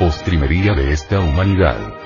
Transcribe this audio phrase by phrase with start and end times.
[0.00, 1.99] Postrimería de esta humanidad.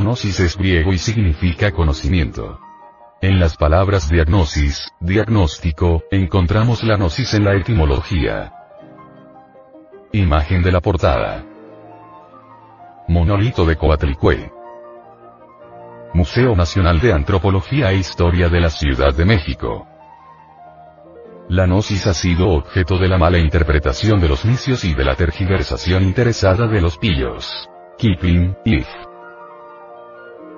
[0.00, 2.60] Gnosis es griego y significa conocimiento.
[3.20, 8.52] En las palabras diagnosis, diagnóstico, encontramos la gnosis en la etimología.
[10.12, 11.44] Imagen de la portada.
[13.08, 14.52] Monolito de Coatlicue.
[16.14, 19.86] Museo Nacional de Antropología e Historia de la Ciudad de México.
[21.48, 25.14] La gnosis ha sido objeto de la mala interpretación de los nicios y de la
[25.14, 27.68] tergiversación interesada de los pillos.
[27.98, 28.86] Kipling, If.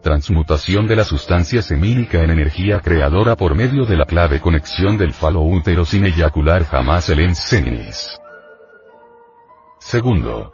[0.00, 5.12] transmutación de la sustancia semínica en energía creadora por medio de la clave conexión del
[5.12, 8.18] falo útero sin eyacular jamás el enseninis.
[9.78, 10.52] Segundo,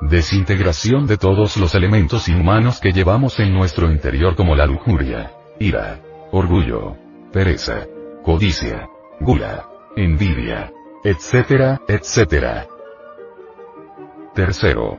[0.00, 6.00] desintegración de todos los elementos inhumanos que llevamos en nuestro interior como la lujuria, ira,
[6.32, 6.96] orgullo,
[7.32, 7.86] pereza,
[8.24, 8.88] codicia,
[9.20, 10.72] gula, envidia,
[11.04, 12.66] etcétera, etcétera.
[14.34, 14.98] Tercero,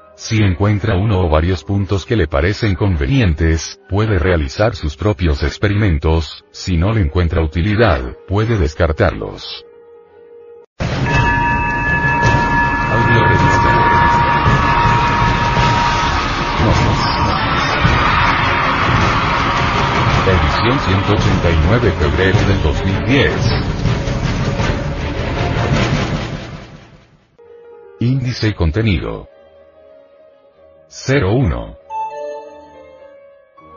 [0.21, 6.45] Si encuentra uno o varios puntos que le parecen convenientes, puede realizar sus propios experimentos,
[6.51, 9.65] si no le encuentra utilidad, puede descartarlos.
[20.27, 23.33] Edición 189 febrero del 2010.
[28.01, 29.27] Índice y contenido.
[30.93, 31.77] 01.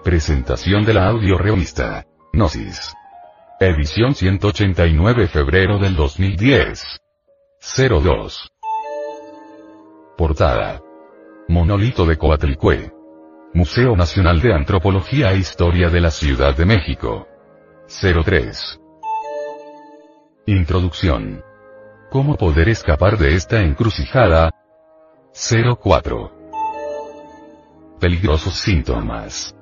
[0.03, 2.05] Presentación de la audio revista.
[2.33, 2.93] Gnosis.
[3.61, 7.01] Edición 189 febrero del 2010.
[7.89, 8.51] 02.
[10.19, 10.83] Portada.
[11.47, 12.93] Monolito de Coatlicue.
[13.53, 17.29] Museo Nacional de Antropología e Historia de la Ciudad de México.
[17.87, 18.81] 03.
[20.47, 21.45] Introducción.
[22.11, 24.51] ¿Cómo poder escapar de esta encrucijada?
[25.33, 26.34] 04.
[28.01, 29.55] Peligrosos síntomas.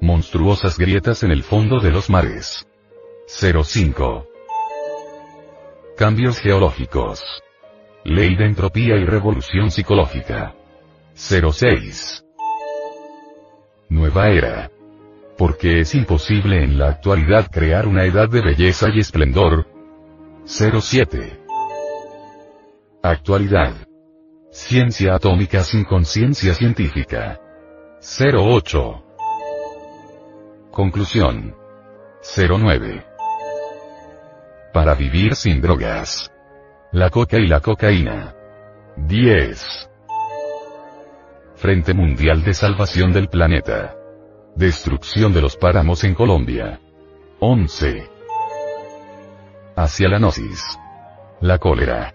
[0.00, 2.66] Monstruosas grietas en el fondo de los mares.
[3.26, 4.26] 05.
[5.96, 7.22] Cambios geológicos.
[8.04, 10.54] Ley de entropía y revolución psicológica.
[11.14, 12.24] 06.
[13.88, 14.70] Nueva era.
[15.36, 19.66] Porque es imposible en la actualidad crear una edad de belleza y esplendor.
[20.44, 21.40] 07.
[23.02, 23.74] Actualidad.
[24.50, 27.40] Ciencia atómica sin conciencia científica.
[28.02, 29.02] 08.
[30.70, 31.54] Conclusión.
[32.22, 33.04] 09.
[34.72, 36.32] Para vivir sin drogas.
[36.92, 38.34] La coca y la cocaína.
[38.96, 39.90] 10.
[41.56, 43.94] Frente Mundial de Salvación del Planeta.
[44.56, 46.80] Destrucción de los páramos en Colombia.
[47.38, 48.08] 11.
[49.76, 50.78] Hacia la gnosis.
[51.42, 52.14] La cólera.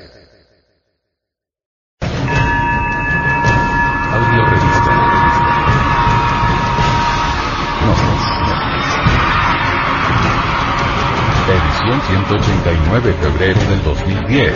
[11.91, 14.53] Edición 189 febrero del 2010.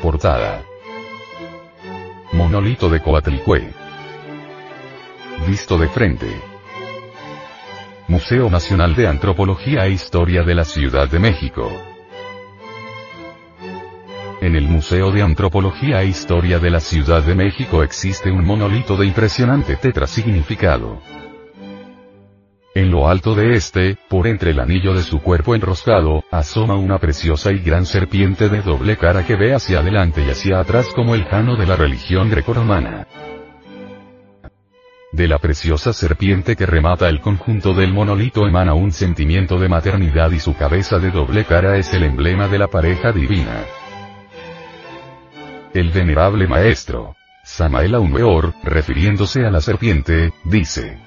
[0.00, 0.62] Portada.
[2.32, 3.74] Monolito de Coatlicue.
[5.46, 6.40] Visto de frente.
[8.08, 11.70] Museo Nacional de Antropología e Historia de la Ciudad de México.
[14.40, 18.96] En el Museo de Antropología e Historia de la Ciudad de México existe un monolito
[18.96, 21.15] de impresionante tetrasignificado.
[22.76, 26.98] En lo alto de este, por entre el anillo de su cuerpo enroscado, asoma una
[26.98, 31.14] preciosa y gran serpiente de doble cara que ve hacia adelante y hacia atrás como
[31.14, 33.06] el jano de la religión grecorromana.
[35.10, 40.30] De la preciosa serpiente que remata el conjunto del monolito emana un sentimiento de maternidad
[40.32, 43.64] y su cabeza de doble cara es el emblema de la pareja divina.
[45.72, 51.05] El venerable maestro, Samael Aumeor, refiriéndose a la serpiente, dice.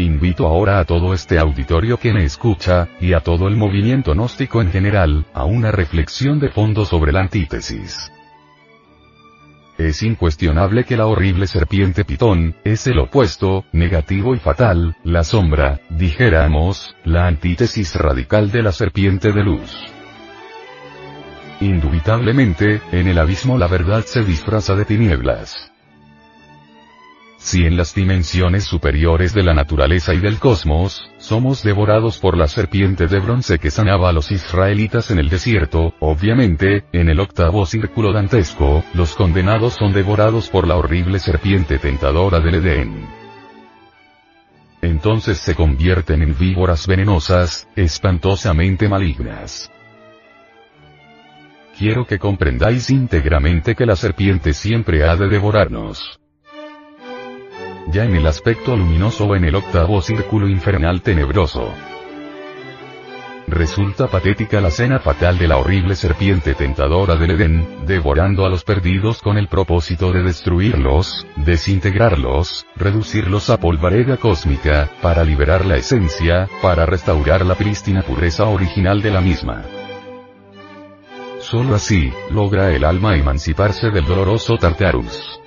[0.00, 4.62] Invito ahora a todo este auditorio que me escucha, y a todo el movimiento gnóstico
[4.62, 8.10] en general, a una reflexión de fondo sobre la antítesis.
[9.76, 15.80] es incuestionable que la horrible serpiente pitón, es el opuesto, negativo y fatal, la sombra,
[15.90, 19.70] dijéramos, la antítesis radical de la serpiente de luz.
[21.60, 25.69] Indubitablemente, en el abismo la verdad se disfraza de tinieblas.
[27.40, 32.46] Si en las dimensiones superiores de la naturaleza y del cosmos, somos devorados por la
[32.46, 37.64] serpiente de bronce que sanaba a los israelitas en el desierto, obviamente, en el octavo
[37.64, 43.06] círculo dantesco, los condenados son devorados por la horrible serpiente tentadora del Edén.
[44.82, 49.72] Entonces se convierten en víboras venenosas, espantosamente malignas.
[51.78, 56.19] Quiero que comprendáis íntegramente que la serpiente siempre ha de devorarnos
[57.88, 61.72] ya en el aspecto luminoso o en el octavo círculo infernal tenebroso.
[63.50, 68.62] Resulta patética la cena fatal de la horrible serpiente tentadora del Edén, devorando a los
[68.62, 76.48] perdidos con el propósito de destruirlos, desintegrarlos, reducirlos a polvareda cósmica, para liberar la esencia,
[76.62, 79.64] para restaurar la prístina pureza original de la misma.
[81.40, 85.39] Solo así, logra el alma emanciparse del doloroso Tartarus.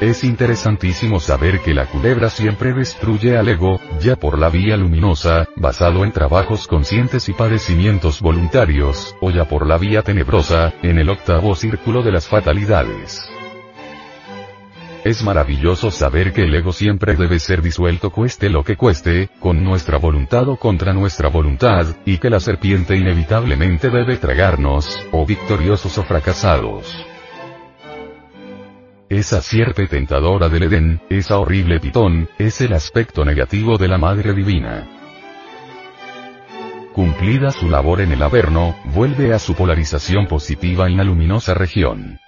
[0.00, 5.48] Es interesantísimo saber que la culebra siempre destruye al ego, ya por la vía luminosa,
[5.54, 11.10] basado en trabajos conscientes y padecimientos voluntarios, o ya por la vía tenebrosa, en el
[11.10, 13.24] octavo círculo de las fatalidades.
[15.04, 19.62] Es maravilloso saber que el ego siempre debe ser disuelto cueste lo que cueste, con
[19.62, 25.96] nuestra voluntad o contra nuestra voluntad, y que la serpiente inevitablemente debe tragarnos, o victoriosos
[25.98, 27.13] o fracasados.
[29.14, 34.34] Esa sierpe tentadora del Edén, esa horrible pitón, es el aspecto negativo de la Madre
[34.34, 34.88] Divina.
[36.92, 42.18] Cumplida su labor en el Averno, vuelve a su polarización positiva en la luminosa región.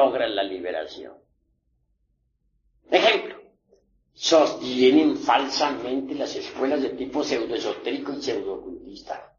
[0.00, 1.14] Y no logra la liberación.
[2.90, 3.36] Ejemplo,
[4.12, 9.32] sostienen falsamente las escuelas de tipo pseudoesotérico y pseudoocultista,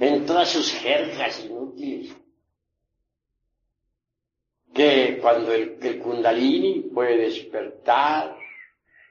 [0.00, 2.14] en todas sus jergas inútiles.
[4.74, 8.36] Que cuando el, el kundalini puede despertar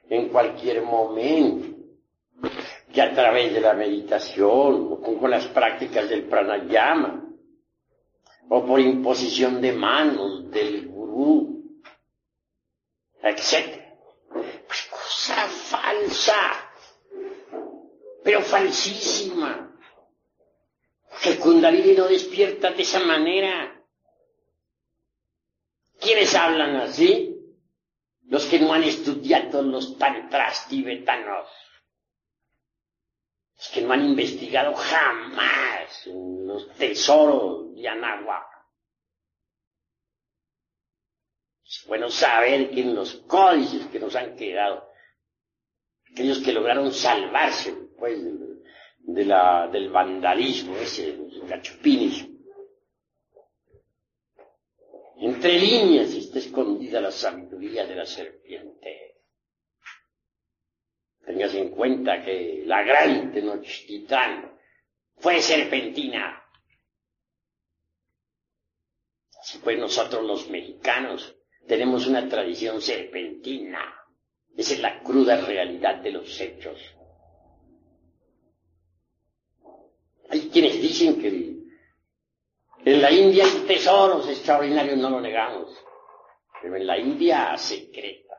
[0.10, 1.76] en cualquier momento,
[2.94, 7.28] que a través de la meditación o con las prácticas del pranayama,
[8.50, 10.88] o por imposición de manos del
[13.24, 13.84] etc.
[14.68, 16.72] Pues cosa falsa,
[18.24, 19.64] pero falsísima.
[21.22, 23.74] Que Kundalini no despierta de esa manera.
[26.00, 27.34] ¿Quiénes hablan así?
[28.28, 31.48] Los que no han estudiado los tantras tibetanos.
[33.58, 37.68] Los que no han investigado jamás los tesoros
[41.86, 44.90] bueno saber que en los códices que nos han quedado,
[46.12, 48.20] aquellos que lograron salvarse pues,
[49.00, 51.18] de la, del vandalismo, ese,
[51.48, 52.28] cachupines,
[55.20, 59.16] entre líneas está escondida la sabiduría de la serpiente.
[61.26, 64.58] Tengas en cuenta que la gran Tenochtitlan
[65.18, 66.44] fue serpentina.
[69.64, 71.37] Pues nosotros los mexicanos
[71.68, 73.94] tenemos una tradición serpentina.
[74.56, 76.80] Esa es la cruda realidad de los hechos.
[80.30, 81.58] Hay quienes dicen que
[82.86, 85.72] en la India hay tesoros extraordinarios, no lo negamos,
[86.62, 88.36] pero en la India secreta.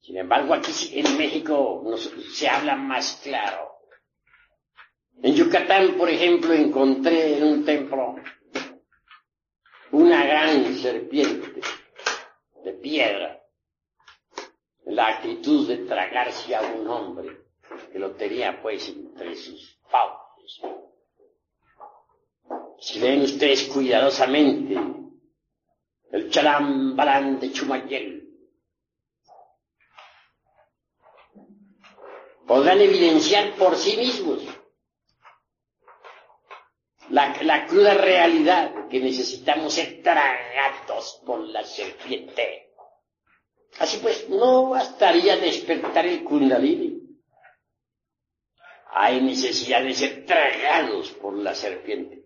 [0.00, 1.84] Sin embargo, aquí en México
[2.32, 3.72] se habla más claro.
[5.22, 8.16] En Yucatán, por ejemplo, encontré en un templo
[9.92, 11.60] una gran serpiente
[12.64, 13.42] de piedra,
[14.84, 17.44] la actitud de tragarse a un hombre
[17.92, 20.60] que lo tenía pues entre sus fauces.
[22.80, 24.76] Si leen ustedes cuidadosamente
[26.12, 28.28] el chalambalán de Chumayel,
[32.46, 34.42] podrán evidenciar por sí mismos
[37.10, 42.72] la, cruda realidad que necesitamos ser tragados por la serpiente.
[43.78, 46.98] Así pues, no bastaría despertar el kundalini.
[48.90, 52.24] Hay necesidad de ser tragados por la serpiente.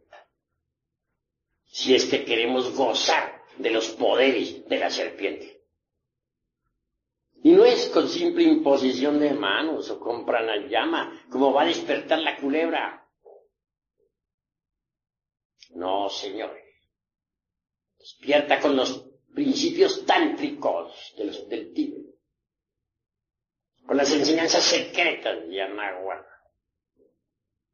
[1.67, 5.62] Si es que queremos gozar de los poderes de la serpiente.
[7.43, 12.21] Y no es con simple imposición de manos o con pranayama como va a despertar
[12.21, 13.02] la culebra.
[15.75, 16.64] No, señores.
[17.99, 22.14] Despierta con los principios tántricos de los, del Tíbet,
[23.87, 26.26] con las enseñanzas secretas de Anahuac,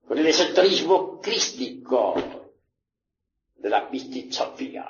[0.07, 2.15] con el esoterismo crístico
[3.57, 4.87] de la Pistizofía,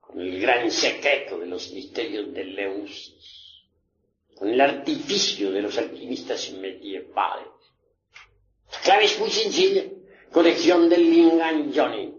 [0.00, 3.62] con el gran secreto de los misterios de Leusis,
[4.34, 7.49] con el artificio de los alquimistas medievales.
[8.72, 9.84] La clave es muy sencilla,
[10.32, 12.14] colección del Lingam Johnny,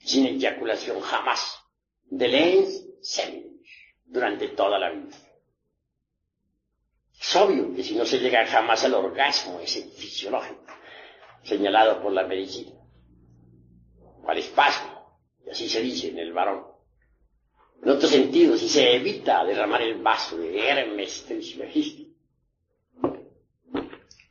[0.00, 1.58] sin eyaculación jamás,
[2.04, 3.44] de lens sem,
[4.04, 5.16] durante toda la vida.
[7.20, 10.64] Es obvio que si no se llega jamás al orgasmo ese fisiológico,
[11.42, 12.72] señalado por la medicina,
[14.26, 16.66] al espasmo, y así se dice en el varón.
[17.82, 22.07] En otro sentido, si se evita derramar el vaso de Hermes Trismegisto,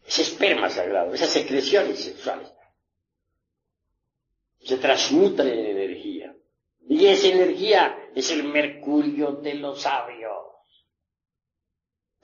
[0.08, 2.50] ese esperma sagrado, esas secreciones sexuales,
[4.64, 6.34] se transmutan en energía.
[6.88, 10.46] Y esa energía es el mercurio de los sabios.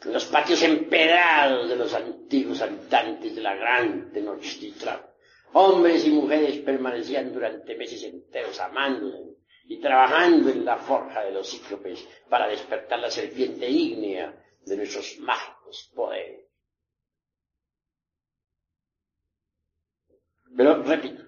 [0.05, 5.01] Los patios empedrados de los antiguos habitantes de la gran Tenochtitlan,
[5.53, 9.35] hombres y mujeres permanecían durante meses enteros amándose
[9.65, 14.33] y trabajando en la forja de los cíclopes para despertar la serpiente ígnea
[14.65, 16.52] de nuestros mágicos poderes.
[20.55, 21.23] Pero repito,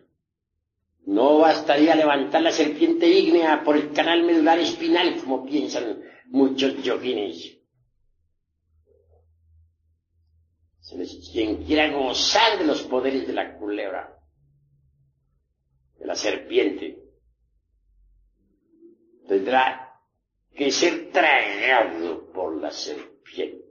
[1.06, 7.58] no bastaría levantar la serpiente ígnea por el canal medular espinal, como piensan muchos yoguines.
[11.32, 14.20] Quien quiera gozar de los poderes de la culebra,
[15.98, 17.04] de la serpiente,
[19.28, 20.00] tendrá
[20.54, 23.66] que ser tragado por la serpiente.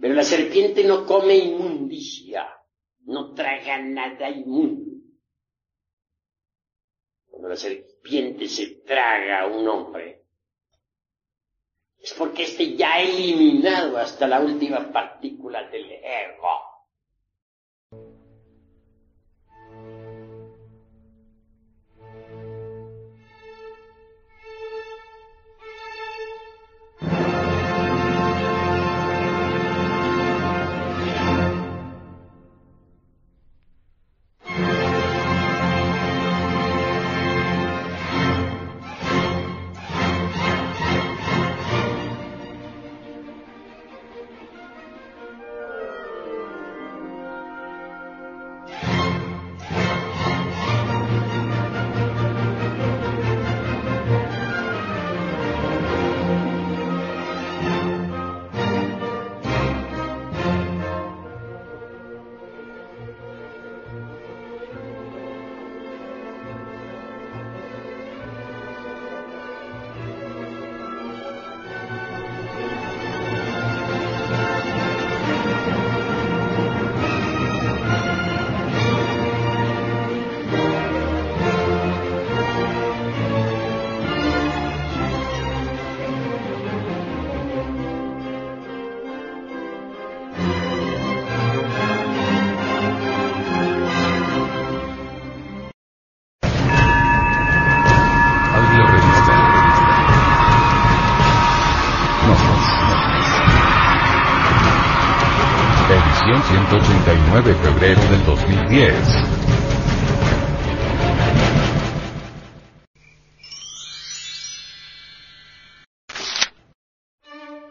[0.00, 2.61] Pero la serpiente no come inmundicia,
[3.04, 4.90] no traga nada inmundo.
[7.26, 10.22] Cuando la serpiente se traga a un hombre,
[11.98, 16.71] es porque éste ya ha eliminado hasta la última partícula del ego.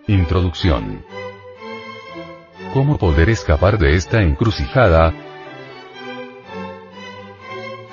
[0.07, 1.03] Introducción.
[2.75, 5.11] ¿Cómo poder escapar de esta encrucijada?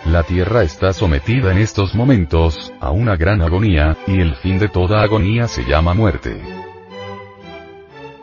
[0.05, 4.69] La Tierra está sometida en estos momentos a una gran agonía, y el fin de
[4.69, 6.58] toda agonía se llama muerte.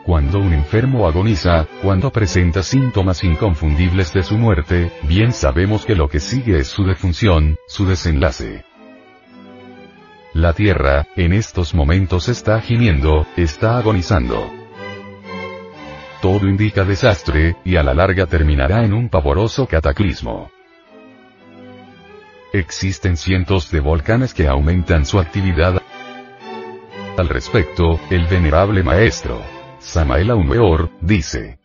[0.06, 6.08] Cuando un enfermo agoniza, cuando presenta síntomas inconfundibles de su muerte, bien sabemos que lo
[6.08, 8.64] que sigue es su defunción, su desenlace.
[10.32, 14.48] La Tierra, en estos momentos está gimiendo, está agonizando.
[16.22, 20.52] Todo indica desastre, y a la larga terminará en un pavoroso cataclismo.
[22.52, 25.82] existen cientos de volcanes que aumentan su actividad.
[27.18, 29.55] Al respecto, el venerable maestro,
[29.86, 31.60] Samael Aumeor, dice,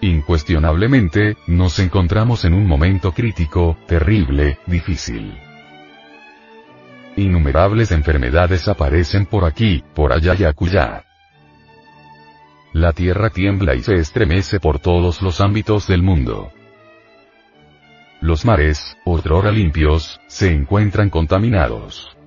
[0.00, 5.38] Incuestionablemente, nos encontramos en un momento crítico, terrible, difícil.
[7.16, 11.04] Innumerables enfermedades aparecen por aquí, por allá y acullá.
[12.72, 16.50] La tierra tiembla y se estremece por todos los ámbitos del mundo.
[18.20, 22.17] Los mares, otrora limpios, se encuentran contaminados.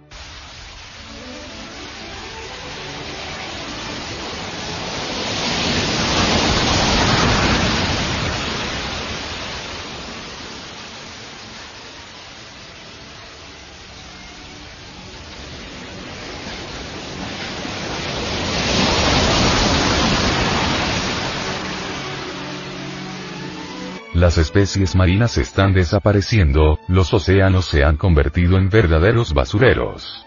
[24.31, 30.25] Las especies marinas están desapareciendo, los océanos se han convertido en verdaderos basureros.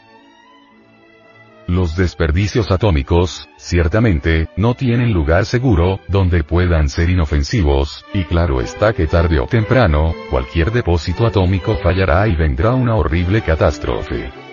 [1.66, 8.92] Los desperdicios atómicos, ciertamente, no tienen lugar seguro, donde puedan ser inofensivos, y claro está
[8.92, 14.43] que tarde o temprano, cualquier depósito atómico fallará y vendrá una horrible catástrofe.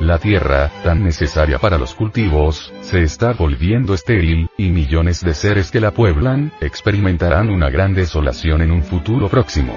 [0.00, 5.70] La tierra, tan necesaria para los cultivos, se está volviendo estéril, y millones de seres
[5.70, 9.72] que la pueblan, experimentarán una gran desolación en un futuro próximo.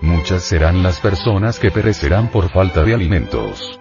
[0.00, 3.78] Muchas serán las personas que perecerán por falta de alimentos.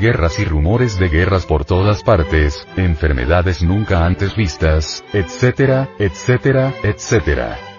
[0.00, 7.69] Guerras y rumores de guerras por todas partes, enfermedades nunca antes vistas, etcétera, etcétera, etcétera.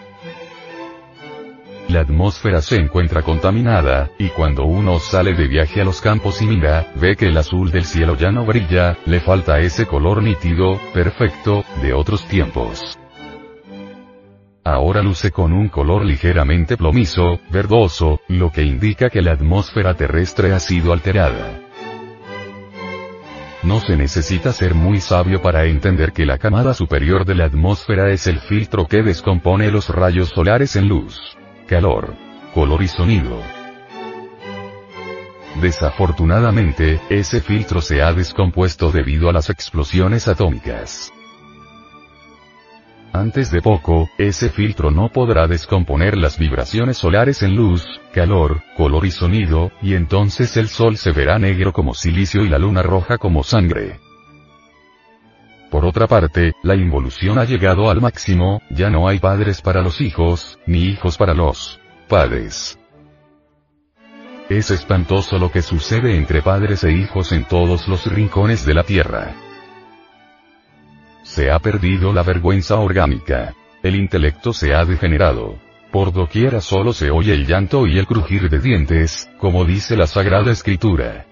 [1.91, 6.45] La atmósfera se encuentra contaminada, y cuando uno sale de viaje a los campos y
[6.47, 10.79] mira, ve que el azul del cielo ya no brilla, le falta ese color nítido,
[10.93, 12.97] perfecto, de otros tiempos.
[14.63, 20.53] Ahora luce con un color ligeramente plomizo, verdoso, lo que indica que la atmósfera terrestre
[20.53, 21.59] ha sido alterada.
[23.63, 28.11] No se necesita ser muy sabio para entender que la camada superior de la atmósfera
[28.11, 31.35] es el filtro que descompone los rayos solares en luz
[31.71, 32.13] calor,
[32.53, 33.41] color y sonido.
[35.61, 41.13] Desafortunadamente, ese filtro se ha descompuesto debido a las explosiones atómicas.
[43.13, 49.05] Antes de poco, ese filtro no podrá descomponer las vibraciones solares en luz, calor, color
[49.05, 53.17] y sonido, y entonces el sol se verá negro como silicio y la luna roja
[53.17, 54.01] como sangre.
[55.71, 60.01] Por otra parte, la involución ha llegado al máximo, ya no hay padres para los
[60.01, 61.79] hijos, ni hijos para los
[62.09, 62.77] padres.
[64.49, 68.83] Es espantoso lo que sucede entre padres e hijos en todos los rincones de la
[68.83, 69.33] Tierra.
[71.23, 73.53] Se ha perdido la vergüenza orgánica.
[73.81, 75.55] El intelecto se ha degenerado.
[75.89, 80.07] Por doquiera solo se oye el llanto y el crujir de dientes, como dice la
[80.07, 81.27] Sagrada Escritura.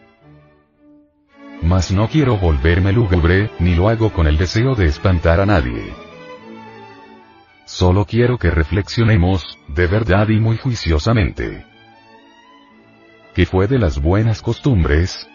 [1.62, 5.93] Mas no quiero volverme lúgubre, ni lo hago con el deseo de espantar a nadie.
[7.65, 11.65] Solo quiero que reflexionemos, de verdad y muy juiciosamente.
[13.36, 15.28] ¿Qué fue de las buenas costumbres?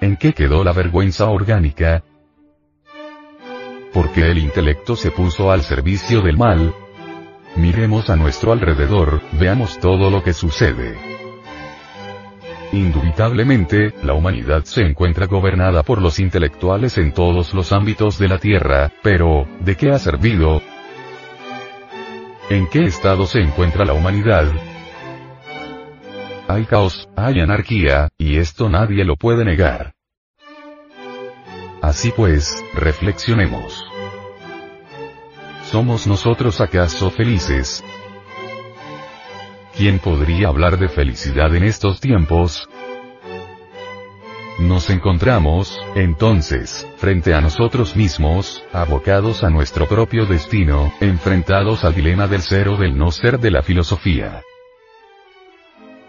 [0.00, 2.02] ¿En qué quedó la vergüenza orgánica?
[3.92, 6.74] Porque el intelecto se puso al servicio del mal.
[7.56, 11.15] Miremos a nuestro alrededor, veamos todo lo que sucede.
[12.72, 18.38] Indubitablemente, la humanidad se encuentra gobernada por los intelectuales en todos los ámbitos de la
[18.38, 20.60] Tierra, pero, ¿de qué ha servido?
[22.50, 24.46] ¿En qué estado se encuentra la humanidad?
[26.48, 29.94] Hay caos, hay anarquía, y esto nadie lo puede negar.
[31.82, 33.84] Así pues, reflexionemos.
[35.70, 37.82] ¿Somos nosotros acaso felices?
[39.76, 42.66] ¿Quién podría hablar de felicidad en estos tiempos?
[44.58, 52.26] Nos encontramos, entonces, frente a nosotros mismos, abocados a nuestro propio destino, enfrentados al dilema
[52.26, 54.40] del ser o del no ser de la filosofía.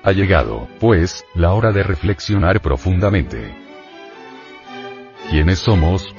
[0.01, 3.53] Ha llegado, pues, la hora de reflexionar profundamente.
[5.29, 6.15] ¿Quiénes somos?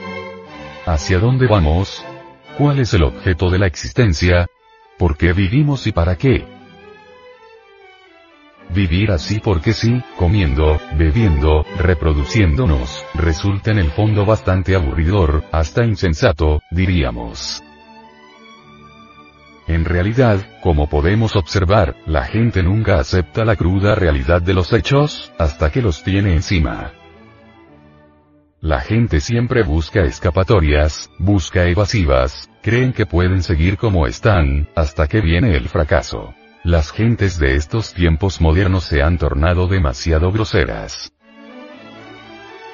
[0.84, 2.04] ¿Hacia dónde vamos?
[2.58, 4.48] ¿Cuál es el objeto de la existencia?
[4.98, 6.57] ¿Por qué vivimos y para qué?
[8.70, 16.60] Vivir así porque sí, comiendo, bebiendo, reproduciéndonos, resulta en el fondo bastante aburridor, hasta insensato,
[16.70, 17.62] diríamos.
[19.66, 25.32] En realidad, como podemos observar, la gente nunca acepta la cruda realidad de los hechos,
[25.38, 26.92] hasta que los tiene encima.
[28.60, 35.20] La gente siempre busca escapatorias, busca evasivas, creen que pueden seguir como están, hasta que
[35.20, 36.34] viene el fracaso.
[36.64, 41.12] Las gentes de estos tiempos modernos se han tornado demasiado groseras.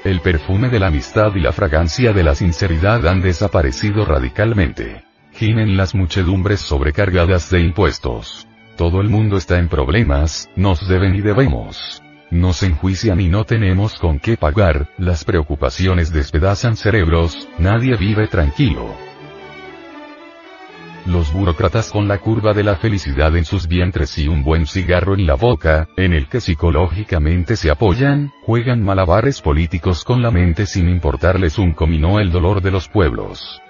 [0.05, 5.05] El perfume de la amistad y la fragancia de la sinceridad han desaparecido radicalmente.
[5.33, 8.49] Gimen las muchedumbres sobrecargadas de impuestos.
[8.77, 12.03] Todo el mundo está en problemas, nos deben y debemos.
[12.31, 19.14] Nos enjuician y no tenemos con qué pagar, las preocupaciones despedazan cerebros, nadie vive tranquilo.
[21.07, 25.15] Los burócratas con la curva de la felicidad en sus vientres y un buen cigarro
[25.15, 30.65] en la boca, en el que psicológicamente se apoyan, juegan malabares políticos con la mente
[30.65, 33.61] sin importarles un comino el dolor de los pueblos.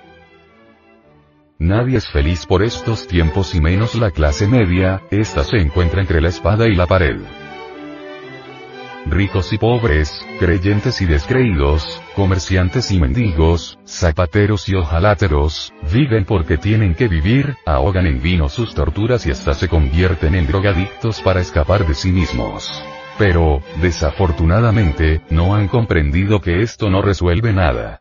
[1.58, 6.20] Nadie es feliz por estos tiempos y menos la clase media, esta se encuentra entre
[6.20, 7.20] la espada y la pared
[9.06, 16.94] ricos y pobres, creyentes y descreídos, comerciantes y mendigos, zapateros y ojaláteros, viven porque tienen
[16.94, 21.86] que vivir, ahogan en vino sus torturas y hasta se convierten en drogadictos para escapar
[21.86, 22.82] de sí mismos.
[23.18, 28.00] Pero, desafortunadamente, no han comprendido que esto no resuelve nada.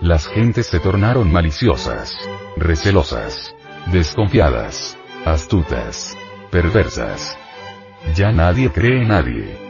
[0.00, 2.18] Las gentes se tornaron maliciosas,
[2.56, 3.54] recelosas,
[3.86, 6.16] desconfiadas, astutas,
[6.50, 7.38] perversas,
[8.14, 9.64] ya nadie cree nadie.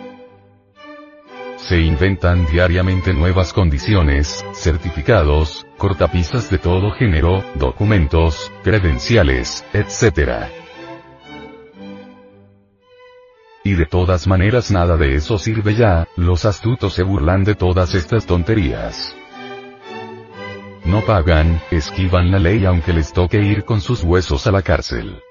[1.57, 10.51] Se inventan diariamente nuevas condiciones, certificados, cortapisas de todo género, documentos, credenciales, etc.
[13.65, 17.95] Y de todas maneras nada de eso sirve ya, los astutos se burlan de todas
[17.95, 19.17] estas tonterías.
[20.85, 25.24] No pagan, esquivan la ley aunque les toque ir con sus huesos a la cárcel.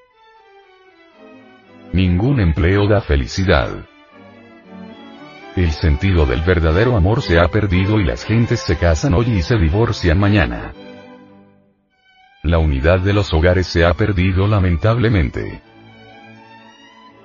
[1.94, 3.70] Ningún empleo da felicidad.
[5.56, 9.44] El sentido del verdadero amor se ha perdido y las gentes se casan hoy y
[9.44, 10.74] se divorcian mañana.
[12.42, 15.62] La unidad de los hogares se ha perdido lamentablemente.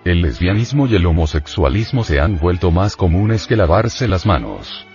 [0.04, 4.86] El lesbianismo y el homosexualismo se han vuelto más comunes que lavarse las manos.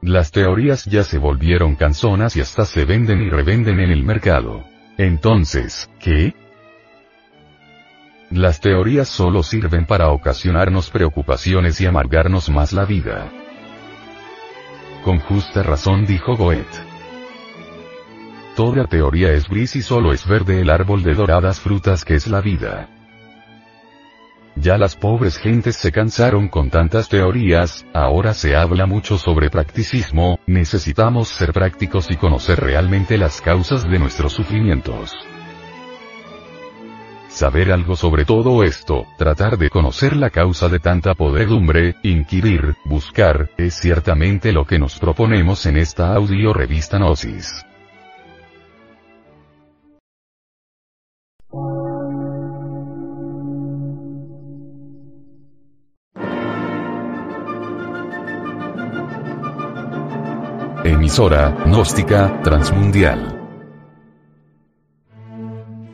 [0.00, 4.64] Las teorías ya se volvieron canzonas y hasta se venden y revenden en el mercado.
[4.96, 6.34] Entonces, ¿qué?
[8.30, 13.30] Las teorías solo sirven para ocasionarnos preocupaciones y amargarnos más la vida.
[15.04, 16.86] Con justa razón dijo Goethe.
[18.56, 22.26] Toda teoría es gris y solo es verde el árbol de doradas frutas que es
[22.26, 22.88] la vida.
[24.56, 30.40] Ya las pobres gentes se cansaron con tantas teorías, ahora se habla mucho sobre practicismo,
[30.46, 35.14] necesitamos ser prácticos y conocer realmente las causas de nuestros sufrimientos.
[37.36, 43.50] Saber algo sobre todo esto, tratar de conocer la causa de tanta podredumbre, inquirir, buscar,
[43.58, 47.52] es ciertamente lo que nos proponemos en esta audio revista Gnosis.
[60.84, 63.35] Emisora, gnóstica, transmundial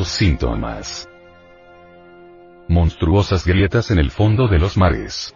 [0.00, 1.08] Peligrosos síntomas.
[2.68, 5.34] Monstruosas grietas en el fondo de los mares.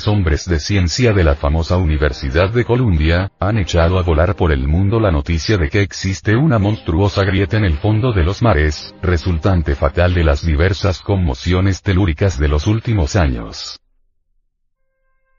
[0.00, 4.52] Eminentes hombres de ciencia de la famosa Universidad de Columbia, han echado a volar por
[4.52, 8.42] el mundo la noticia de que existe una monstruosa grieta en el fondo de los
[8.42, 13.80] mares, resultante fatal de las diversas conmociones telúricas de los últimos años.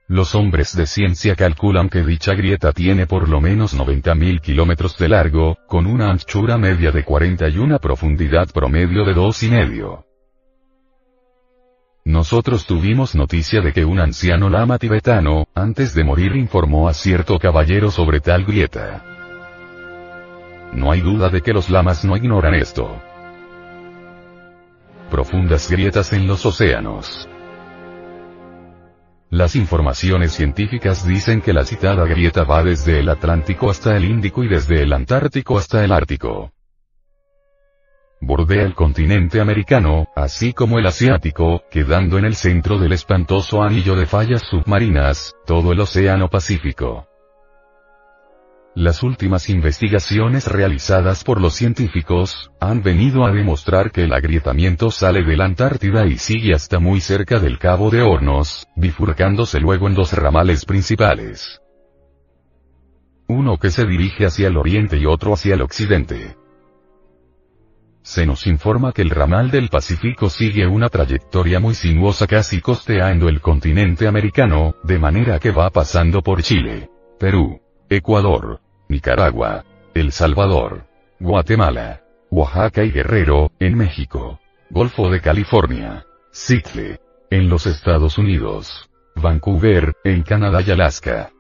[0.08, 5.08] Los hombres de ciencia calculan que dicha grieta tiene por lo menos 90.000 kilómetros de
[5.08, 10.11] largo, con una anchura media de 40 y una profundidad promedio de 2,5.
[12.04, 17.38] Nosotros tuvimos noticia de que un anciano lama tibetano, antes de morir informó a cierto
[17.38, 19.04] caballero sobre tal grieta.
[20.74, 23.00] No hay duda de que los lamas no ignoran esto.
[25.12, 27.30] Profundas grietas en los océanos.
[29.30, 34.44] Las informaciones científicas dicen que la citada grieta va desde el Atlántico hasta el Índico
[34.44, 36.52] y desde el Antártico hasta el Ártico
[38.22, 43.96] bordea el continente americano, así como el asiático, quedando en el centro del espantoso anillo
[43.96, 47.08] de fallas submarinas, todo el Océano Pacífico.
[48.74, 55.24] Las últimas investigaciones realizadas por los científicos, han venido a demostrar que el agrietamiento sale
[55.24, 59.96] de la Antártida y sigue hasta muy cerca del Cabo de Hornos, bifurcándose luego en
[59.96, 61.60] dos ramales principales.
[63.28, 66.41] Uno que se dirige hacia el oriente y otro hacia el occidente
[68.04, 73.30] se nos informa que el ramal del Pacífico sigue una trayectoria muy sinuosa casi costeando
[73.30, 80.86] el continente americano, de manera que va pasando por Chile, Perú, Ecuador, Nicaragua, El Salvador,
[81.20, 89.94] Guatemala, Oaxaca y Guerrero, en México, Golfo de California, Seattle, en los Estados Unidos, Vancouver,
[90.04, 91.32] en Canadá y Alaska.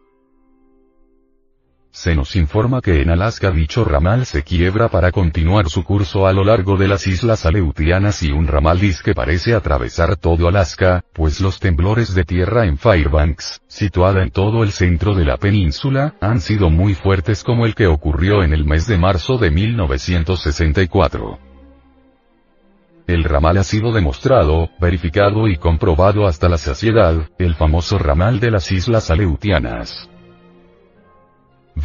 [1.91, 6.31] Se nos informa que en Alaska dicho ramal se quiebra para continuar su curso a
[6.31, 11.41] lo largo de las islas Aleutianas y un ramal que parece atravesar todo Alaska, pues
[11.41, 16.39] los temblores de tierra en Fairbanks, situada en todo el centro de la península, han
[16.39, 21.39] sido muy fuertes como el que ocurrió en el mes de marzo de 1964.
[23.05, 28.51] El ramal ha sido demostrado, verificado y comprobado hasta la saciedad, el famoso ramal de
[28.51, 30.07] las islas Aleutianas.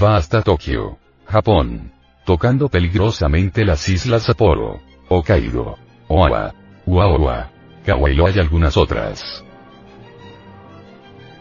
[0.02, 1.90] Va hasta Tokio, Japón,
[2.26, 5.78] tocando peligrosamente las islas Sapporo, Hokkaido,
[6.08, 6.52] Oahu,
[6.84, 7.50] Uaoa,
[7.86, 9.42] Kawaii y algunas otras.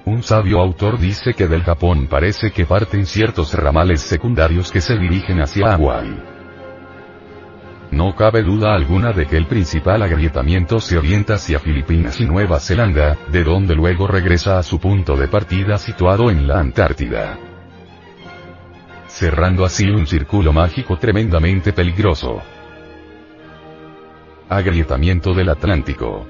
[0.05, 4.95] Un sabio autor dice que del Japón parece que parten ciertos ramales secundarios que se
[4.97, 6.15] dirigen hacia Hawaii.
[7.91, 12.61] No cabe duda alguna de que el principal agrietamiento se orienta hacia Filipinas y Nueva
[12.61, 17.37] Zelanda, de donde luego regresa a su punto de partida situado en la Antártida
[19.15, 22.41] cerrando así un círculo mágico tremendamente peligroso.
[24.49, 26.27] Agrietamiento del Atlántico.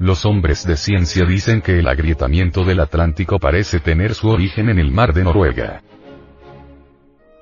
[0.00, 4.80] Los hombres de ciencia dicen que el agrietamiento del Atlántico parece tener su origen en
[4.80, 5.82] el mar de Noruega.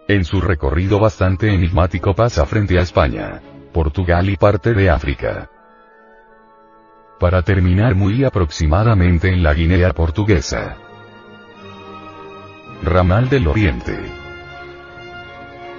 [0.07, 3.41] En su recorrido bastante enigmático pasa frente a España,
[3.73, 5.49] Portugal y parte de África.
[7.19, 10.90] Para terminar muy aproximadamente en la Guinea portuguesa.
[12.83, 13.95] Ramal del Oriente.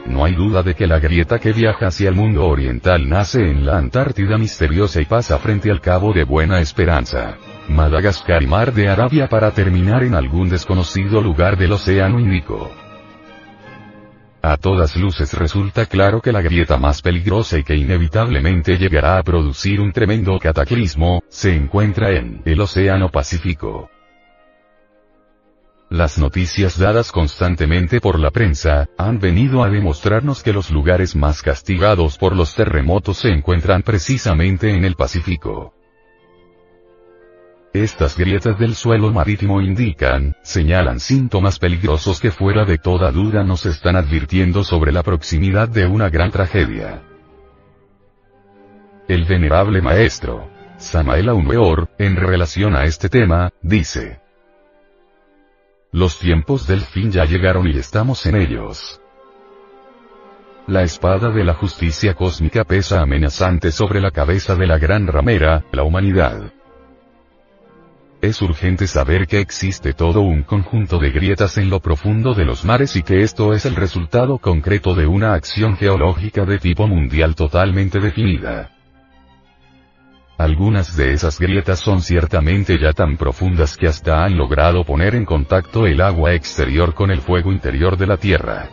[0.05, 3.65] No hay duda de que la grieta que viaja hacia el mundo oriental nace en
[3.65, 7.37] la Antártida misteriosa y pasa frente al Cabo de Buena Esperanza,
[7.69, 12.69] Madagascar y Mar de Arabia para terminar en algún desconocido lugar del Océano Índico.
[14.43, 19.23] A todas luces resulta claro que la grieta más peligrosa y que inevitablemente llegará a
[19.23, 23.89] producir un tremendo cataclismo, se encuentra en el Océano Pacífico.
[25.91, 31.41] Las noticias dadas constantemente por la prensa, han venido a demostrarnos que los lugares más
[31.41, 35.73] castigados por los terremotos se encuentran precisamente en el Pacífico.
[37.73, 43.65] Estas grietas del suelo marítimo indican, señalan síntomas peligrosos que fuera de toda duda nos
[43.65, 47.01] están advirtiendo sobre la proximidad de una gran tragedia.
[49.09, 54.21] El venerable maestro, Samael Weor, en relación a este tema, dice.
[55.93, 59.01] Los tiempos del fin ya llegaron y estamos en ellos.
[60.65, 65.65] La espada de la justicia cósmica pesa amenazante sobre la cabeza de la gran ramera,
[65.73, 66.53] la humanidad.
[68.21, 72.63] Es urgente saber que existe todo un conjunto de grietas en lo profundo de los
[72.63, 77.35] mares y que esto es el resultado concreto de una acción geológica de tipo mundial
[77.35, 78.80] totalmente definida.
[80.41, 85.23] Algunas de esas grietas son ciertamente ya tan profundas que hasta han logrado poner en
[85.23, 88.67] contacto el agua exterior con el fuego interior de la Tierra.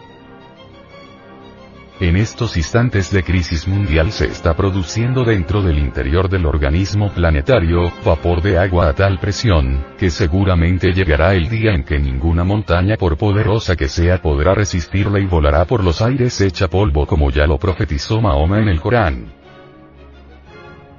[2.01, 7.93] En estos instantes de crisis mundial se está produciendo dentro del interior del organismo planetario,
[8.03, 12.97] vapor de agua a tal presión, que seguramente llegará el día en que ninguna montaña
[12.97, 17.47] por poderosa que sea podrá resistirla y volará por los aires hecha polvo como ya
[17.47, 19.38] lo profetizó Mahoma en el Corán.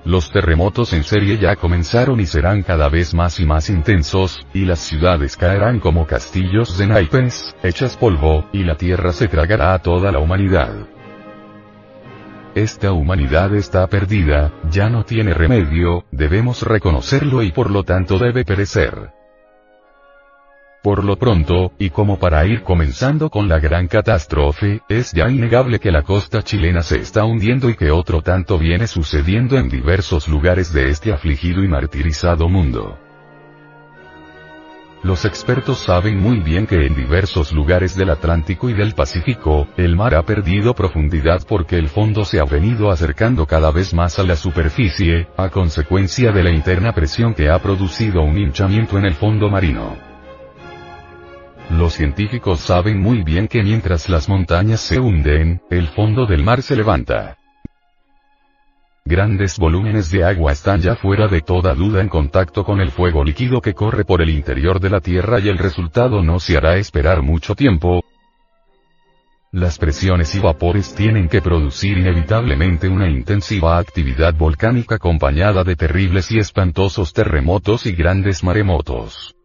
[0.05, 4.65] Los terremotos en serie ya comenzaron y serán cada vez más y más intensos, y
[4.65, 9.79] las ciudades caerán como castillos de naipes, hechas polvo, y la tierra se tragará a
[9.79, 10.73] toda la humanidad.
[12.55, 18.43] Esta humanidad está perdida, ya no tiene remedio, debemos reconocerlo y por lo tanto debe
[18.45, 19.18] perecer.
[20.81, 25.77] Por lo pronto, y como para ir comenzando con la gran catástrofe, es ya innegable
[25.77, 30.29] que la costa chilena se está hundiendo y que otro tanto viene sucediendo en diversos
[30.29, 32.97] lugares de este afligido y martirizado mundo.
[35.03, 39.97] Los expertos saben muy bien que en diversos lugares del Atlántico y del Pacífico, el
[39.97, 44.23] mar ha perdido profundidad porque el fondo se ha venido acercando cada vez más a
[44.23, 49.15] la superficie, a consecuencia de la interna presión que ha producido un hinchamiento en el
[49.15, 50.08] fondo marino.
[51.69, 56.63] Los científicos saben muy bien que mientras las montañas se hunden, el fondo del mar
[56.63, 57.37] se levanta.
[59.05, 63.23] Grandes volúmenes de agua están ya fuera de toda duda en contacto con el fuego
[63.23, 66.77] líquido que corre por el interior de la Tierra y el resultado no se hará
[66.77, 68.03] esperar mucho tiempo.
[69.51, 76.31] Las presiones y vapores tienen que producir inevitablemente una intensiva actividad volcánica acompañada de terribles
[76.31, 79.35] y espantosos terremotos y grandes maremotos.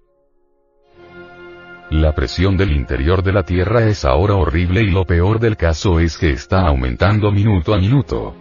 [1.95, 6.01] La presión del interior de la Tierra es ahora horrible y lo peor del caso
[6.01, 8.35] es que está aumentando minuto a minuto.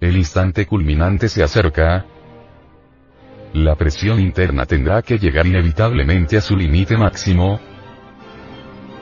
[0.00, 2.04] El instante culminante se acerca.
[3.52, 7.60] La presión interna tendrá que llegar inevitablemente a su límite máximo,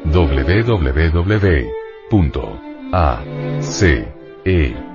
[0.04, 1.66] www.ac
[4.46, 4.95] e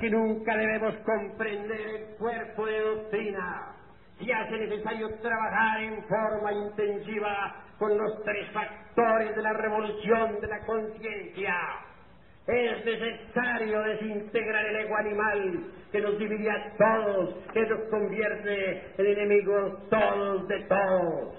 [0.00, 3.76] Que nunca debemos comprender el cuerpo de doctrina
[4.18, 10.46] y hace necesario trabajar en forma intensiva con los tres factores de la revolución de
[10.46, 11.54] la conciencia.
[12.46, 19.06] Es necesario desintegrar el ego animal que nos divide a todos, que nos convierte en
[19.06, 21.34] enemigos todos de todos.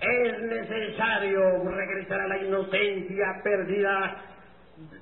[0.00, 4.16] Es necesario regresar a la inocencia perdida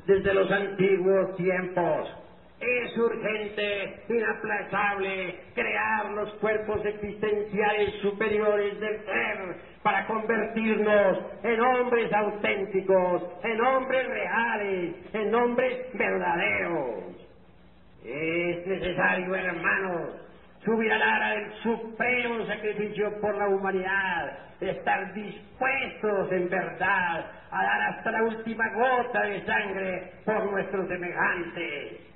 [0.07, 2.24] desde los antiguos tiempos.
[2.61, 13.23] Es urgente, inaplazable, crear los cuerpos existenciales superiores del ser para convertirnos en hombres auténticos,
[13.43, 17.15] en hombres reales, en hombres verdaderos.
[18.05, 20.11] Es necesario, hermanos,
[20.65, 27.83] subir al ara del supremo sacrificio por la humanidad, estar dispuestos en verdad a dar
[27.83, 32.14] hasta la última gota de sangre por nuestros semejantes.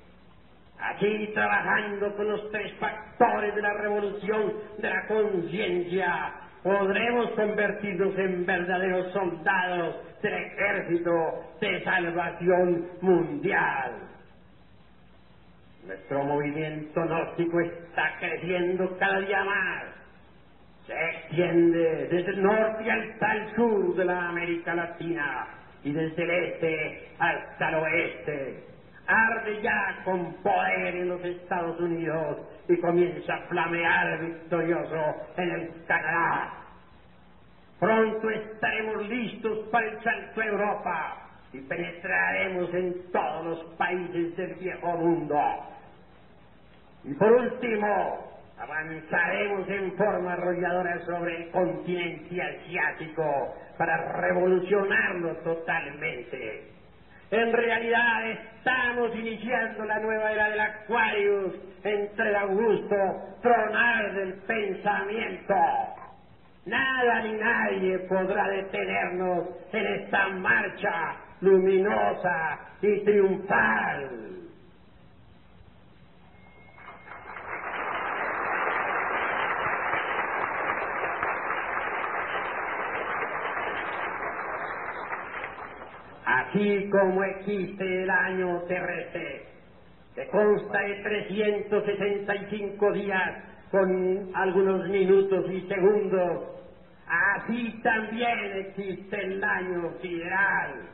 [0.79, 8.45] Aquí trabajando con los tres factores de la revolución de la conciencia, podremos convertirnos en
[8.45, 11.11] verdaderos soldados del ejército
[11.61, 14.09] de salvación mundial.
[15.85, 19.93] Nuestro movimiento gnóstico está creciendo cada día más.
[20.87, 25.47] Se extiende desde el norte hasta el sur de la América Latina
[25.83, 28.68] y desde el este hasta el oeste.
[29.09, 35.69] Arde ya con poder en los Estados Unidos y comienza a flamear victorioso en el
[35.87, 36.53] Canadá.
[37.79, 41.17] Pronto estaremos listos para el salto a Europa
[41.53, 45.39] y penetraremos en todos los países del viejo mundo.
[47.03, 48.23] Y por último,
[48.57, 56.63] avanzaremos en forma arrolladora sobre el continente asiático para revolucionarlo totalmente.
[57.31, 61.53] En realidad estamos iniciando la nueva era del Aquarius
[61.83, 62.95] entre el augusto
[63.41, 65.55] tronar del pensamiento.
[66.65, 74.09] Nada ni nadie podrá detenernos en esta marcha luminosa y triunfal.
[86.49, 89.43] Así como existe el año terrestre,
[90.15, 93.35] que consta de 365 días
[93.69, 96.45] con algunos minutos y segundos,
[97.07, 100.89] así también existe el año sideral.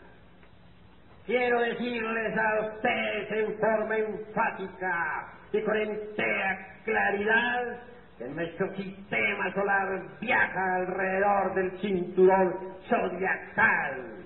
[1.25, 7.79] Quiero decirles a ustedes en forma enfática y con entera claridad
[8.17, 12.53] que nuestro sistema solar viaja alrededor del cinturón
[12.89, 14.24] zodiacal.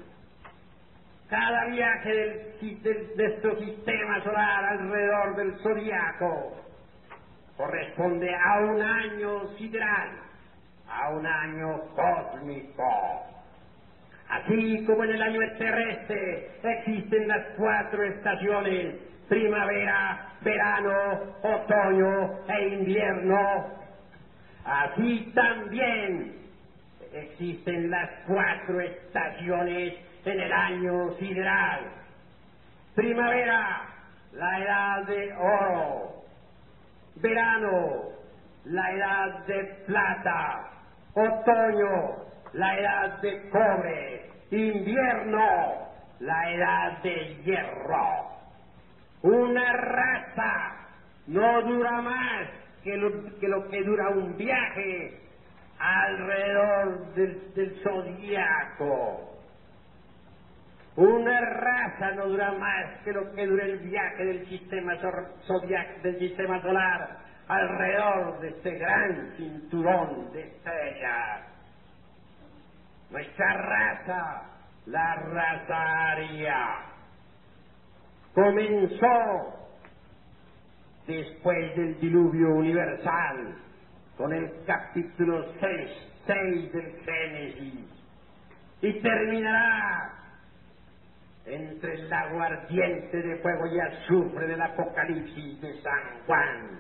[1.30, 2.10] Cada viaje
[2.60, 6.58] de nuestro sistema solar alrededor del zodiaco
[7.56, 10.10] corresponde a un año sideral,
[10.90, 12.84] a un año cósmico.
[14.28, 18.96] Así como en el año terrestre existen las cuatro estaciones,
[19.28, 23.68] primavera, verano, otoño e invierno,
[24.66, 26.34] así también
[27.14, 31.92] existen las cuatro estaciones en el año sideral.
[32.96, 33.82] Primavera,
[34.34, 36.24] la edad de oro.
[37.16, 38.10] Verano,
[38.66, 40.70] la edad de plata.
[41.14, 42.16] Otoño,
[42.54, 44.30] la edad de cobre.
[44.52, 45.88] Invierno,
[46.20, 48.30] la edad de hierro.
[49.22, 50.80] Una raza
[51.28, 52.50] no dura más
[52.84, 55.20] que lo que, dura un viaje
[55.78, 59.39] alrededor del, del zodiaco.
[61.00, 65.00] Una raza no dura más que lo que dura el viaje del sistema
[66.62, 71.46] solar alrededor de este gran cinturón de estrellas.
[73.12, 74.44] Nuestra raza,
[74.88, 76.68] la raza aria,
[78.34, 79.70] comenzó
[81.08, 83.56] después del diluvio universal
[84.18, 85.92] con el capítulo 6,
[86.28, 87.86] 6 del Génesis
[88.82, 90.20] y terminará
[91.50, 96.80] entre el lago ardiente de fuego y azufre del Apocalipsis de San Juan.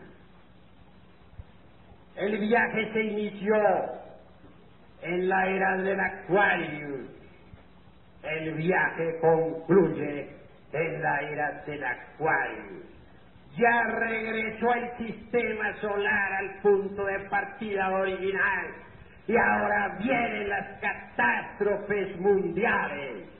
[2.15, 3.55] El viaje se inició
[5.01, 7.09] en la era del Aquarius.
[8.23, 10.29] El viaje concluye
[10.73, 12.83] en la era del Aquarius.
[13.57, 18.67] Ya regresó el sistema solar al punto de partida original
[19.27, 23.38] y ahora vienen las catástrofes mundiales.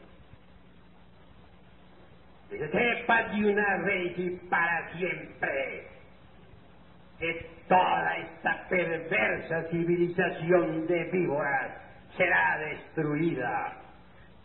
[2.50, 5.88] Sepa de una vez y para siempre
[7.20, 11.72] que toda esta perversa civilización de víboras
[12.18, 13.74] será destruida.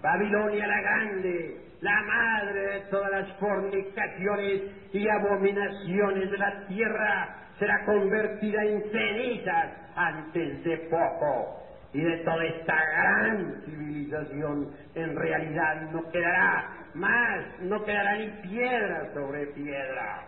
[0.03, 7.85] Babilonia la Grande, la madre de todas las fornicaciones y abominaciones de la tierra, será
[7.87, 11.61] convertida en cenizas antes de poco.
[11.95, 19.13] Y de toda esta gran civilización en realidad no quedará más, no quedará ni piedra
[19.15, 20.25] sobre piedra.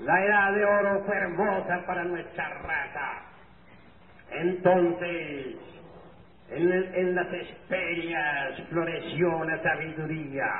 [0.00, 3.22] La edad de oro fue hermosa para nuestra raza.
[4.30, 5.56] Entonces,
[6.50, 10.50] en, las esperias floreció la sabiduría.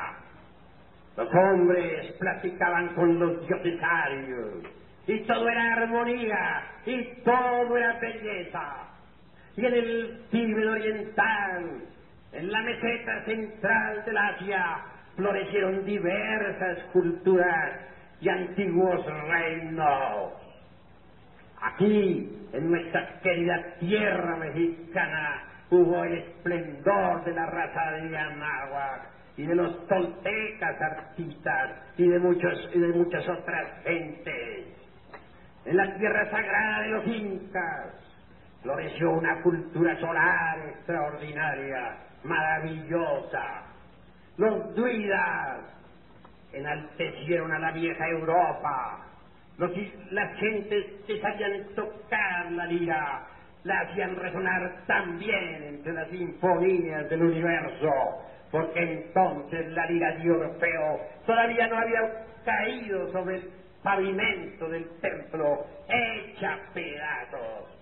[1.16, 4.81] Los hombres platicaban con los diosesarios.
[5.06, 6.62] Y todo era armonía.
[6.86, 8.88] Y todo era belleza.
[9.56, 11.82] Y en el Tíbet oriental,
[12.32, 14.76] en la meseta central del Asia,
[15.16, 17.80] florecieron diversas culturas
[18.20, 20.32] y antiguos reinos.
[21.60, 29.02] Aquí, en nuestra querida tierra mexicana, hubo el esplendor de la raza de Anáhuac
[29.36, 34.81] y de los toltecas artistas y de, muchos, y de muchas otras gentes.
[35.64, 37.94] En la tierra sagrada de los incas
[38.62, 43.62] floreció una cultura solar extraordinaria, maravillosa.
[44.36, 45.60] Los druidas
[46.52, 49.06] enaltecieron a la vieja Europa.
[49.58, 49.70] Los,
[50.10, 53.26] las gentes que sabían tocar la lira
[53.64, 57.90] la hacían resonar también entre las sinfonías del universo,
[58.50, 63.40] porque entonces la lira de Orfeo todavía no había caído sobre
[63.82, 67.78] pavimento del templo, hecha pedazos.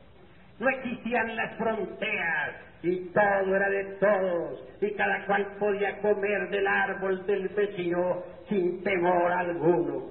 [0.59, 6.67] No existían las fronteras y todo era de todos y cada cual podía comer del
[6.67, 10.11] árbol del vecino sin temor alguno.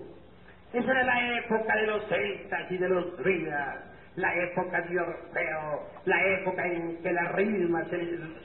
[0.73, 3.88] Esa era la época de los celtas y de los druidas,
[4.19, 7.87] la época de Orfeo, la época en que las ritmas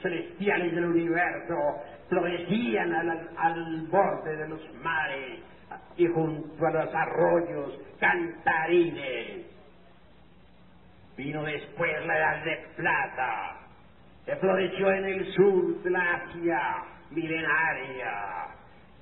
[0.02, 1.56] celestiales del universo
[2.08, 5.40] florecían al, al borde de los mares
[5.96, 9.46] y junto a los arroyos cantarines.
[11.16, 13.56] Vino después la edad de plata,
[14.26, 18.46] que floreció en el sur de la Asia milenaria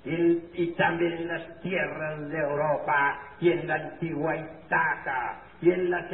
[0.04, 6.10] y, también en las tierras de Europa y en la antigua Itaca y en las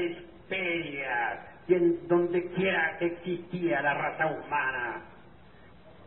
[0.49, 5.03] Esperias y en donde quiera que existía la raza humana.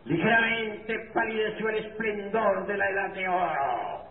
[0.04, 4.04] Ligeramente palideció el esplendor de la edad de oro,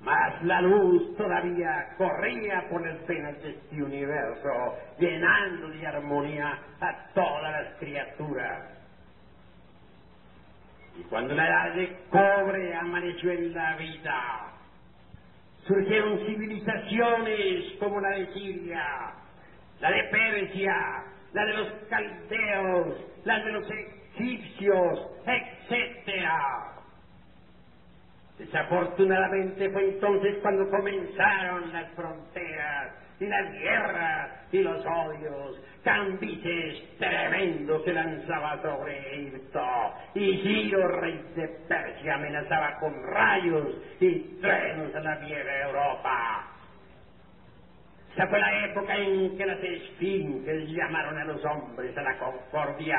[0.00, 7.06] mas la luz todavía corría por el venas de este universo, llenando de armonía a
[7.14, 8.62] todas las criaturas.
[10.98, 14.53] Y cuando la edad de cobre amaneció en la vida,
[15.66, 19.12] surgieron civilizaciones como la de Siria,
[19.80, 26.72] la de Persia, la de los caldeos, la de los egipcios, etcétera.
[28.38, 35.60] Desafortunadamente fue entonces cuando comenzaron las fronteras y las guerras y los odios.
[35.82, 44.18] Cambises tremendo se lanzaba sobre Egipto y Giro, rey de Persia, amenazaba con rayos y
[44.40, 46.48] trenos a la vieja Europa.
[48.14, 52.96] Esa fue la época en que las esfinges llamaron a los hombres a la concordia.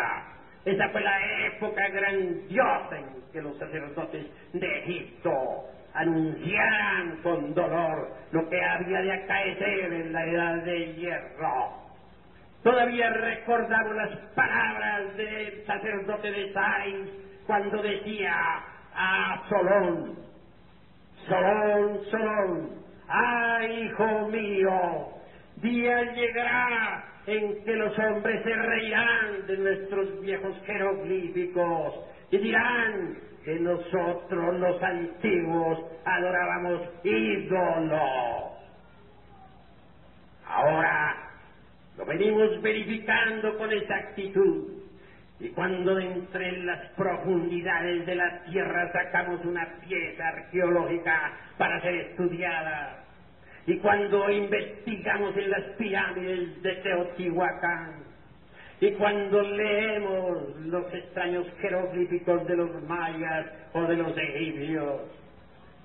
[0.66, 8.48] Esa fue la época grandiosa en que los sacerdotes de Egipto anunciaran con dolor lo
[8.50, 11.86] que había de acaecer en la edad de hierro.
[12.64, 17.10] Todavía recordamos las palabras del sacerdote de Sainz
[17.46, 18.34] cuando decía
[18.94, 20.16] a Solón,
[21.28, 22.70] Solón, Solón,
[23.08, 25.10] ¡ay, hijo mío!
[25.58, 31.94] Día llegará en que los hombres se reirán de nuestros viejos jeroglíficos
[32.32, 38.52] y dirán, que nosotros los antiguos adorábamos ídolos.
[40.48, 41.18] Ahora
[41.98, 44.74] lo venimos verificando con exactitud.
[45.40, 53.06] Y cuando entre las profundidades de la tierra sacamos una pieza arqueológica para ser estudiada,
[53.68, 58.15] y cuando investigamos en las pirámides de Teotihuacán,
[58.82, 65.02] y cuando leemos los extraños jeroglíficos de los mayas o de los egipcios,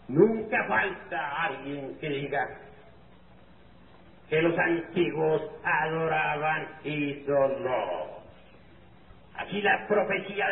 [0.09, 2.49] nunca falta alguien que diga
[4.29, 8.11] que los antiguos adoraban ídolos.
[9.37, 10.47] Aquí la profecía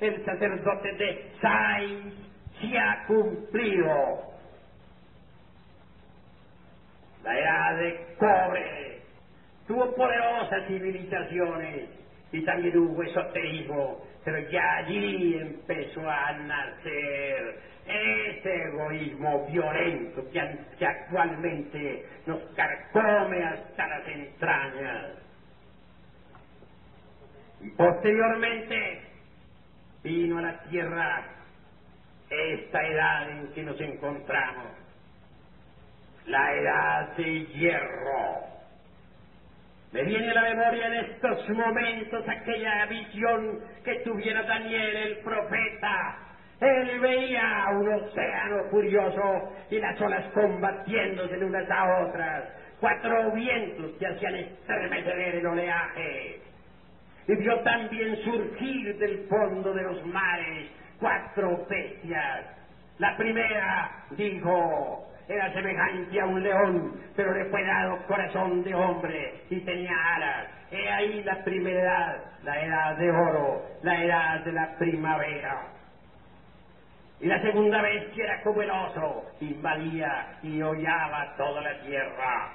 [0.00, 2.12] del sacerdote de Sai
[2.60, 4.34] se ha cumplido.
[7.22, 9.03] La edad de cobre
[9.66, 11.88] tuvo poderosas civilizaciones
[12.32, 20.40] y también hubo esoterismo, pero ya allí empezó a nacer ese egoísmo violento que,
[20.86, 25.06] actualmente nos carcome hasta las entrañas.
[27.60, 29.00] Y posteriormente
[30.02, 31.24] vino a la tierra
[32.30, 34.66] esta edad en que nos encontramos,
[36.26, 38.53] la edad de hierro.
[39.94, 46.18] Me viene a la memoria en estos momentos aquella visión que tuviera Daniel el profeta.
[46.60, 52.44] Él veía un océano furioso y las olas combatiéndose de unas a otras,
[52.80, 56.40] cuatro vientos que hacían estremecer el oleaje
[57.28, 62.46] y vio también surgir del fondo de los mares cuatro bestias.
[62.98, 69.42] La primera, dijo, era semejante a un león, pero le fue dado corazón de hombre
[69.50, 70.48] y tenía alas.
[70.70, 75.62] He ahí la primera edad, la edad de oro, la edad de la primavera.
[77.20, 82.52] Y la segunda bestia era como el oso, invadía y hollaba toda la tierra.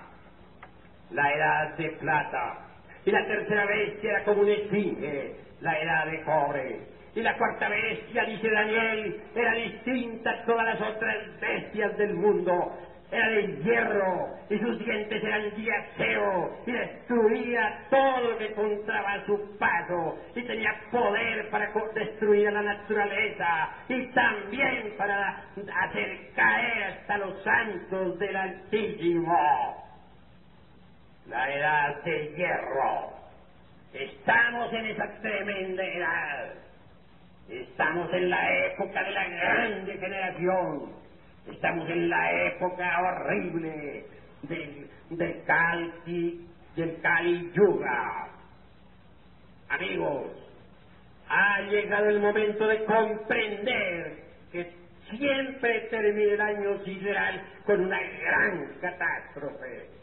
[1.11, 2.69] La edad de plata,
[3.05, 6.79] y la tercera bestia era como un esfinge, la edad de cobre.
[7.19, 12.79] Y la cuarta bestia, dice Daniel, era distinta a todas las otras bestias del mundo.
[13.11, 19.25] Era de hierro y sus dientes eran de y destruía todo lo que encontraba a
[19.25, 25.43] su paso y tenía poder para destruir la naturaleza y también para
[25.83, 29.85] hacer caer hasta los santos del Altísimo
[31.27, 33.11] la edad de hierro.
[33.91, 36.68] Estamos en esa tremenda edad.
[37.49, 40.93] Estamos en la época de la grande generación.
[41.51, 44.05] Estamos en la época horrible
[44.43, 48.27] del, del Kali, del Kali Yuga.
[49.69, 50.27] Amigos,
[51.27, 54.71] ha llegado el momento de comprender que
[55.09, 59.99] siempre termina el año sideral con una gran catástrofe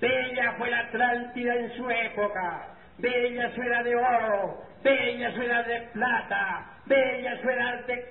[0.00, 2.68] Bella fue la Atlántida en su época,
[2.98, 8.04] bella su edad de oro, bella su edad de plata, bella su edad de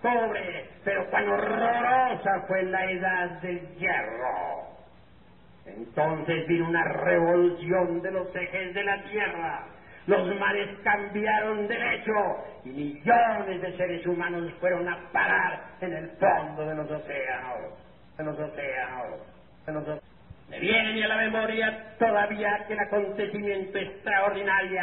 [0.00, 4.72] cobre, pero cuán horrorosa fue la edad del hierro.
[5.66, 9.64] Entonces vino una revolución de los ejes de la tierra,
[10.06, 12.12] los mares cambiaron de lecho
[12.64, 17.72] y millones de seres humanos fueron a parar en el fondo de los océanos,
[18.18, 19.20] en los océanos,
[19.68, 20.02] en los.
[20.50, 24.80] Me viene a la memoria todavía aquel acontecimiento extraordinario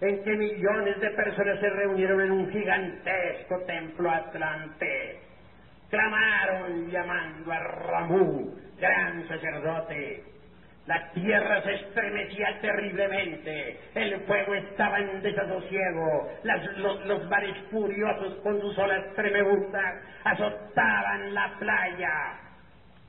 [0.00, 5.20] en que millones de personas se reunieron en un gigantesco templo atlante.
[5.90, 10.24] Clamaron llamando a Ramú, gran sacerdote.
[10.86, 18.60] La tierra se estremecía terriblemente, el fuego estaba en desasosiego, los, los mares furiosos con
[18.60, 22.40] sus olas tremebundas azotaban la playa,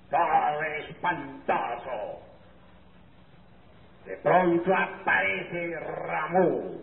[0.10, 2.31] todo espantoso.
[4.06, 6.82] De pronto aparece Ramú.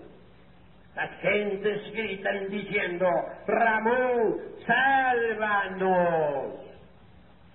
[0.94, 3.08] Las gentes gritan diciendo,
[3.46, 6.54] Ramú, sálvanos.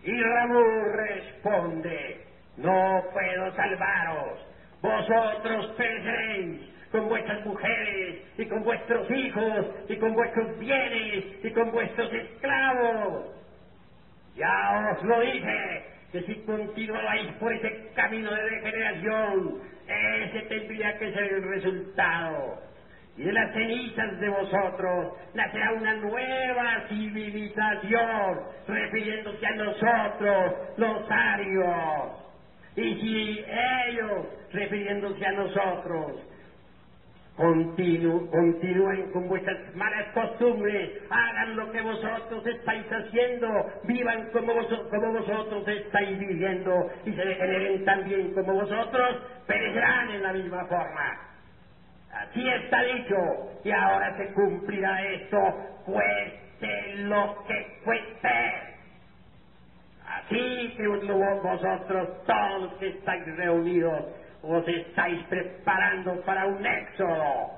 [0.04, 2.22] Y Ramú responde,
[2.58, 4.40] no puedo salvaros,
[4.82, 11.72] vosotros pereceréis con vuestras mujeres y con vuestros hijos y con vuestros bienes y con
[11.72, 13.26] vuestros esclavos.
[14.36, 21.12] Ya os lo dije, que si continuabais por ese camino de degeneración, ese tendría que
[21.12, 22.62] ser el resultado.
[23.18, 32.12] Y de las cenizas de vosotros nacerá una nueva civilización, refiriéndose a nosotros, los arios.
[32.76, 33.46] Y si
[33.90, 36.12] ellos, refiriéndose a nosotros,
[37.36, 43.48] continúen con vuestras malas costumbres, hagan lo que vosotros estáis haciendo,
[43.84, 49.18] vivan como, vosotros estáis viviendo y se degeneren también como vosotros,
[49.48, 51.20] perecerán en la misma forma.
[52.12, 53.16] Así está dicho,
[53.64, 55.38] y ahora se cumplirá esto,
[55.86, 58.74] cueste lo que cueste.
[60.06, 64.06] Así que vosotros, todos que estáis reunidos,
[64.44, 67.50] os estáis preparando para un éxodo.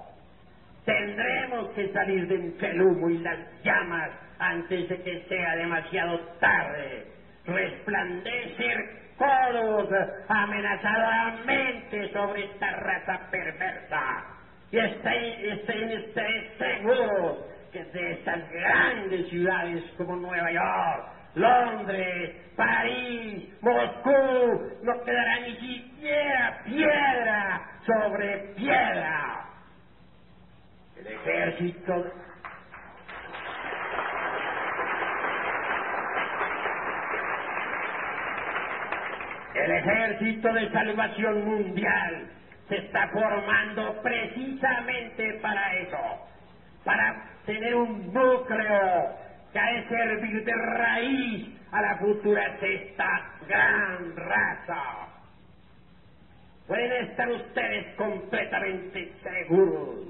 [0.86, 6.20] Tendremos que salir de entre el humo y las llamas antes de que sea demasiado
[6.40, 7.08] tarde.
[7.46, 8.78] Resplandecer
[9.18, 9.90] codos
[10.28, 14.24] amenazadamente sobre esta raza perversa.
[14.72, 16.04] Y estén,
[16.58, 17.38] seguros
[17.72, 26.58] que de estas grandes ciudades como Nueva York, Londres, París, Moscú, no quedará ni siquiera
[26.64, 29.48] piedra sobre piedra.
[30.98, 32.06] El ejército
[39.56, 42.30] El ejército de salvación mundial
[42.70, 46.22] se está formando precisamente para eso,
[46.86, 47.16] para
[47.46, 49.12] tener un núcleo
[49.64, 53.06] de servir de raíz a la futura sexta
[53.48, 55.08] gran raza.
[56.68, 60.08] Pueden estar ustedes completamente seguros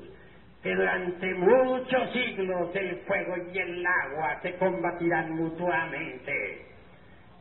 [0.64, 6.66] que durante muchos siglos el fuego y el agua se combatirán mutuamente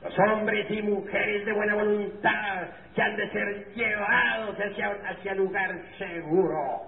[0.03, 5.75] los hombres y mujeres de buena voluntad que han de ser llevados hacia, hacia lugar
[5.97, 6.83] seguro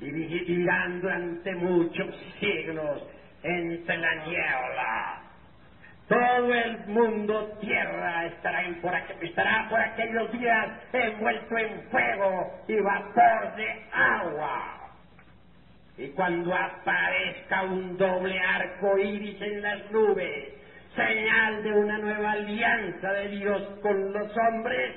[0.00, 3.06] vivirán durante muchos siglos
[3.42, 5.22] la niebla.
[6.08, 13.56] Todo el mundo tierra estará, por, estará por aquellos días envuelto en fuego y vapor
[13.56, 14.78] de agua.
[15.96, 20.54] Y cuando aparezca un doble arco iris en las nubes,
[20.96, 24.96] señal de una nueva alianza de Dios con los hombres,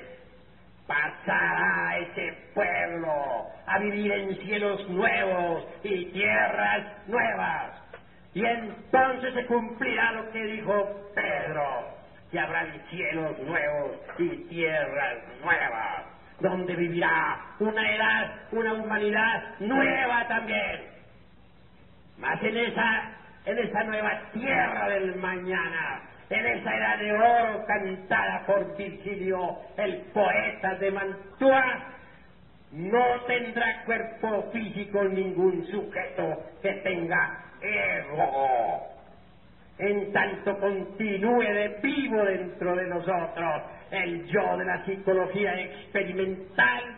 [0.86, 7.85] pasará ese pueblo a vivir en cielos nuevos y tierras nuevas.
[8.36, 11.88] Y entonces se cumplirá lo que dijo Pedro,
[12.30, 16.04] que habrán cielos nuevos y tierras nuevas,
[16.40, 20.82] donde vivirá una edad, una humanidad nueva también.
[22.18, 23.16] Más en esa
[23.46, 29.96] en esa nueva tierra del mañana, en esa era de oro cantada por Virgilio, el
[30.12, 31.64] poeta de Mantua,
[32.72, 37.45] no tendrá cuerpo físico ningún sujeto que tenga
[39.78, 46.96] En tanto continúe de vivo dentro de nosotros el yo de la psicología experimental,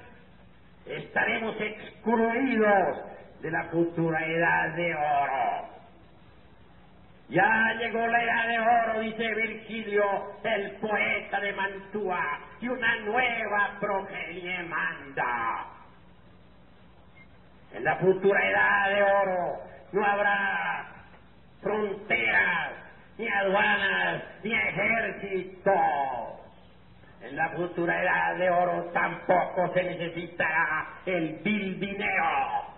[0.86, 2.98] estaremos excluidos
[3.42, 5.68] de la futura edad de oro.
[7.28, 10.04] Ya llegó la edad de oro, dice Virgilio,
[10.44, 15.66] el poeta de Mantua, y una nueva progenie manda.
[17.74, 20.86] En la futura edad de oro no habrá
[21.62, 22.72] fronteras,
[23.18, 25.74] ni aduanas, ni ejércitos.
[27.20, 32.68] En la futura edad de oro tampoco se necesitará el vil dinero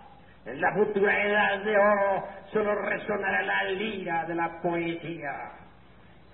[0.45, 5.51] en la futura edad de oro solo resonará la lira de la poesía.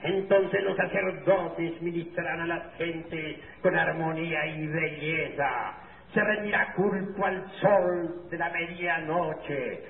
[0.02, 5.74] Entonces los sacerdotes ministrarán a las gentes con armonía y belleza.
[6.14, 9.84] Se rendirá culto al sol de la medianoche.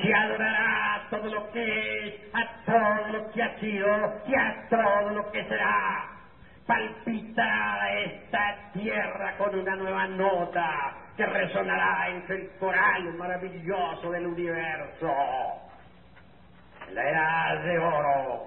[0.00, 5.10] Se adorará todo lo que es, a todo lo que ha sido y a todo
[5.10, 6.08] lo que será.
[6.66, 15.12] Palpitará esta tierra con una nueva nota que resonará entre el coral maravilloso del universo.
[16.88, 18.46] En la edad de oro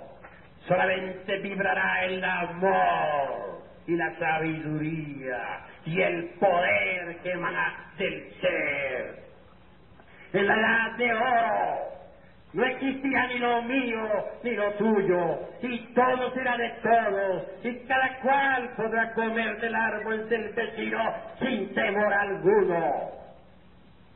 [0.67, 9.24] solamente vibrará el amor y la sabiduría y el poder que emana del ser.
[10.35, 11.95] En la edad de oro
[12.51, 18.19] no existirá ni lo mío ni lo tuyo, y todo será de todos, y cada
[18.19, 20.99] cual podrá comer del árbol del vecino
[21.39, 23.11] sin temor alguno.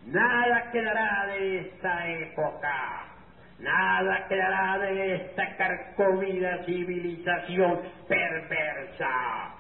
[0.08, 3.06] Nada quedará de esta época,
[3.60, 9.56] nada quedará de esta carcomida civilización perversa.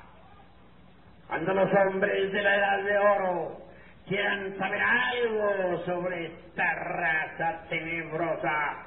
[1.25, 3.68] Cuando los hombres de la edad de oro
[4.09, 8.77] quieran saber algo sobre esta raza tenebrosa,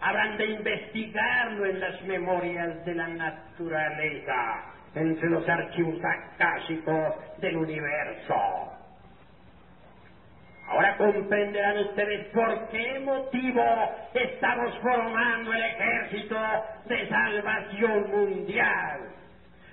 [0.00, 4.64] habrán de investigarlo en las memorias de la naturaleza,
[4.94, 8.34] entre los archivos acásicos del universo.
[10.68, 13.64] Ahora comprenderán ustedes por qué motivo
[14.14, 16.38] estamos formando el ejército
[16.84, 19.00] de salvación mundial.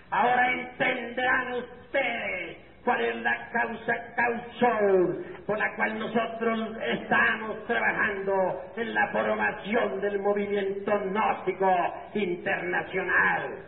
[0.09, 8.33] Ahora entenderán ustedes cuál es la causa causal por la cual nosotros estamos trabajando
[8.77, 13.65] en la formación del movimiento gnóstico internacional.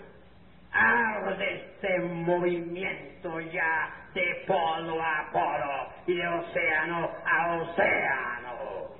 [1.37, 8.91] de este movimiento ya de polo a polo y de océano a océano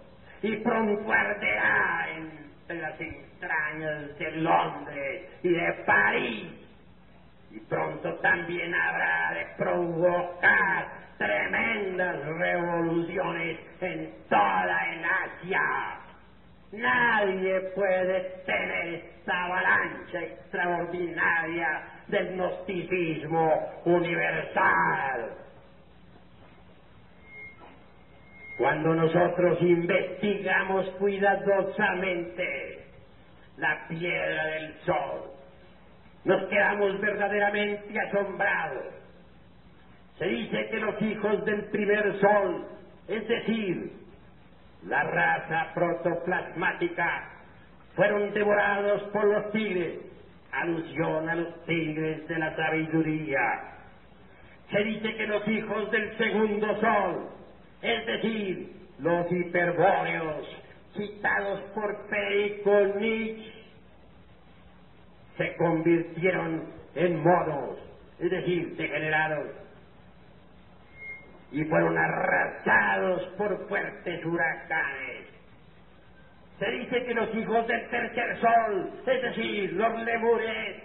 [0.44, 6.67] y pronto arderá en las entrañas de Londres y de París
[7.52, 10.88] y pronto también habrá de provocar
[11.18, 15.98] tremendas revoluciones en toda el Asia.
[16.74, 25.32] Nadie puede tener esta avalancha extraordinaria del gnosticismo universal.
[28.58, 32.86] Cuando nosotros investigamos cuidadosamente
[33.58, 35.37] la piedra del sol,
[36.28, 38.84] nos quedamos verdaderamente asombrados.
[40.18, 42.68] Se dice que los hijos del primer sol,
[43.08, 43.94] es decir,
[44.88, 47.30] la raza protoplasmática,
[47.96, 50.00] fueron devorados por los tigres,
[50.52, 53.40] alusión a los tigres de la sabiduría.
[54.70, 57.30] Se dice que los hijos del segundo sol,
[57.82, 60.46] es decir, los hiperbóreos,
[60.94, 63.57] citados por Perico Nietzsche,
[65.38, 66.66] se convirtieron
[66.96, 67.78] en monos,
[68.20, 69.48] es decir, degenerados,
[71.52, 75.28] y fueron arrasados por fuertes huracanes.
[76.60, 80.84] Se dice que los hijos del tercer sol, es decir, los lemures,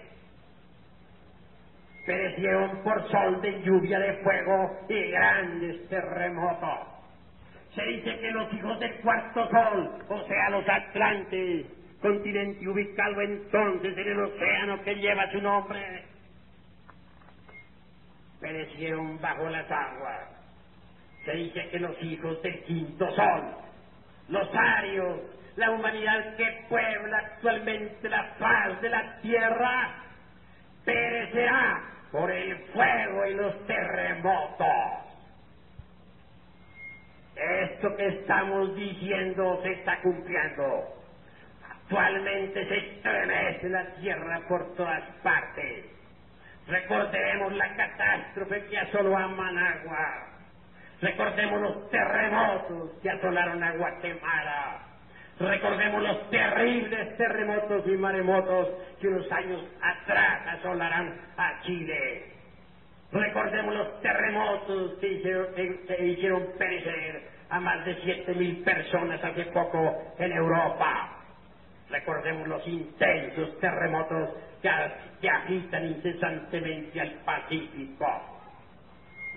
[2.05, 6.87] perecieron por sol de lluvia de fuego y grandes terremotos.
[7.73, 11.65] Se dice que los hijos del cuarto sol, o sea, los atlantes,
[12.03, 16.03] continente ubicado entonces en el océano que lleva su nombre,
[18.41, 20.27] perecieron bajo las aguas.
[21.23, 23.55] Se dice que los hijos del quinto sol,
[24.27, 25.21] los arios,
[25.55, 29.95] la humanidad que puebla actualmente la paz de la tierra,
[30.83, 34.67] perecerá por el fuego y los terremotos.
[37.35, 41.02] Esto que estamos diciendo se está cumpliendo.
[41.93, 45.85] Actualmente se estremece la tierra por todas partes.
[46.67, 50.29] Recordemos la catástrofe que asoló a Managua.
[51.01, 54.81] Recordemos los terremotos que asolaron a Guatemala.
[55.39, 58.69] Recordemos los terribles terremotos y maremotos
[58.99, 62.27] que unos años atrás asolarán a Chile.
[63.11, 69.45] Recordemos los terremotos que hicieron, que hicieron perecer a más de siete mil personas hace
[69.47, 71.11] poco en Europa.
[71.93, 74.31] Recordemos los intensos terremotos
[74.63, 78.07] que, agitan incesantemente al Pacífico.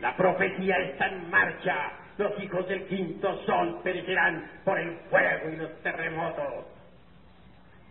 [0.00, 1.92] La profecía está en marcha.
[2.16, 6.64] Los hijos del quinto sol perecerán por el fuego y los terremotos.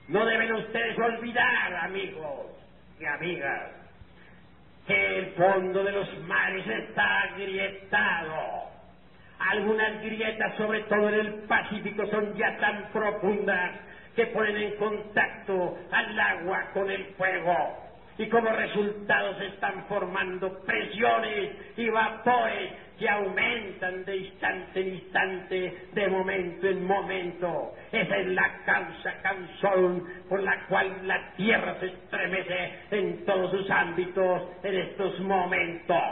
[0.07, 2.47] No deben ustedes olvidar, amigos
[2.99, 3.69] y amigas,
[4.87, 8.71] que el fondo de los mares está agrietado.
[9.37, 13.85] Algunas grietas, sobre todo en el Pacífico, son ya tan profundas
[14.15, 17.85] que ponen en contacto al agua con el fuego
[18.17, 25.77] y como resultado se están formando presiones y vapores que aumentan de instante en instante,
[25.91, 27.73] de momento en momento.
[27.91, 33.69] Esa es la causa causón por la cual la Tierra se estremece en todos sus
[33.69, 36.03] ámbitos en estos momentos.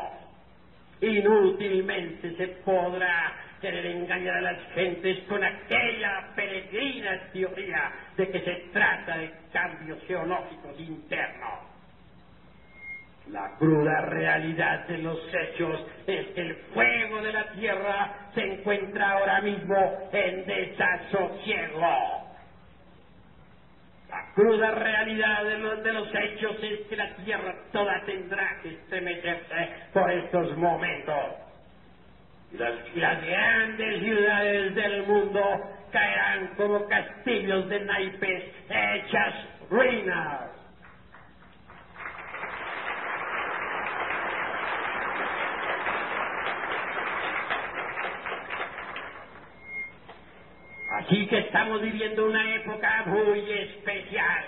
[0.99, 3.33] Inútilmente se podrá
[3.63, 10.03] querer engañar a las gentes con aquella peregrina teoría de que se trata de cambios
[10.05, 11.59] geológicos internos.
[13.31, 19.11] La cruda realidad de los hechos es que el fuego de la tierra se encuentra
[19.11, 22.33] ahora mismo en desasosiego.
[24.09, 28.73] La cruda realidad de los, de los hechos es que la tierra toda tendrá que
[28.73, 31.42] estremecerse por estos momentos.
[32.53, 35.41] Las, las grandes ciudades del mundo
[35.91, 39.33] caerán como castillos de naipes hechas
[39.69, 40.53] ruinas.
[50.91, 54.45] Así que estamos viviendo una época muy especial.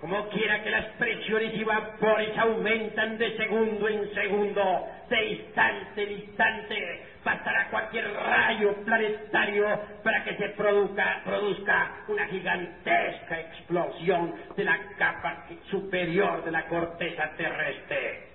[0.00, 6.12] Como quiera que las presiones y vapores aumentan de segundo en segundo, de instante en
[6.12, 14.78] instante, bastará cualquier rayo planetario para que se produzca, produzca una gigantesca explosión de la
[14.98, 18.32] capa superior de la corteza terrestre.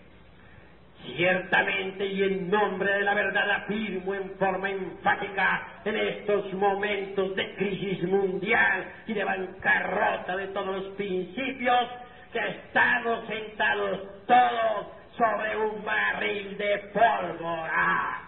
[1.05, 7.55] Ciertamente y en nombre de la verdad afirmo en forma enfática en estos momentos de
[7.55, 11.87] crisis mundial y de bancarrota de todos los principios
[12.33, 18.26] que estamos sentados todos sobre un barril de pólvora.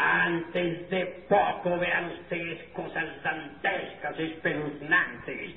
[0.00, 5.56] Antes de poco verán ustedes cosas dantescas, espeluznantes.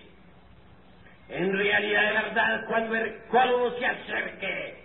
[1.29, 2.95] En realidad, de verdad, cuando
[3.29, 4.81] colmo se acerque,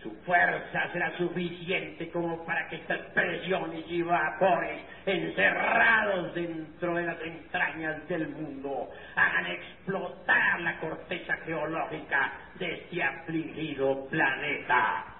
[0.00, 7.20] su fuerza será suficiente como para que estas presiones y vapores encerrados dentro de las
[7.20, 15.17] entrañas del mundo hagan explotar la corteza geológica de este afligido planeta.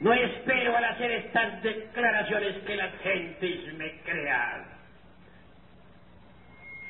[0.00, 4.64] No espero al hacer estas declaraciones que las gentes me crean.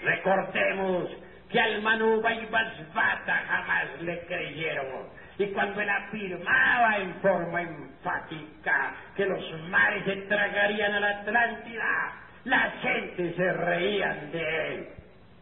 [0.03, 1.11] Recordemos
[1.51, 9.25] que al Manu Basbata jamás le creyeron y cuando él afirmaba en forma enfática que
[9.25, 12.13] los mares se tragarían a la Atlántida,
[12.45, 14.89] la gente se reían de él.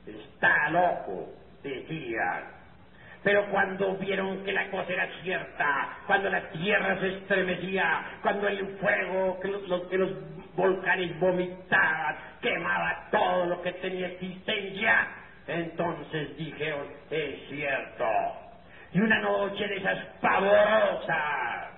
[0.07, 2.56] Está loco, decían.
[3.27, 8.65] Pero cuando vieron que la cosa era cierta, cuando la tierra se estremecía, cuando el
[8.77, 15.09] fuego que los, volcanes vomitaban quemaba todo lo que tenía existencia,
[15.49, 18.05] entonces dijeron, es cierto,
[18.93, 21.73] y una noche de esas pavorosas,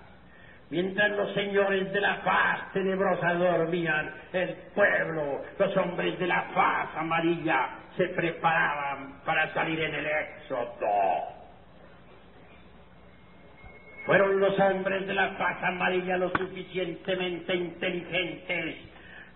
[0.69, 6.91] mientras los señores de la paz tenebrosa dormían, el pueblo, los hombres de la paz
[6.95, 11.38] amarilla, se preparaban para salir en el éxodo.
[14.09, 18.77] Fueron los hombres de la paz amarilla lo suficientemente inteligentes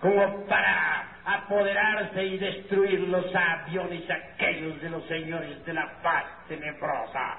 [0.00, 7.36] como para apoderarse y destruir los aviones aquellos de los señores de la paz tenebrosa.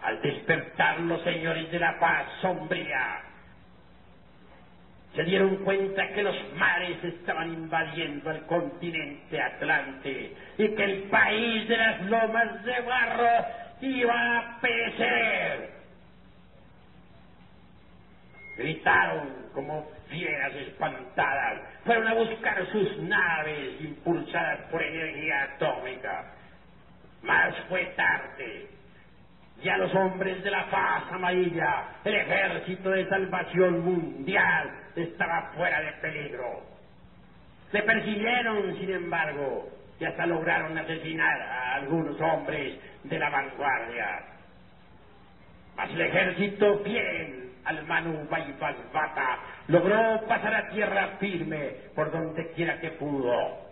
[0.00, 3.20] Al despertar los señores de la paz sombría,
[5.16, 11.66] se dieron cuenta que los mares estaban invadiendo el continente Atlante y que el país
[11.66, 15.70] de las lomas de barro iba a perecer.
[18.56, 26.32] Gritaron como fieras espantadas, fueron a buscar sus naves impulsadas por energía atómica.
[27.22, 28.68] Mas fue tarde
[29.62, 35.92] ya los hombres de la paz amarilla, el ejército de salvación mundial, estaba fuera de
[35.92, 36.62] peligro.
[37.70, 39.68] Se persiguieron, sin embargo,
[40.02, 44.20] y hasta lograron asesinar a algunos hombres de la vanguardia.
[45.76, 49.38] Mas el ejército fiel al Manu Bata
[49.68, 53.62] logró pasar a tierra firme por donde quiera que pudo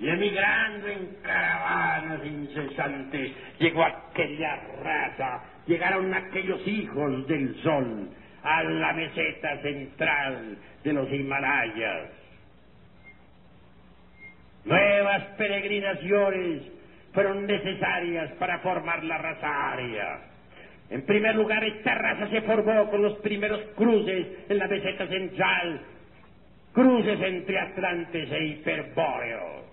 [0.00, 8.08] y emigrando en caravanas incesantes, llegó aquella raza, llegaron aquellos hijos del sol
[8.42, 12.10] a la meseta central de los Himalayas.
[14.64, 16.62] Nuevas peregrinaciones
[17.12, 20.20] fueron necesarias para formar la raza aria.
[20.90, 25.80] En primer lugar, esta raza se formó con los primeros cruces en la meseta central,
[26.72, 29.64] cruces entre atlantes e hiperbóreos.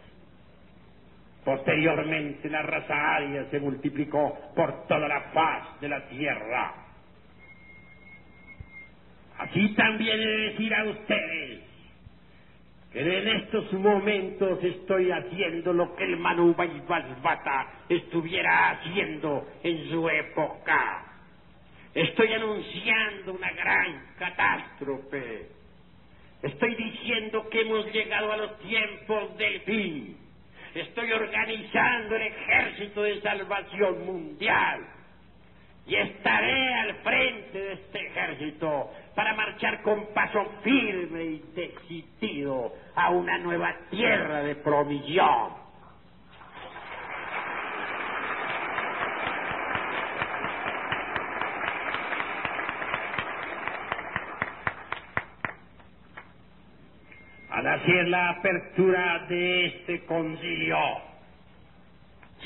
[1.43, 6.73] Posteriormente la raza aria se multiplicó por toda la faz de la tierra.
[9.37, 11.64] Así también he de decir a ustedes
[12.95, 20.07] que en estos momentos estoy haciendo lo que el Manu Bata estuviera haciendo en su
[20.07, 21.03] época.
[21.93, 25.47] Estoy anunciando una gran catástrofe.
[26.41, 30.17] Estoy diciendo que hemos llegado a los tiempos del fin
[30.73, 34.81] estoy organizando el ejército de salvación mundial
[35.87, 43.11] y estaré al frente de este ejército para marchar con paso firme y decidido a
[43.11, 45.65] una nueva tierra de provisión.
[57.75, 60.77] Así es la apertura de este concilio.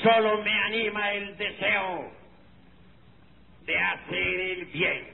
[0.02, 2.19] Solo me anima el deseo
[3.70, 5.04] de hacer el bien.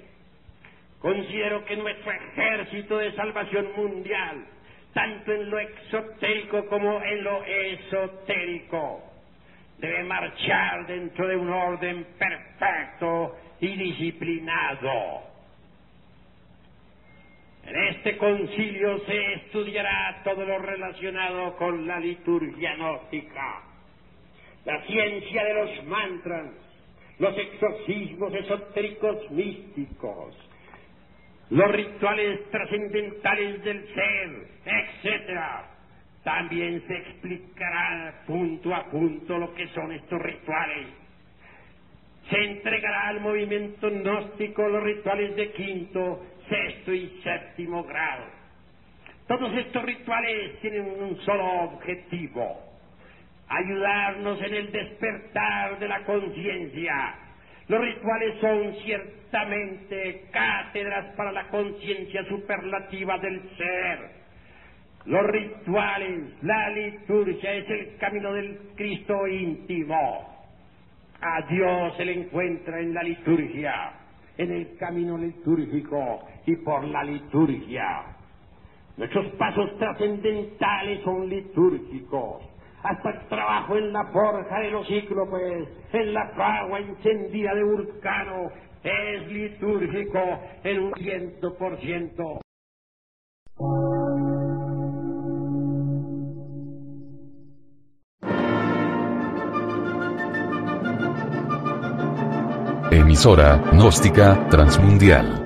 [1.00, 4.46] Considero que nuestro ejército de salvación mundial,
[4.92, 9.02] tanto en lo exotérico como en lo esotérico,
[9.78, 15.26] debe marchar dentro de un orden perfecto y disciplinado
[17.66, 23.62] en este concilio se estudiará todo lo relacionado con la liturgia gnóstica,
[24.64, 26.50] la ciencia de los mantras,
[27.18, 30.36] los exorcismos esotéricos místicos,
[31.50, 35.40] los rituales trascendentales del ser, etc.
[36.24, 40.88] También se explicará punto a punto lo que son estos rituales.
[42.28, 48.24] Se entregará al movimiento gnóstico los rituales de quinto, sexto y séptimo grado.
[49.28, 52.62] Todos estos rituales tienen un solo objetivo,
[53.48, 57.14] ayudarnos en el despertar de la conciencia.
[57.68, 64.16] Los rituales son ciertamente cátedras para la conciencia superlativa del ser.
[65.06, 70.34] Los rituales, la liturgia es el camino del Cristo íntimo.
[71.20, 73.92] A Dios se le encuentra en la liturgia,
[74.36, 78.04] en el camino litúrgico y por la liturgia.
[78.96, 85.68] Nuestros pasos trascendentales son litúrgicos hasta el trabajo en la forja de los ciclos, pues,
[85.92, 88.50] en la fragua encendida de Vulcano,
[88.82, 90.20] es litúrgico
[90.62, 92.40] en un ciento por ciento.
[102.90, 105.45] Emisora, gnóstica, transmundial.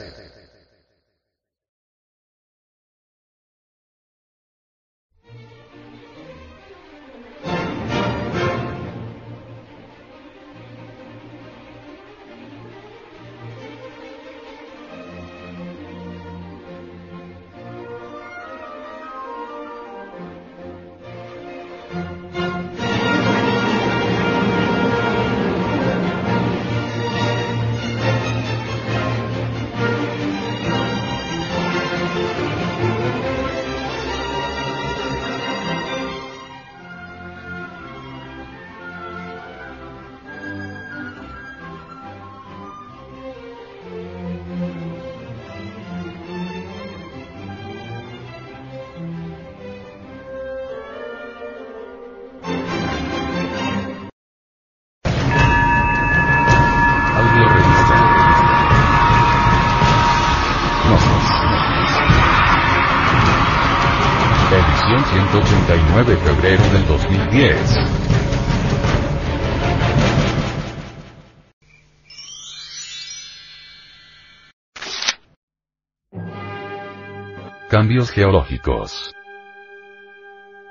[77.81, 79.11] Cambios geológicos.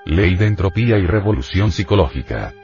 [0.07, 2.55] Ley de entropía y revolución psicológica.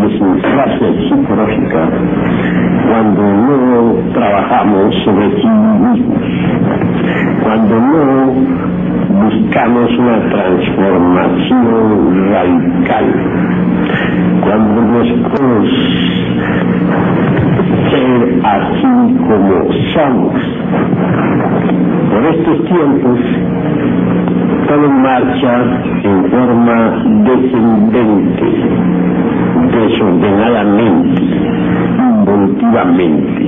[0.00, 1.80] idiosincrasia psicológica
[2.88, 6.00] cuando no trabajamos sobre sí mismos,
[7.42, 8.32] cuando no
[9.22, 13.06] buscamos una transformación radical,
[14.42, 15.68] cuando nos podemos
[17.90, 19.54] ser así como
[19.94, 20.34] somos.
[22.10, 23.20] Por estos tiempos,
[24.70, 25.52] todo marcha
[26.04, 28.46] en forma descendente,
[29.68, 31.22] desordenadamente,
[31.98, 33.46] involutivamente.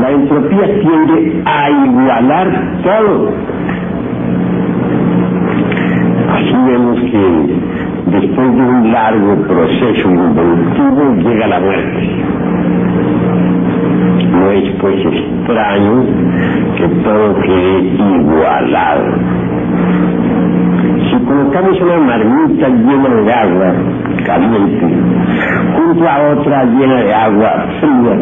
[0.00, 2.48] La entropía tiende a igualar
[2.82, 3.32] todo.
[6.32, 7.56] Así vemos que
[8.18, 12.10] después de un largo proceso involutivo llega la muerte.
[14.30, 16.04] No es pues extraño
[16.76, 17.80] que todo quede
[18.20, 19.45] igualado.
[21.08, 23.72] Si colocamos una marmita llena de agua
[24.24, 24.86] caliente
[25.76, 28.16] junto a otra llena de agua fría,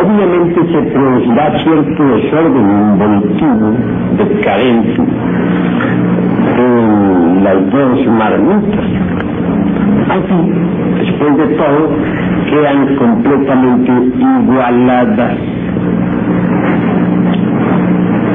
[0.00, 3.72] obviamente se producirá cierto desorden involutivo,
[4.16, 5.02] decadente,
[6.56, 8.84] en las dos marmitas.
[10.08, 10.52] Así,
[10.98, 11.90] después de todo,
[12.48, 15.36] quedan completamente igualadas.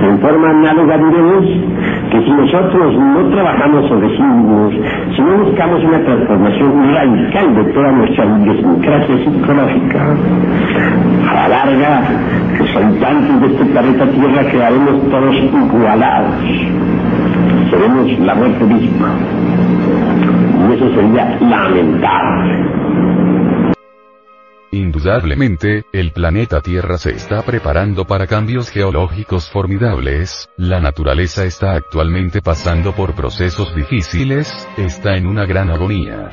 [0.07, 1.74] En forma análoga diremos
[2.23, 4.73] si nosotros no trabajamos sobre sí mismos,
[5.15, 10.15] si no buscamos una transformación radical de toda nuestra idiosincrasia psicológica,
[11.29, 12.01] a la larga,
[12.59, 16.35] los habitantes de este planeta Tierra quedaremos todos igualados.
[17.69, 19.09] Seremos la muerte misma.
[20.69, 23.14] Y eso sería lamentable.
[24.71, 32.41] Indudablemente, el planeta Tierra se está preparando para cambios geológicos formidables, la naturaleza está actualmente
[32.41, 36.29] pasando por procesos difíciles, está en una gran agonía.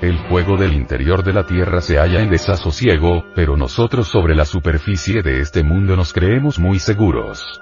[0.00, 4.44] El fuego del interior de la Tierra se halla en desasosiego, pero nosotros sobre la
[4.44, 7.60] superficie de este mundo nos creemos muy seguros.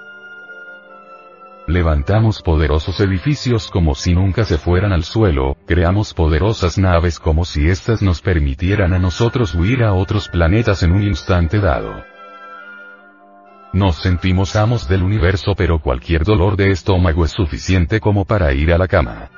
[1.67, 7.69] Levantamos poderosos edificios como si nunca se fueran al suelo, creamos poderosas naves como si
[7.69, 12.03] éstas nos permitieran a nosotros huir a otros planetas en un instante dado.
[13.73, 18.73] Nos sentimos amos del universo pero cualquier dolor de estómago es suficiente como para ir
[18.73, 19.29] a la cama.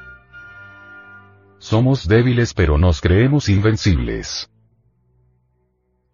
[1.60, 4.50] Somos débiles pero nos creemos invencibles.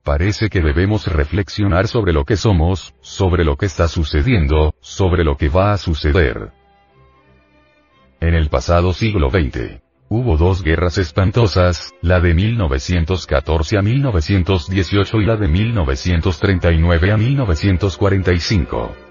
[0.04, 5.38] Parece que debemos reflexionar sobre lo que somos, sobre lo que está sucediendo, sobre lo
[5.38, 6.52] que va a suceder.
[8.22, 15.26] En el pasado siglo XX, hubo dos guerras espantosas, la de 1914 a 1918 y
[15.26, 19.09] la de 1939 a 1945.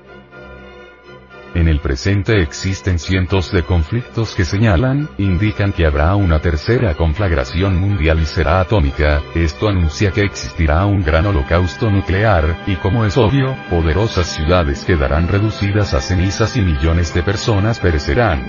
[1.58, 7.74] En el presente existen cientos de conflictos que señalan, indican que habrá una tercera conflagración
[7.80, 13.16] mundial y será atómica, esto anuncia que existirá un gran holocausto nuclear, y como es
[13.16, 18.40] obvio, poderosas ciudades quedarán reducidas a cenizas y millones de personas perecerán.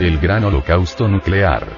[0.00, 1.68] El gran holocausto nuclear.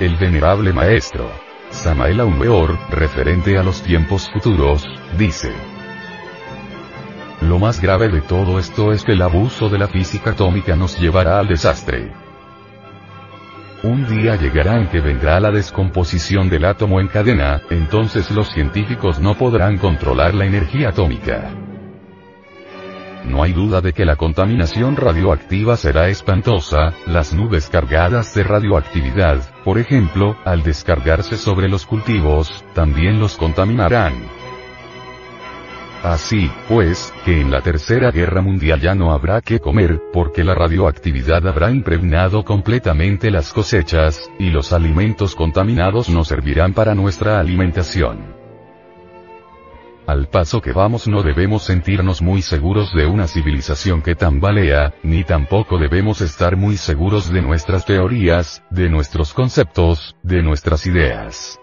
[0.00, 1.30] El venerable maestro,
[1.68, 4.82] Samael Aumeor, referente a los tiempos futuros,
[5.18, 5.52] dice,
[7.48, 10.98] lo más grave de todo esto es que el abuso de la física atómica nos
[10.98, 12.12] llevará al desastre.
[13.82, 19.18] Un día llegará en que vendrá la descomposición del átomo en cadena, entonces los científicos
[19.18, 21.50] no podrán controlar la energía atómica.
[23.24, 29.38] No hay duda de que la contaminación radioactiva será espantosa, las nubes cargadas de radioactividad,
[29.64, 34.41] por ejemplo, al descargarse sobre los cultivos, también los contaminarán.
[36.02, 40.52] Así, pues, que en la Tercera Guerra Mundial ya no habrá que comer, porque la
[40.52, 48.34] radioactividad habrá impregnado completamente las cosechas, y los alimentos contaminados no servirán para nuestra alimentación.
[50.04, 55.22] Al paso que vamos no debemos sentirnos muy seguros de una civilización que tambalea, ni
[55.22, 61.61] tampoco debemos estar muy seguros de nuestras teorías, de nuestros conceptos, de nuestras ideas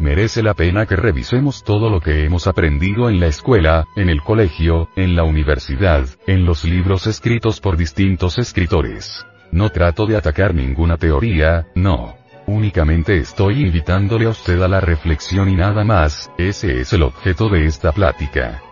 [0.00, 4.22] merece la pena que revisemos todo lo que hemos aprendido en la escuela, en el
[4.22, 9.24] colegio, en la universidad, en los libros escritos por distintos escritores.
[9.52, 12.16] No trato de atacar ninguna teoría, no.
[12.46, 17.48] Únicamente estoy invitándole a usted a la reflexión y nada más, ese es el objeto
[17.48, 18.62] de esta plática.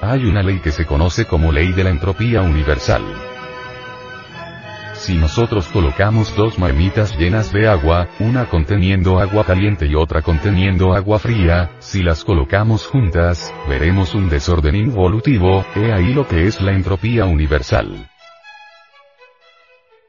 [0.00, 3.02] Hay una ley que se conoce como ley de la entropía universal.
[4.98, 10.92] Si nosotros colocamos dos marmitas llenas de agua, una conteniendo agua caliente y otra conteniendo
[10.92, 16.60] agua fría, si las colocamos juntas, veremos un desorden involutivo, he ahí lo que es
[16.60, 18.08] la entropía universal.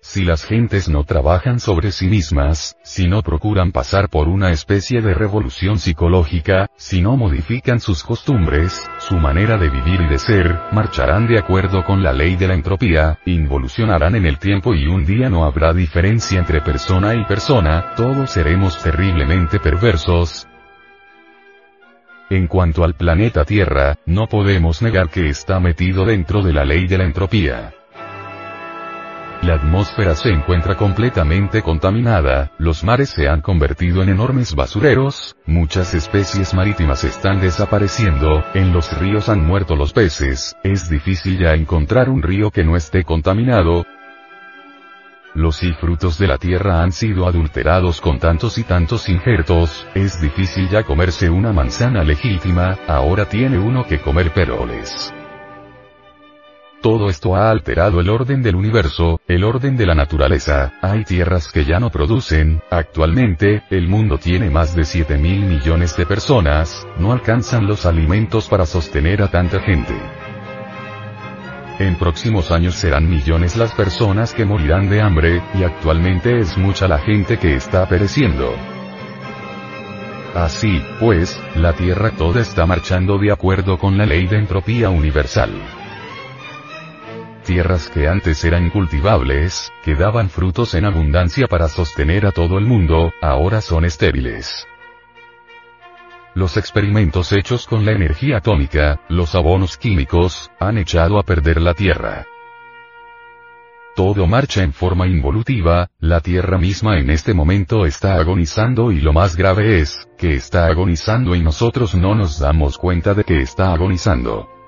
[0.09, 5.03] Si las gentes no trabajan sobre sí mismas, si no procuran pasar por una especie
[5.03, 10.61] de revolución psicológica, si no modifican sus costumbres, su manera de vivir y de ser,
[10.71, 15.05] marcharán de acuerdo con la ley de la entropía, involucionarán en el tiempo y un
[15.05, 20.47] día no habrá diferencia entre persona y persona, todos seremos terriblemente perversos,
[22.31, 26.87] en cuanto al planeta Tierra, no podemos negar que está metido dentro de la ley
[26.87, 27.75] de la entropía.
[29.41, 35.93] La atmósfera se encuentra completamente contaminada, los mares se han convertido en enormes basureros, muchas
[35.93, 42.09] especies marítimas están desapareciendo, en los ríos han muerto los peces, es difícil ya encontrar
[42.09, 43.85] un río que no esté contaminado,
[45.35, 50.19] los y frutos de la tierra han sido adulterados con tantos y tantos injertos, es
[50.19, 55.13] difícil ya comerse una manzana legítima, ahora tiene uno que comer peroles.
[56.81, 61.51] Todo esto ha alterado el orden del universo, el orden de la naturaleza, hay tierras
[61.51, 66.87] que ya no producen, actualmente, el mundo tiene más de 7 mil millones de personas,
[66.97, 69.93] no alcanzan los alimentos para sostener a tanta gente.
[71.79, 76.87] En próximos años serán millones las personas que morirán de hambre, y actualmente es mucha
[76.87, 78.55] la gente que está pereciendo.
[80.33, 85.51] Así, pues, la Tierra toda está marchando de acuerdo con la ley de entropía universal
[87.49, 92.65] tierras que antes eran cultivables, que daban frutos en abundancia para sostener a todo el
[92.67, 94.67] mundo, ahora son estériles.
[96.35, 101.73] Los experimentos hechos con la energía atómica, los abonos químicos, han echado a perder la
[101.73, 102.27] Tierra.
[103.95, 109.11] Todo marcha en forma involutiva, la Tierra misma en este momento está agonizando y lo
[109.11, 113.73] más grave es, que está agonizando y nosotros no nos damos cuenta de que está
[113.73, 114.58] agonizando.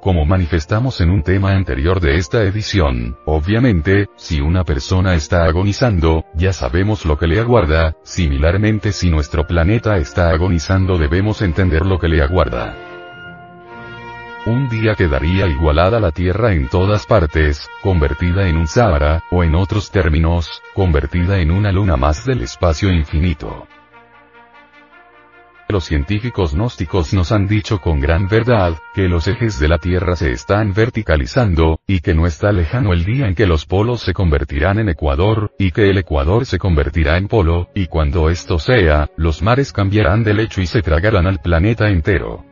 [0.00, 6.24] Como manifestamos en un tema anterior de esta edición, obviamente, si una persona está agonizando,
[6.34, 11.98] ya sabemos lo que le aguarda, similarmente si nuestro planeta está agonizando debemos entender lo
[11.98, 12.74] que le aguarda.
[14.46, 19.54] Un día quedaría igualada la Tierra en todas partes, convertida en un Sahara, o en
[19.54, 23.66] otros términos, convertida en una luna más del espacio infinito.
[25.70, 30.16] Los científicos gnósticos nos han dicho con gran verdad, que los ejes de la Tierra
[30.16, 34.12] se están verticalizando, y que no está lejano el día en que los polos se
[34.12, 39.10] convertirán en ecuador, y que el ecuador se convertirá en polo, y cuando esto sea,
[39.16, 42.44] los mares cambiarán de lecho y se tragarán al planeta entero.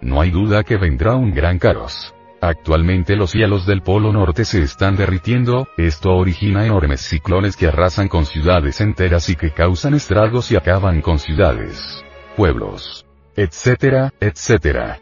[0.00, 2.14] No hay duda que vendrá un gran caos.
[2.42, 8.08] Actualmente los hielos del Polo Norte se están derritiendo, esto origina enormes ciclones que arrasan
[8.08, 12.02] con ciudades enteras y que causan estragos y acaban con ciudades,
[12.36, 13.04] pueblos,
[13.36, 15.00] etcétera, etcétera.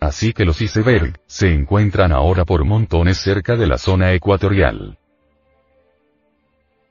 [0.00, 4.98] Así que los iceberg, se encuentran ahora por montones cerca de la zona ecuatorial.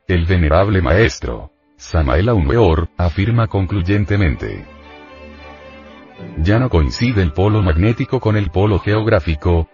[0.08, 4.75] El venerable maestro, Samael Aumeor, afirma concluyentemente.
[6.38, 9.70] Ya no coincide el polo magnético con el polo geográfico.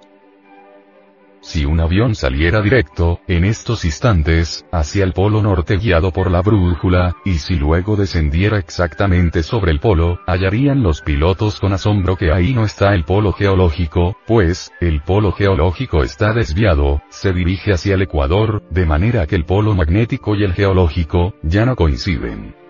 [1.43, 6.41] Si un avión saliera directo, en estos instantes, hacia el polo norte guiado por la
[6.43, 12.31] brújula, y si luego descendiera exactamente sobre el polo, hallarían los pilotos con asombro que
[12.31, 17.95] ahí no está el polo geológico, pues, el polo geológico está desviado, se dirige hacia
[17.95, 22.60] el ecuador, de manera que el polo magnético y el geológico, ya no coinciden.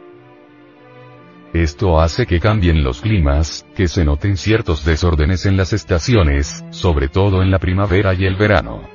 [1.53, 7.09] Esto hace que cambien los climas, que se noten ciertos desórdenes en las estaciones, sobre
[7.09, 8.89] todo en la primavera y el verano.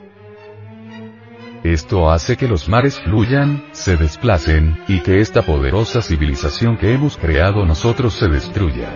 [1.62, 7.18] Esto hace que los mares fluyan, se desplacen, y que esta poderosa civilización que hemos
[7.18, 8.88] creado nosotros se destruya.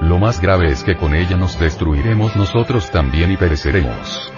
[0.00, 4.32] Lo más grave es que con ella nos destruiremos nosotros también y pereceremos.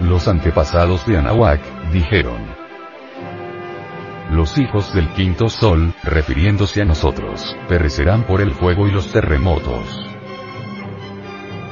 [0.00, 1.60] Los antepasados de Anahuac,
[1.90, 2.59] dijeron,
[4.30, 10.06] los hijos del quinto sol, refiriéndose a nosotros, perecerán por el fuego y los terremotos.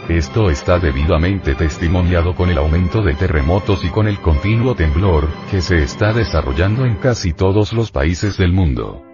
[0.08, 5.60] Esto está debidamente testimoniado con el aumento de terremotos y con el continuo temblor, que
[5.60, 9.07] se está desarrollando en casi todos los países del mundo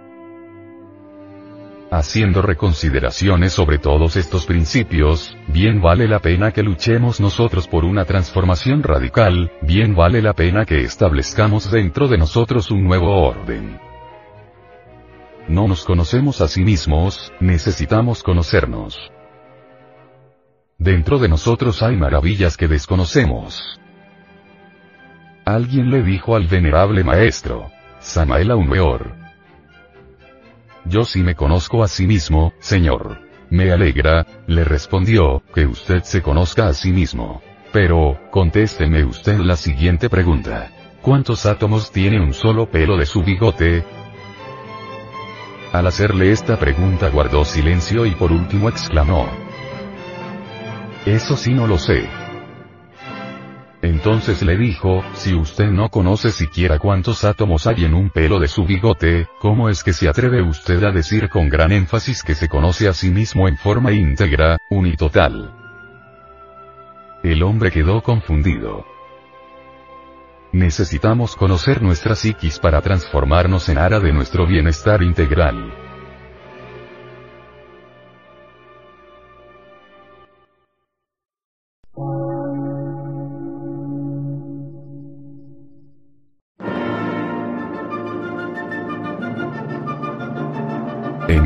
[1.90, 8.04] haciendo reconsideraciones sobre todos estos principios, bien vale la pena que luchemos nosotros por una
[8.04, 13.78] transformación radical, bien vale la pena que establezcamos dentro de nosotros un nuevo orden.
[15.48, 19.12] No nos conocemos a sí mismos, necesitamos conocernos.
[20.78, 23.78] Dentro de nosotros hay maravillas que desconocemos.
[25.44, 27.70] Alguien le dijo al venerable maestro,
[28.00, 29.23] Samael Aumeor,
[30.86, 33.20] yo sí me conozco a sí mismo, señor.
[33.50, 37.42] Me alegra, le respondió, que usted se conozca a sí mismo.
[37.72, 40.70] Pero, contésteme usted la siguiente pregunta.
[41.02, 43.84] ¿Cuántos átomos tiene un solo pelo de su bigote?
[45.72, 49.28] Al hacerle esta pregunta guardó silencio y por último exclamó.
[51.04, 52.23] Eso sí no lo sé.
[53.84, 58.48] Entonces le dijo, si usted no conoce siquiera cuántos átomos hay en un pelo de
[58.48, 62.48] su bigote, ¿cómo es que se atreve usted a decir con gran énfasis que se
[62.48, 65.54] conoce a sí mismo en forma íntegra, unitotal?
[67.22, 68.86] El hombre quedó confundido.
[70.52, 75.83] Necesitamos conocer nuestra psiquis para transformarnos en ara de nuestro bienestar integral.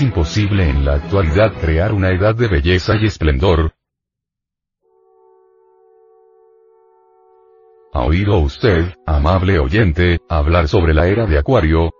[0.00, 3.72] Es imposible en la actualidad crear una edad de belleza y esplendor.
[7.92, 11.90] ¿Ha oído usted, amable oyente, hablar sobre la era de Acuario?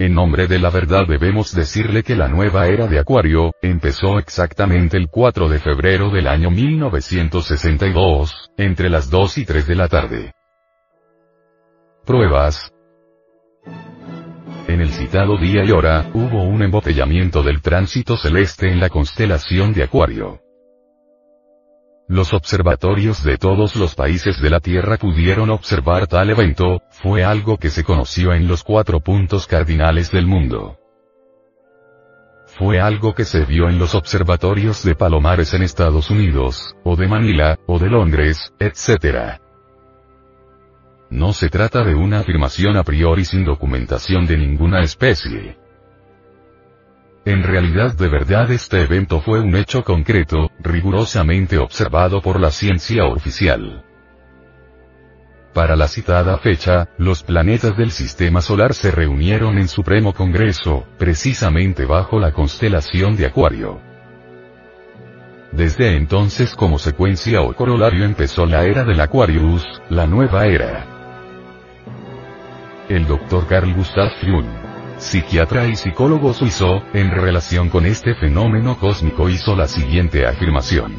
[0.00, 4.96] En nombre de la verdad debemos decirle que la nueva era de Acuario, empezó exactamente
[4.96, 10.32] el 4 de febrero del año 1962, entre las 2 y 3 de la tarde.
[12.04, 12.72] Pruebas.
[14.68, 19.72] En el citado día y hora, hubo un embotellamiento del tránsito celeste en la constelación
[19.72, 20.40] de Acuario.
[22.06, 27.56] Los observatorios de todos los países de la Tierra pudieron observar tal evento, fue algo
[27.56, 30.76] que se conoció en los cuatro puntos cardinales del mundo.
[32.58, 37.08] Fue algo que se vio en los observatorios de Palomares en Estados Unidos, o de
[37.08, 39.40] Manila, o de Londres, etc.
[41.10, 45.56] No se trata de una afirmación a priori sin documentación de ninguna especie.
[47.24, 53.06] En realidad de verdad este evento fue un hecho concreto, rigurosamente observado por la ciencia
[53.06, 53.84] oficial.
[55.54, 61.84] Para la citada fecha, los planetas del sistema solar se reunieron en Supremo Congreso, precisamente
[61.84, 63.80] bajo la constelación de Acuario.
[65.52, 70.97] Desde entonces como secuencia o corolario empezó la era del Aquarius, la nueva era.
[72.88, 73.46] El Dr.
[73.46, 79.68] Carl Gustav Jung psiquiatra y psicólogo suizo, en relación con este fenómeno cósmico hizo la
[79.68, 80.96] siguiente afirmación.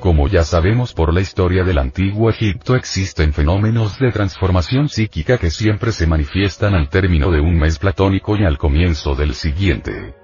[0.00, 5.50] Como ya sabemos por la historia del antiguo Egipto existen fenómenos de transformación psíquica que
[5.50, 10.21] siempre se manifiestan al término de un mes platónico y al comienzo del siguiente.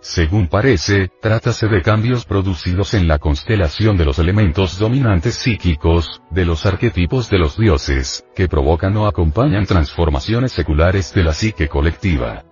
[0.00, 6.46] Según parece, trátase de cambios producidos en la constelación de los elementos dominantes psíquicos, de
[6.46, 12.44] los arquetipos de los dioses, que provocan o acompañan transformaciones seculares de la psique colectiva.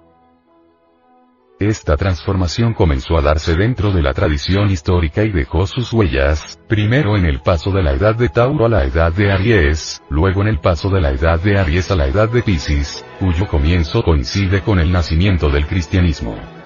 [1.58, 7.16] Esta transformación comenzó a darse dentro de la tradición histórica y dejó sus huellas, primero
[7.16, 10.48] en el paso de la edad de Tauro a la edad de Aries, luego en
[10.48, 14.60] el paso de la edad de Aries a la edad de Pisces, cuyo comienzo coincide
[14.60, 16.57] con el nacimiento del cristianismo.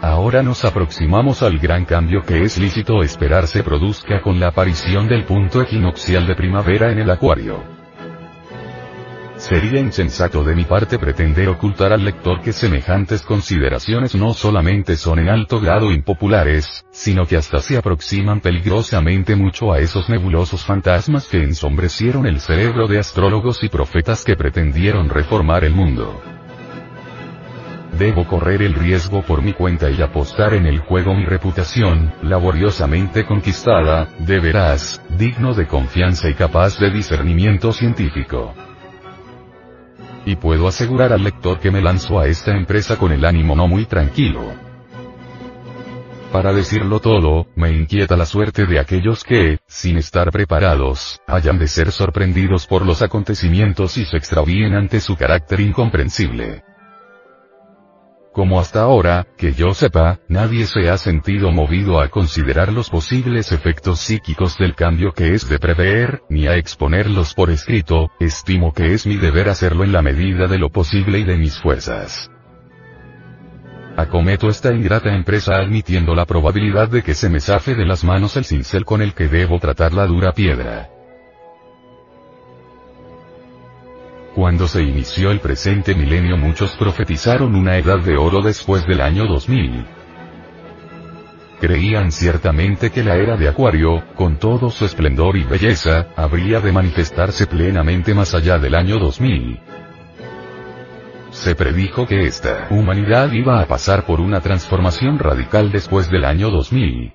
[0.00, 5.08] Ahora nos aproximamos al gran cambio que es lícito esperar se produzca con la aparición
[5.08, 7.78] del punto equinoccial de primavera en el Acuario.
[9.38, 15.18] Sería insensato de mi parte pretender ocultar al lector que semejantes consideraciones no solamente son
[15.18, 21.26] en alto grado impopulares, sino que hasta se aproximan peligrosamente mucho a esos nebulosos fantasmas
[21.28, 26.37] que ensombrecieron el cerebro de astrólogos y profetas que pretendieron reformar el mundo.
[27.92, 33.24] Debo correr el riesgo por mi cuenta y apostar en el juego mi reputación, laboriosamente
[33.24, 38.54] conquistada, de veraz, digno de confianza y capaz de discernimiento científico.
[40.24, 43.66] Y puedo asegurar al lector que me lanzo a esta empresa con el ánimo no
[43.66, 44.52] muy tranquilo.
[46.30, 51.66] Para decirlo todo, me inquieta la suerte de aquellos que, sin estar preparados, hayan de
[51.66, 56.67] ser sorprendidos por los acontecimientos y se extravíen ante su carácter incomprensible.
[58.38, 63.50] Como hasta ahora, que yo sepa, nadie se ha sentido movido a considerar los posibles
[63.50, 68.94] efectos psíquicos del cambio que es de prever, ni a exponerlos por escrito, estimo que
[68.94, 72.30] es mi deber hacerlo en la medida de lo posible y de mis fuerzas.
[73.96, 78.36] Acometo esta ingrata empresa admitiendo la probabilidad de que se me zafe de las manos
[78.36, 80.90] el cincel con el que debo tratar la dura piedra.
[84.38, 89.26] Cuando se inició el presente milenio muchos profetizaron una edad de oro después del año
[89.26, 89.84] 2000.
[91.60, 96.70] Creían ciertamente que la era de Acuario, con todo su esplendor y belleza, habría de
[96.70, 99.58] manifestarse plenamente más allá del año 2000.
[101.32, 106.50] Se predijo que esta humanidad iba a pasar por una transformación radical después del año
[106.50, 107.12] 2000.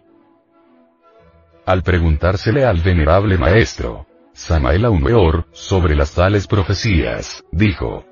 [1.65, 8.03] Al preguntársele al venerable maestro, Samael Weor, sobre las tales profecías, dijo.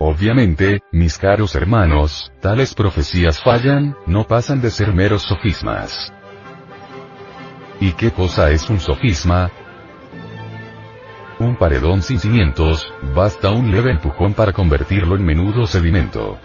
[0.00, 6.12] Obviamente, mis caros hermanos, tales profecías fallan, no pasan de ser meros sofismas.
[7.80, 9.50] ¿Y qué cosa es un sofisma?
[11.38, 16.38] Un paredón sin cimientos, basta un leve empujón para convertirlo en menudo sedimento.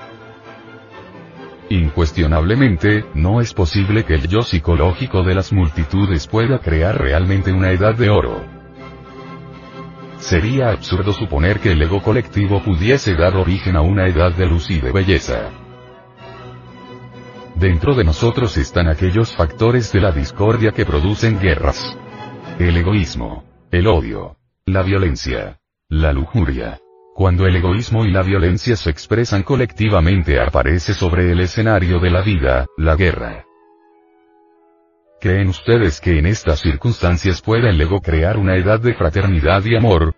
[1.70, 7.72] Incuestionablemente, no es posible que el yo psicológico de las multitudes pueda crear realmente una
[7.72, 8.44] edad de oro.
[10.18, 14.72] Sería absurdo suponer que el ego colectivo pudiese dar origen a una edad de luz
[14.72, 15.52] y de belleza.
[17.54, 21.96] Dentro de nosotros están aquellos factores de la discordia que producen guerras.
[22.58, 26.80] El egoísmo, el odio, la violencia, la lujuria,
[27.20, 32.22] cuando el egoísmo y la violencia se expresan colectivamente aparece sobre el escenario de la
[32.22, 33.44] vida, la guerra.
[35.20, 39.76] ¿Creen ustedes que en estas circunstancias pueda el ego crear una edad de fraternidad y
[39.76, 40.16] amor?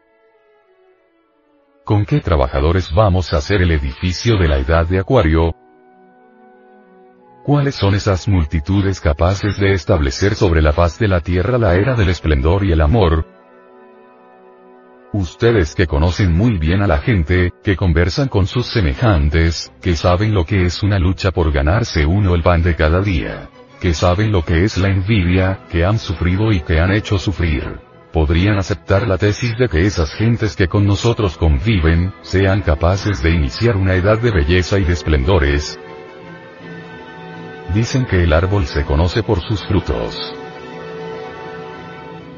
[1.85, 5.55] ¿Con qué trabajadores vamos a hacer el edificio de la edad de Acuario?
[7.43, 11.95] ¿Cuáles son esas multitudes capaces de establecer sobre la faz de la tierra la era
[11.95, 13.25] del esplendor y el amor?
[15.13, 20.33] Ustedes que conocen muy bien a la gente, que conversan con sus semejantes, que saben
[20.33, 23.49] lo que es una lucha por ganarse uno el pan de cada día.
[23.81, 27.79] Que saben lo que es la envidia, que han sufrido y que han hecho sufrir.
[28.13, 33.31] Podrían aceptar la tesis de que esas gentes que con nosotros conviven, sean capaces de
[33.31, 35.77] iniciar una edad de belleza y de esplendores.
[37.73, 40.40] Dicen que el árbol se conoce por sus frutos.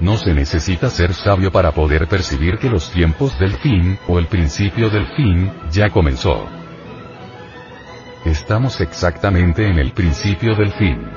[0.03, 4.27] No se necesita ser sabio para poder percibir que los tiempos del fin, o el
[4.27, 6.45] principio del fin, ya comenzó.
[8.25, 11.07] Estamos exactamente en el principio del fin.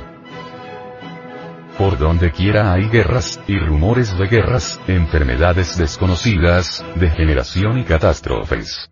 [1.77, 8.89] Por donde quiera hay guerras, y rumores de guerras, enfermedades desconocidas, degeneración y catástrofes.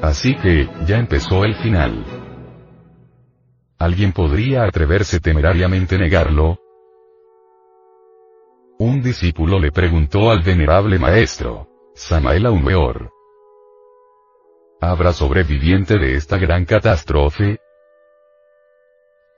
[0.00, 2.02] Así que, ya empezó el final.
[3.78, 6.61] ¿Alguien podría atreverse temerariamente negarlo?
[8.84, 13.12] Un discípulo le preguntó al venerable maestro, Samael Aumeor.
[14.80, 17.60] ¿Habrá sobreviviente de esta gran catástrofe?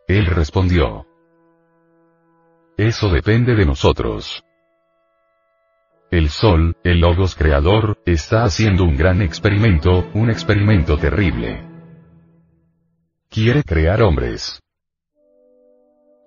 [0.09, 1.07] Él respondió.
[2.79, 4.43] Eso depende de nosotros.
[6.11, 11.69] el Sol, el Logos creador, está haciendo un gran experimento, un experimento terrible.
[13.29, 14.64] Quiere crear hombres.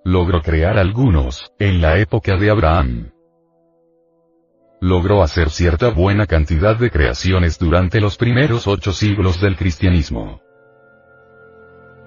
[0.08, 3.10] Logró crear algunos, en la época de Abraham.
[4.80, 10.40] Logró hacer cierta buena cantidad de creaciones durante los primeros ocho siglos del cristianismo.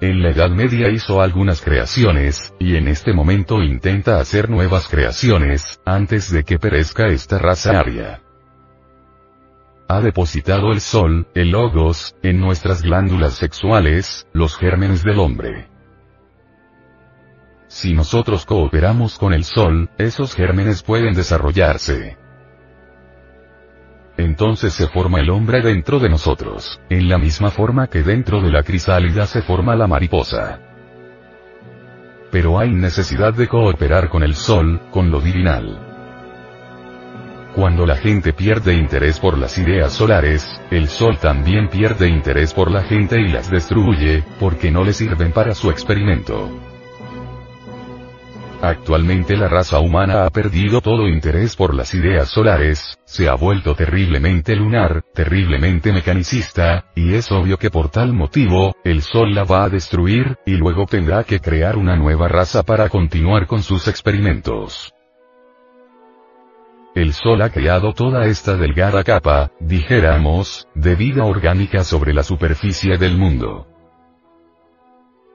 [0.02, 5.80] En la Edad Media hizo algunas creaciones, y en este momento intenta hacer nuevas creaciones,
[5.86, 8.23] antes de que perezca esta raza aria.
[9.88, 15.70] Ha depositado el sol, el logos, en nuestras glándulas sexuales, los gérmenes del hombre.
[17.72, 22.18] Si nosotros cooperamos con el sol, esos gérmenes pueden desarrollarse.
[24.18, 28.52] Entonces se forma el hombre dentro de nosotros, en la misma forma que dentro de
[28.52, 30.60] la crisálida se forma la mariposa.
[32.30, 35.80] Pero hay necesidad de cooperar con el sol, con lo divinal.
[37.56, 42.69] Cuando la gente pierde interés por las ideas solares, el sol también pierde interés por
[42.69, 46.70] la gente y las destruye, porque no le sirven para su experimento.
[48.61, 53.73] Actualmente la raza humana ha perdido todo interés por las ideas solares, se ha vuelto
[53.73, 59.63] terriblemente lunar, terriblemente mecanicista, y es obvio que por tal motivo, el Sol la va
[59.63, 64.93] a destruir, y luego tendrá que crear una nueva raza para continuar con sus experimentos.
[66.93, 72.99] El Sol ha creado toda esta delgada capa, dijéramos, de vida orgánica sobre la superficie
[72.99, 73.70] del mundo.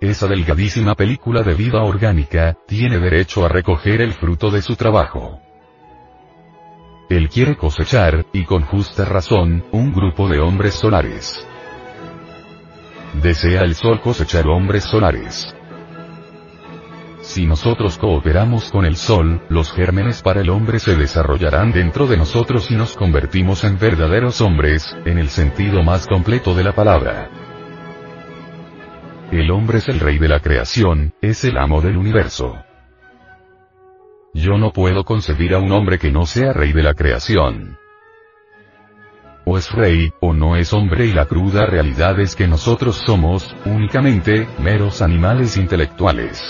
[0.01, 5.41] Esa delgadísima película de vida orgánica, tiene derecho a recoger el fruto de su trabajo.
[7.09, 11.47] Él quiere cosechar, y con justa razón, un grupo de hombres solares.
[13.23, 15.57] Desea el sol cosechar hombres solares.
[17.23, 22.19] Si nosotros cooperamos con el sol, los gérmenes para el hombre se desarrollarán dentro de
[22.19, 27.46] nosotros y nos convertimos en verdaderos hombres, en el sentido más completo de la palabra.
[29.33, 32.63] El hombre es el rey de la creación, es el amo del universo.
[34.35, 37.77] Yo no puedo concebir a un hombre que no sea rey de la creación.
[39.45, 43.57] O es rey, o no es hombre y la cruda realidad es que nosotros somos,
[43.65, 46.41] únicamente, meros animales intelectuales.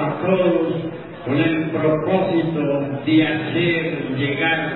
[0.00, 0.74] a todos
[1.24, 2.60] con el propósito
[3.04, 4.72] de hacer llegar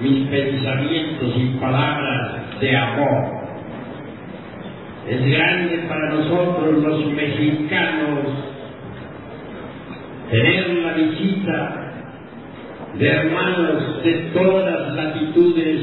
[0.00, 3.44] mis pensamientos y palabras de amor.
[5.08, 8.18] Es grande para nosotros los mexicanos
[10.30, 11.92] tener la visita
[12.94, 15.80] de hermanos de todas las latitudes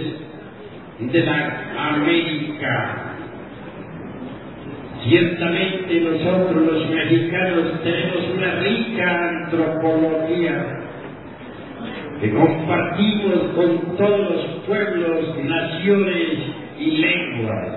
[0.99, 3.10] de la América
[5.03, 10.79] Ciertamente nosotros los mexicanos tenemos una rica antropología
[12.21, 16.27] que compartimos con todos los pueblos, naciones
[16.77, 17.67] y lenguas.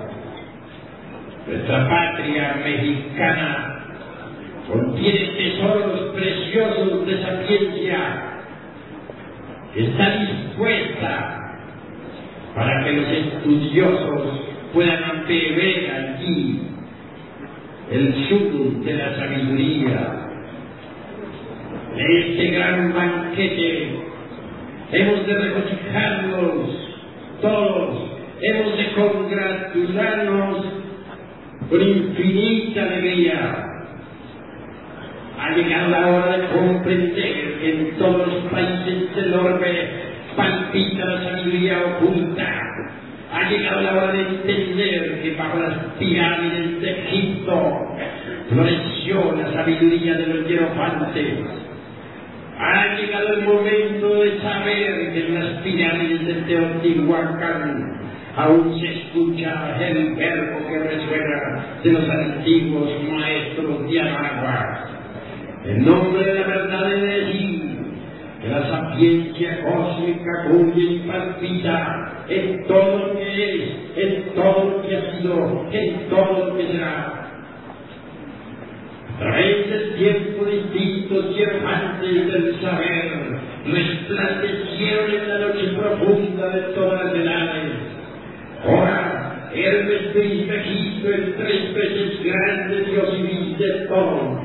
[1.47, 3.79] Nuestra patria mexicana
[4.71, 7.97] contiene tesoros preciosos de sapiencia
[9.73, 11.57] que está dispuesta
[12.53, 14.41] para que los estudiosos
[14.73, 16.74] puedan beber allí
[17.91, 20.21] el shukr de la sabiduría.
[21.95, 23.99] De este gran banquete
[24.91, 26.85] hemos de regocijarnos
[27.41, 30.65] todos, hemos de congratularnos
[31.69, 33.71] con infinita alegría.
[35.39, 39.89] Ha llegado la hora de comprender que en todos los países del orbe
[40.35, 42.74] palpita la sabiduría oculta
[43.35, 47.85] ha llegado la hora de entender que bajo las pirámides de Egipto
[48.49, 51.33] floreció la sabiduría de los hierofantes.
[52.57, 57.99] Ha llegado el momento de saber que en las pirámides de Teotihuacán
[58.37, 64.89] aún se escucha el verbo que resuena de los antiguos maestros de Amagua.
[65.65, 67.74] En nombre de la verdad he de decir
[68.49, 73.61] la sapiencia cósmica cuya impartida es todo lo que es,
[73.95, 77.21] es todo lo que ha sido, es todo lo que será.
[79.15, 81.23] A través del tiempo distinto,
[81.65, 87.71] antes del saber, resplandecieron en la noche profunda de todas las edades.
[88.65, 94.44] Ahora, Hermes te imagino en tres veces grande Dios y de todo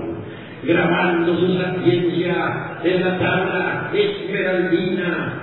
[0.63, 5.35] grabando su sapiencia en la tabla esmeraldina.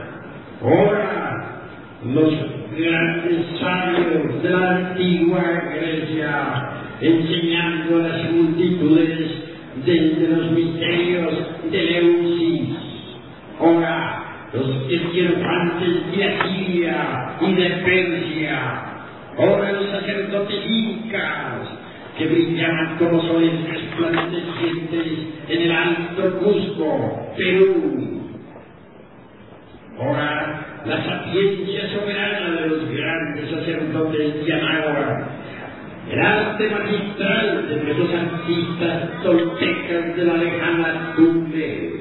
[0.61, 1.61] Ahora,
[2.03, 2.33] los
[2.77, 5.43] grandes sabios de la antigua
[5.75, 6.69] Grecia,
[7.01, 9.47] enseñando a las multitudes
[9.85, 11.33] desde los misterios
[11.71, 12.77] de Leucis.
[13.59, 18.87] Ahora, los esquirofantes de Asiria y de Persia.
[19.37, 21.76] Ahora los sacerdotes incas,
[22.17, 25.07] que brillaban como soles resplandecientes
[25.49, 28.21] en el alto Cusco, Perú.
[29.99, 35.27] Ahora, la sapiencia soberana de los grandes sacerdotes de Anáhuac,
[36.11, 41.93] el arte magistral de nuestros artistas toltecas de la lejana Tumbes.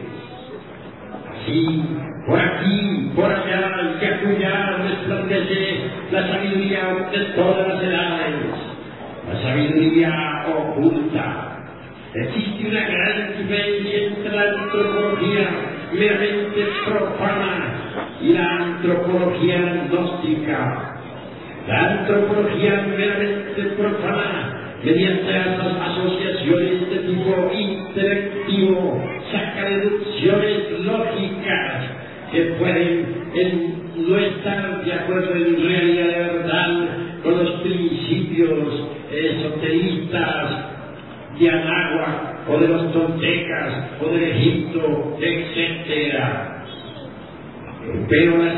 [1.30, 1.84] Así,
[2.26, 5.80] por aquí, por allá y acullá resplandece
[6.12, 8.15] la sabiduría de todas las edades,
[9.56, 11.52] sabiduría oculta.
[12.14, 15.48] Existe una gran diferencia entre la antropología
[15.92, 20.92] meramente profana y la antropología gnóstica.
[21.68, 25.58] La antropología meramente profana, mediante las
[25.88, 31.82] asociaciones de tipo intelectivo, saca deducciones lógicas
[32.30, 33.26] que pueden
[33.96, 40.50] no estar de acuerdo en realidad de con los principios esoteristas
[41.38, 46.52] de Anáhuac o de los toltecas o del Egipto, etcétera.
[48.08, 48.52] Pero la,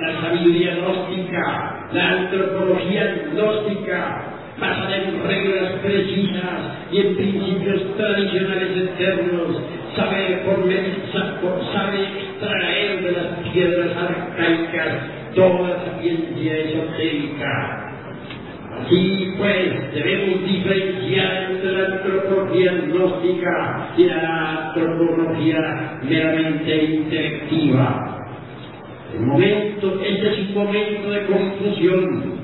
[0.00, 4.22] la, sabiduría gnóstica, la antropología gnóstica,
[4.58, 6.60] basada en reglas precisas
[6.90, 9.62] y en principios tradicionales eternos,
[9.96, 17.79] sabe, por, sabe extraer de las piedras arcaicas toda sapiencia esotérica.
[18.80, 28.16] Así pues, debemos diferenciar entre la antropología gnóstica y la antropología meramente intelectiva.
[29.14, 32.40] El momento, este es un momento de confusión.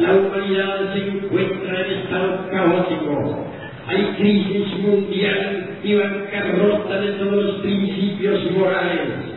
[0.00, 3.46] La humanidad se encuentra en estado caótico.
[3.86, 9.34] Hay crisis mundial y bancarrota de todos los principios morales.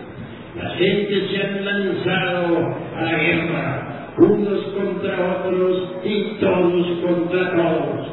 [0.55, 3.86] La gente se han lanzado a la guerra,
[4.17, 8.07] unos contra otros y todos contra todos.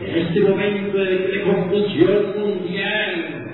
[0.00, 3.44] En este momento de, confusión mundial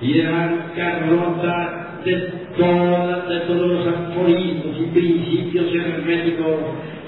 [0.00, 2.16] y de bancarrota de,
[2.56, 6.56] toda, de todos los aforismos y principios herméticos,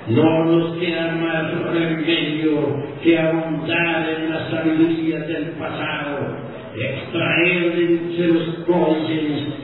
[0.09, 6.37] no nos queda más remedio que ahondar en la sabiduría del pasado,
[6.77, 9.64] extraer de los códices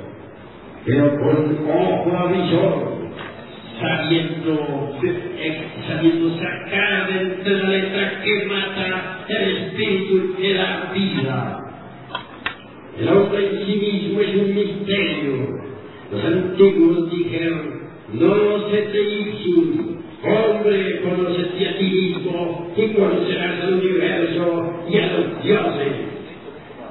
[0.85, 3.01] pero con ojo avisor,
[3.79, 4.93] sabiendo,
[5.87, 11.57] sabiendo sacar de entre la letra que mata el espíritu que da vida.
[12.99, 15.61] El hombre en sí mismo es un misterio.
[16.11, 17.81] Los antiguos dijeron,
[18.13, 25.13] no se te ipsum, hombre, conócete a ti mismo y conocerás al universo y a
[25.13, 25.93] los dioses.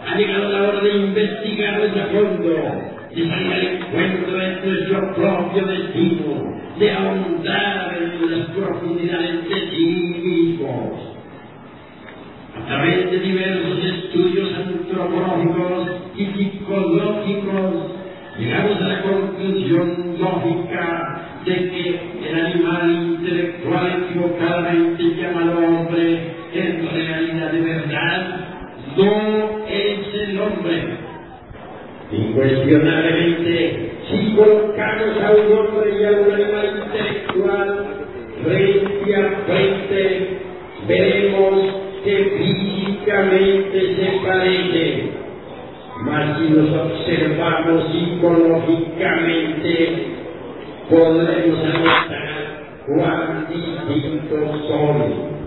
[0.07, 6.61] Ha llegado la hora de investigar a fondo, salir al encuentro de nuestro propio destino,
[6.79, 9.87] de ahondar en las profundidades de sí
[10.23, 11.17] mismos.
[12.57, 17.93] A través de diversos estudios antropológicos y psicológicos,
[18.39, 27.53] llegamos a la conclusión lógica de que el animal intelectual equivocadamente llamado hombre, en realidad
[27.53, 28.41] de verdad,
[28.97, 31.10] no es el hombre.
[32.13, 37.87] Incuestionablemente, si colocamos a un hombre y a un animal intelectual
[38.43, 40.29] frente a frente,
[40.89, 41.55] veremos
[42.05, 45.11] que físicamente se parecen.
[46.03, 49.73] Mas si los observamos psicológicamente,
[50.89, 52.29] podremos anotar
[52.87, 55.40] cuán distintos son.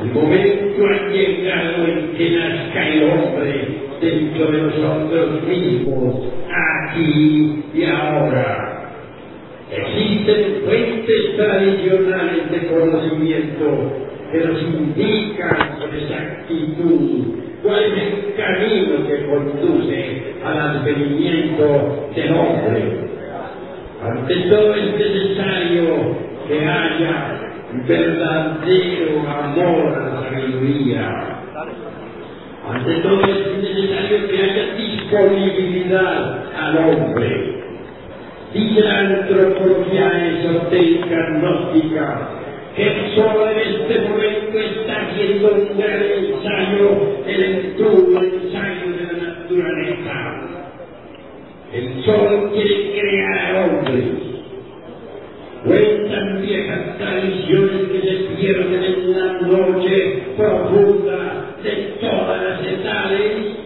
[0.00, 6.14] El momento ha llegado en que nazca el hombre dentro de nosotros mismos,
[6.50, 8.90] aquí y ahora.
[9.70, 13.92] Existen fuentes tradicionales de conocimiento
[14.30, 23.14] que nos indican con exactitud cuál es el camino que conduce al advenimiento del hombre.
[24.02, 26.16] Ante todo es necesario
[26.46, 27.53] que haya
[27.86, 31.40] verdadero amor a la sabiduría.
[32.66, 37.62] Ante todo es necesario que haya disponibilidad al hombre.
[38.54, 42.28] Dice la antropología esotérica gnóstica
[42.76, 49.28] que solo en este momento está haciendo un gran ensayo, el duro ensayo de la
[49.28, 50.44] naturaleza.
[51.72, 54.23] El sol quiere crear al hombre.
[55.64, 61.70] Cuentan viejas tradiciones que se pierden en la noche profunda de
[62.00, 63.56] todas las edades,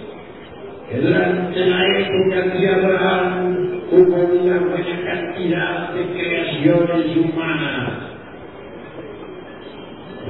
[0.88, 7.92] que durante la época de Abraham hubo una buena cantidad de creaciones humanas.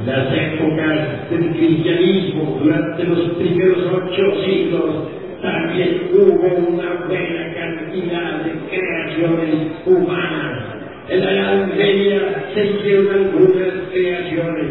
[0.06, 5.08] Las épocas del cristianismo, durante los primeros ocho siglos,
[5.42, 10.67] también hubo una buena cantidad de creaciones humanas.
[11.08, 14.66] En la Edad Media se hicieron algunas creaciones.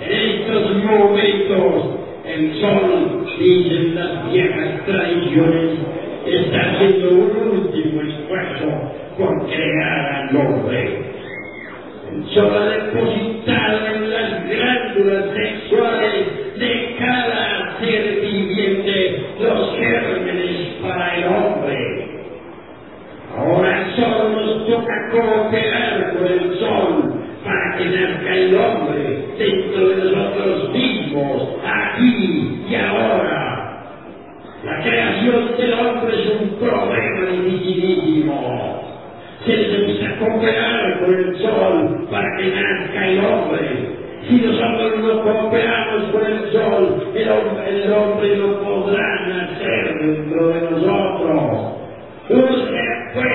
[0.00, 5.78] En estos momentos, el sol, dicen las viejas tradiciones,
[6.26, 8.66] está haciendo un último esfuerzo
[9.18, 11.10] por crear al hombre.
[12.12, 16.26] El sol ha depositado en las glándulas sexuales
[25.12, 27.14] cooperar con el sol
[27.44, 33.52] para que nazca el hombre dentro de nosotros mismos, aquí y ahora.
[34.64, 38.82] La creación del hombre es un problema dificilísimo.
[39.44, 44.02] Se necesita cooperar con el sol para que nazca el hombre.
[44.28, 50.48] Si nosotros no cooperamos con el sol, el hombre, el hombre no podrá nacer dentro
[50.48, 51.72] de nosotros.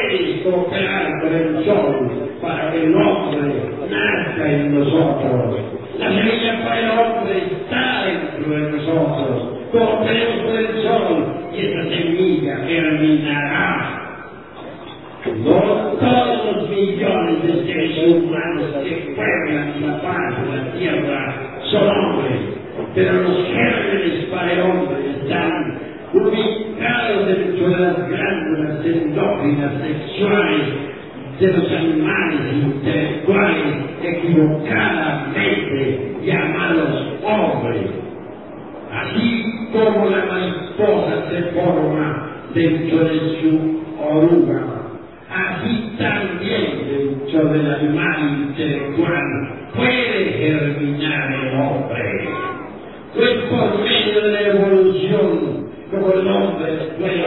[0.08, 5.60] Cooperar con el sol para que el hombre nazca en nosotros.
[6.00, 9.60] La semilla para el hombre está dentro de nosotros.
[9.74, 14.04] Cooperemos con el sol y esa semilla germinará.
[15.44, 15.60] No
[16.00, 21.36] todos los millones de seres humanos que pueblan la paz de la tierra
[21.70, 22.40] son hombres,
[22.96, 25.80] pero los gérmenes para el hombre están
[26.14, 28.84] ubicados dentro de las glándulas
[29.56, 30.68] sexuales
[31.40, 37.88] de los animales intelectuales equivocadamente llamados hombres.
[38.92, 42.08] Así como la mariposa se forma
[42.54, 44.64] dentro de su oruga,
[45.30, 48.20] así también dentro del animal
[48.50, 49.24] intelectual
[49.76, 52.30] puede germinar el hombre.
[53.16, 57.26] Pues por medio de la evolución, como el hombre puede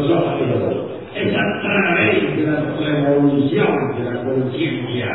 [0.00, 5.08] nacer en nosotros, es a través de la revolución de la conciencia.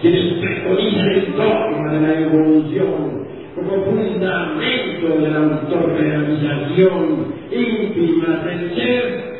[0.00, 3.24] Quienes preconizan el dogma de la evolución
[3.54, 9.34] como fundamento de la autorrealización íntima del ser,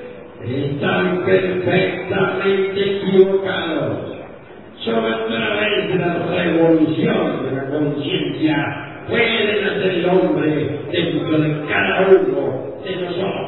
[0.45, 4.15] están perfectamente equivocados.
[4.81, 11.67] Solo a través de la revolución de la conciencia puede nacer el hombre dentro de
[11.67, 13.44] cada uno de nosotros.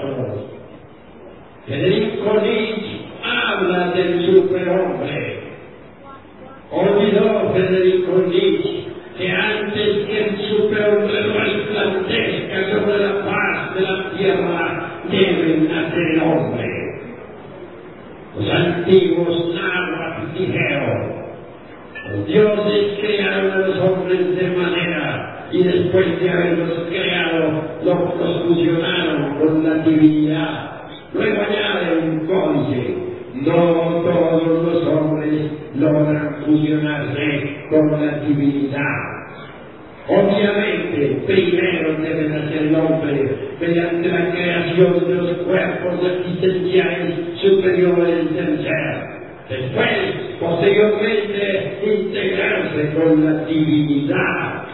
[1.67, 5.41] Federico Nietzsche habla del superhombre.
[6.71, 8.85] Olvidó Federico Nietzsche
[9.19, 16.23] que antes que el superhombre resplandezca sobre la paz de la tierra, debe nacer el
[16.23, 16.67] hombre.
[18.37, 21.17] Los antiguos náhuatl dijeron,
[22.13, 29.39] los dioses crearon a los hombres de manera y después de haberlos creado, los fusionaron
[29.39, 30.76] con la divinidad.
[31.17, 31.41] Luego
[32.03, 32.95] un códice,
[33.35, 39.17] no todos los hombres logran fusionarse con la divinidad.
[40.09, 43.31] Obviamente, primero debe nacer el hombre
[43.61, 49.17] mediante la creación de los cuerpos existenciales superiores del ser.
[49.49, 49.89] Después,
[50.39, 54.65] posteriormente, integrarse con la divinidad.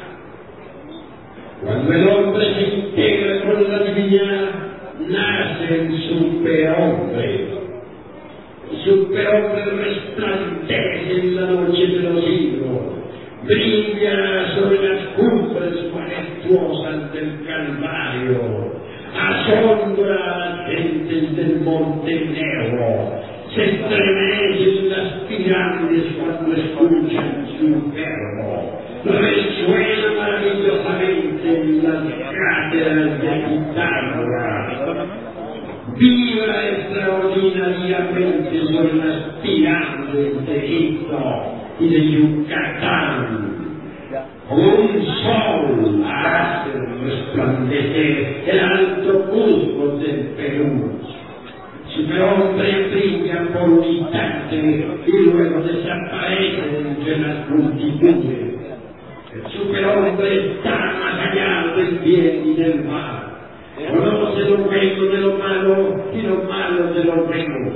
[1.62, 4.71] Cuando el hombre se integra con la divinidad,
[5.08, 7.48] nace el superhombre.
[8.70, 13.02] El superhombre resplandece en la noche de los siglos.
[13.44, 18.72] brilla sobre las cumbres majestuosas del Calvario,
[19.18, 23.20] asombra a las gentes del Monte Negro,
[23.54, 34.61] se estremecen las pirámides cuando escuchan su verbo, resuena maravillosamente en las cátedras de guitarra,
[36.02, 41.18] vibra extraordinariamente sobre las pirámides de Egipto
[41.78, 43.52] y de Yucatán.
[44.50, 46.70] Un sol hace
[47.04, 50.98] resplandecer el alto Cusco del Perú.
[51.94, 54.56] Superhombre brilla por un instante
[55.06, 58.54] y luego desaparece entre las multitudes.
[59.34, 63.21] El superhombre está más allá del bien y del mal.
[63.78, 67.72] Lo bueno de lo malo y lo malo de lo bueno.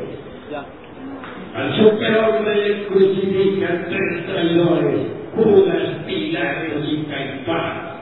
[1.54, 7.96] Al superhombre le crucifican tres traidores, Judas, Pilatos y Caifás.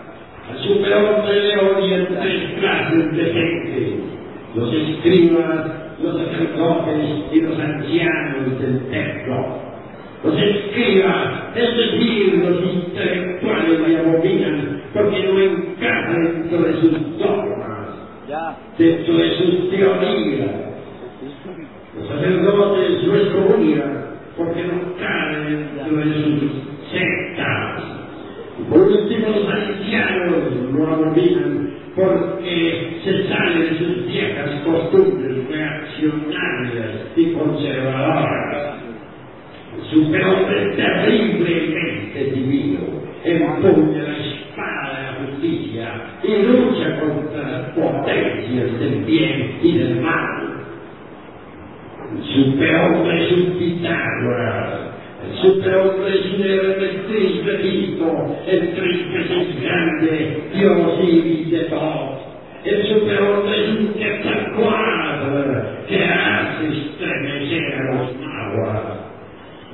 [0.50, 3.96] Al superhombre le odian tres clases de gente,
[4.56, 5.66] los escribas,
[6.02, 6.96] los sacerdotes
[7.32, 9.64] y los ancianos del templo.
[10.24, 17.73] Los escribas, es decir, los intelectuales le abominan porque no encaja dentro de sus dogmas,
[18.78, 20.50] dentro de sus teorías.
[21.96, 24.04] Los sacerdotes no excomulgan
[24.36, 25.46] porque no caen
[25.76, 26.52] dentro de sus
[26.90, 27.82] sectas.
[28.70, 37.32] Por último, los ancianos lo abominan porque se sale de sus viejas costumbres reaccionarias y
[37.32, 38.74] conservadoras.
[39.76, 42.80] El superhombre terriblemente divino
[43.24, 50.00] empuña la espada de la justicia y lucha contra las potencias del bien y del
[50.00, 50.54] mal.
[52.12, 52.22] El
[52.64, 54.70] superhombre es un Pitágoras,
[55.24, 62.20] el superhombre es un Hermetriz bendito, el príncipe es grande, Dios y de.
[62.64, 68.80] El superhombre es un Quetzalcoatl que hace estremecer a los nahuas.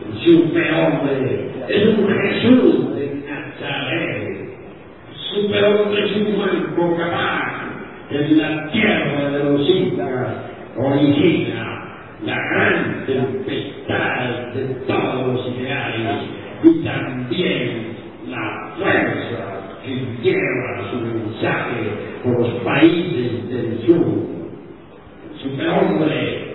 [0.04, 4.50] El superhombre es un Jesús de Nazaret.
[5.10, 7.52] El superhombre es un Juan capaz
[8.10, 11.69] en la tierra de los incas origina
[12.24, 16.22] la gran tempestad de todos los ideales
[16.62, 17.96] y también
[18.28, 24.30] la fuerza que lleva su mensaje por los países del sur.
[25.42, 26.50] Superhombre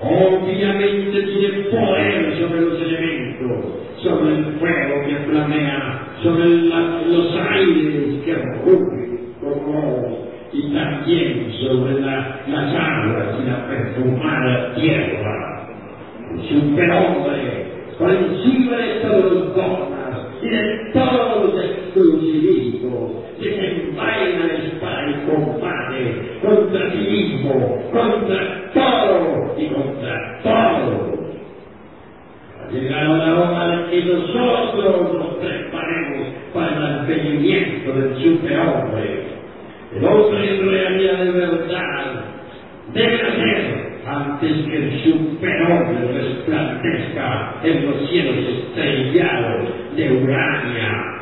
[0.00, 3.64] obviamente tiene poder sobre los elementos,
[4.02, 10.15] sobre el fuego que flamea, sobre los aires que rugen como
[10.52, 15.68] y también sobre la, las aguas y la perfumada tierra.
[16.32, 17.66] El superhombre,
[17.98, 25.30] por encima de todos los dogmas y de todos los exclusivismos, desenvaina la espada y
[25.30, 31.16] combate contra sí mismo, contra todo y contra todo.
[32.58, 39.25] Ha llegado la hora de que nosotros nos preparemos para el advenimiento del superhombre.
[39.98, 42.24] En realidad de verdad
[42.92, 51.16] debe nacer antes que el superhombre resplandezca en los cielos estrellados de Urania.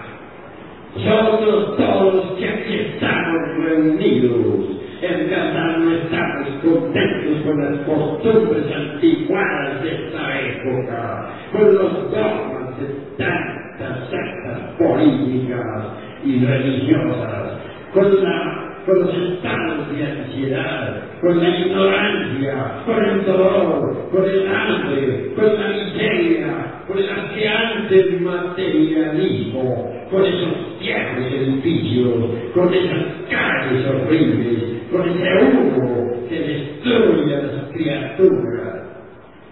[0.96, 4.66] Nosotros todos los que aquí estamos reunidos,
[5.02, 12.80] en verdad no estamos contentos con las costumbres anticuadas de esta época, con los dogmas
[12.80, 12.86] de
[13.18, 15.84] tantas sectas políticas
[16.24, 17.63] y religiosas,
[17.94, 24.48] con, la, con los estados de ansiedad, con la ignorancia, con el dolor, con el
[24.48, 32.14] hambre, con la miseria, con el asqueante materialismo, con esos viejos edificios,
[32.52, 38.73] con esas calles horribles, con ese humo que destruye a las criaturas.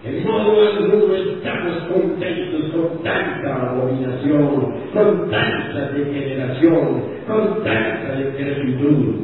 [0.05, 9.15] En modo alguno estamos contentos con tanta abominación, con tanta degeneración, con tanta decrepitud.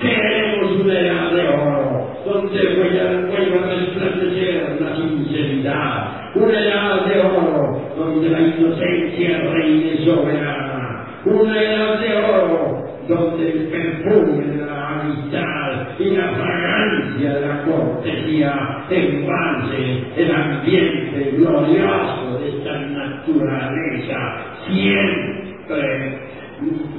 [0.00, 7.92] Queremos una edad de oro, donde vuelva a resplandecer la sinceridad, una edad de oro,
[7.94, 15.98] donde la inocencia reine soberana, una edad de oro, donde el perfume de la amistad
[15.98, 16.91] y la fragancia
[17.22, 24.18] piedra cortesía envase el ambiente glorioso de esta naturaleza,
[24.66, 26.18] siempre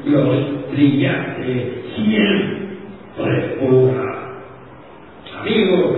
[0.06, 4.32] los brillante, siempre pura.
[5.42, 5.96] Amigos,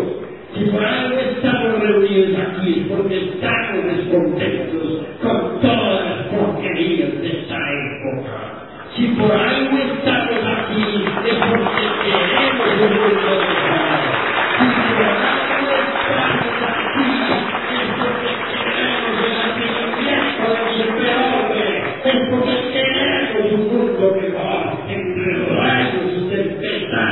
[0.55, 7.27] si por algo estamos reunidos aquí es porque estamos descontentos con todas las porquerías de
[7.27, 8.65] esta época.
[8.95, 10.81] Si por algo estamos aquí
[11.25, 13.54] es porque queremos un mundo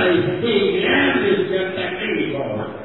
[0.03, 2.81] grande, dei grandi tentativo.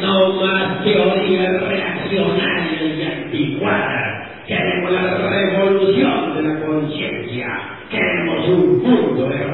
[0.00, 7.46] Non la teoria reazionaria antiquada, queremos la revolución de la conciencia,
[7.90, 9.47] queremos un mundo de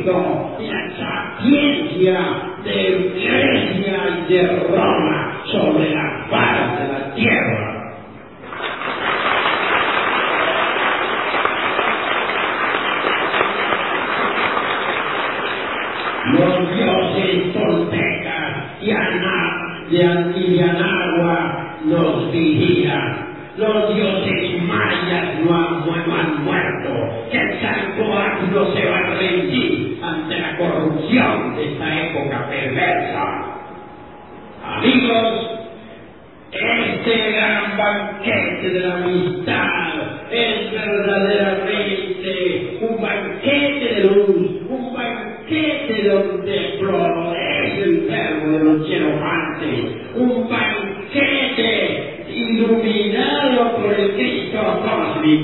[0.00, 2.18] Cristo la sapiencia
[2.64, 5.19] de Grecia y de Roma.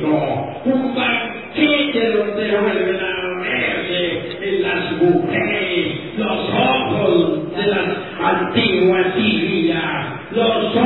[0.05, 7.89] un banquete donde vuelven a verse en las mujeres los ojos de las
[8.23, 10.86] antiguas Sirias, los ojos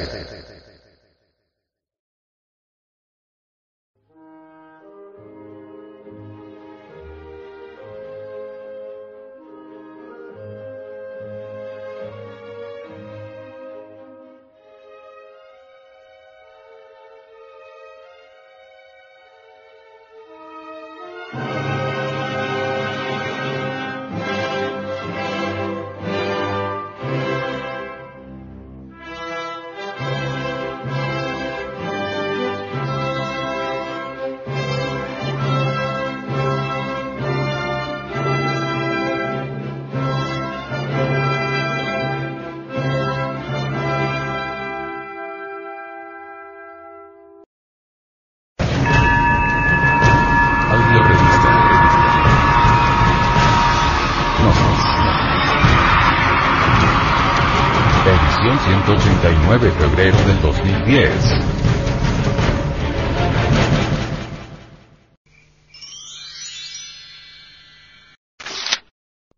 [58.51, 61.11] Edición 189 febrero del 2010.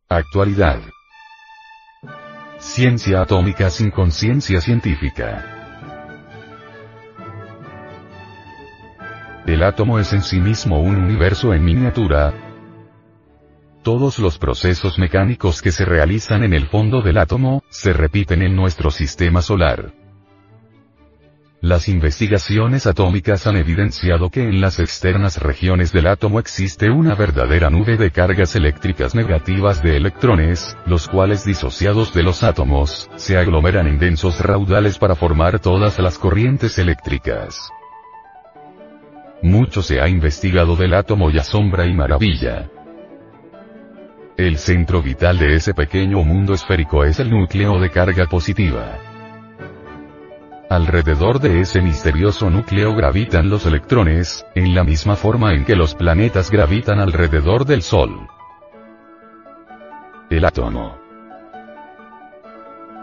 [0.09, 0.79] Actualidad.
[2.57, 5.45] Ciencia atómica sin conciencia científica.
[9.45, 12.52] El átomo es en sí mismo un universo en miniatura.
[13.83, 18.55] Todos los procesos mecánicos que se realizan en el fondo del átomo, se repiten en
[18.55, 19.91] nuestro sistema solar.
[21.59, 27.69] Las investigaciones atómicas han evidenciado que en las externas regiones del átomo existe una verdadera
[27.69, 33.87] nube de cargas eléctricas negativas de electrones, los cuales disociados de los átomos, se aglomeran
[33.87, 37.69] en densos raudales para formar todas las corrientes eléctricas.
[39.41, 42.69] Mucho se ha investigado del átomo y asombra y maravilla.
[44.35, 48.97] El centro vital de ese pequeño mundo esférico es el núcleo de carga positiva.
[50.71, 55.93] Alrededor de ese misterioso núcleo gravitan los electrones, en la misma forma en que los
[55.93, 58.27] planetas gravitan alrededor del Sol.
[60.31, 61.02] El átomo.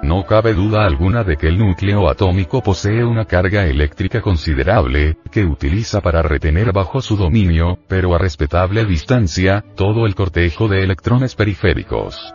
[0.02, 5.44] No cabe duda alguna de que el núcleo atómico posee una carga eléctrica considerable, que
[5.44, 11.35] utiliza para retener bajo su dominio, pero a respetable distancia, todo el cortejo de electrones
[11.35, 12.35] periféricos.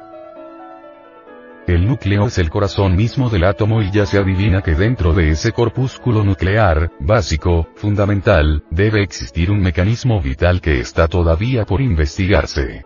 [1.67, 5.31] El núcleo es el corazón mismo del átomo y ya se adivina que dentro de
[5.31, 12.85] ese corpúsculo nuclear, básico, fundamental, debe existir un mecanismo vital que está todavía por investigarse.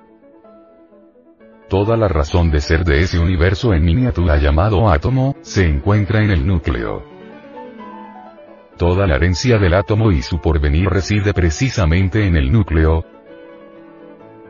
[1.69, 6.31] Toda la razón de ser de ese universo en miniatura llamado átomo, se encuentra en
[6.31, 7.03] el núcleo.
[8.77, 13.05] Toda la herencia del átomo y su porvenir reside precisamente en el núcleo,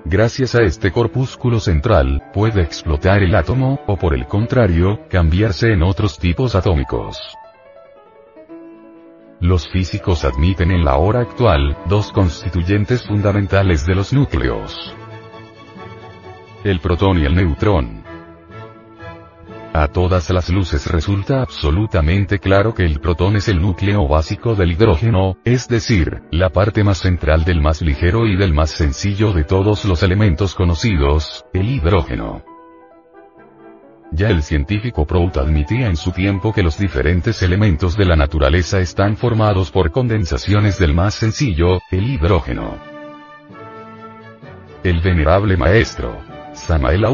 [0.06, 5.84] Gracias a este corpúsculo central, puede explotar el átomo, o por el contrario, cambiarse en
[5.84, 7.20] otros tipos atómicos.
[9.40, 14.96] Los físicos admiten en la hora actual, dos constituyentes fundamentales de los núcleos.
[16.64, 18.04] El protón y el neutrón.
[19.72, 24.74] A todas las luces resulta absolutamente claro que el protón es el núcleo básico del
[24.74, 29.46] hidrógeno, es decir, la parte más central del más ligero y del más sencillo de
[29.46, 32.44] todos los elementos conocidos, el hidrógeno.
[34.12, 38.80] Ya el científico Prout admitía en su tiempo que los diferentes elementos de la naturaleza
[38.80, 42.76] están formados por condensaciones del más sencillo, el hidrógeno.
[44.84, 46.29] El venerable maestro,
[46.60, 47.06] Samael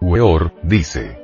[0.00, 1.18] Weor, dice,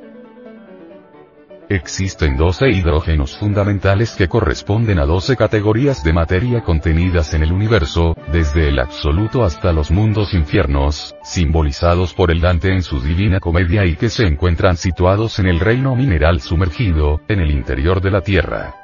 [1.69, 8.13] Existen 12 hidrógenos fundamentales que corresponden a 12 categorías de materia contenidas en el universo,
[8.33, 13.85] desde el absoluto hasta los mundos infiernos, simbolizados por el Dante en su Divina Comedia
[13.85, 18.21] y que se encuentran situados en el reino mineral sumergido, en el interior de la
[18.21, 18.75] Tierra.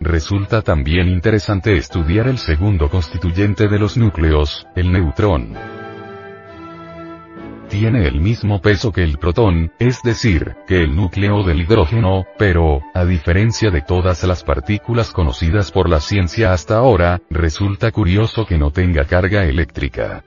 [0.00, 5.75] resulta también interesante estudiar el segundo constituyente de los núcleos, el neutrón
[7.68, 12.80] tiene el mismo peso que el protón, es decir, que el núcleo del hidrógeno, pero,
[12.94, 18.58] a diferencia de todas las partículas conocidas por la ciencia hasta ahora, resulta curioso que
[18.58, 20.24] no tenga carga eléctrica.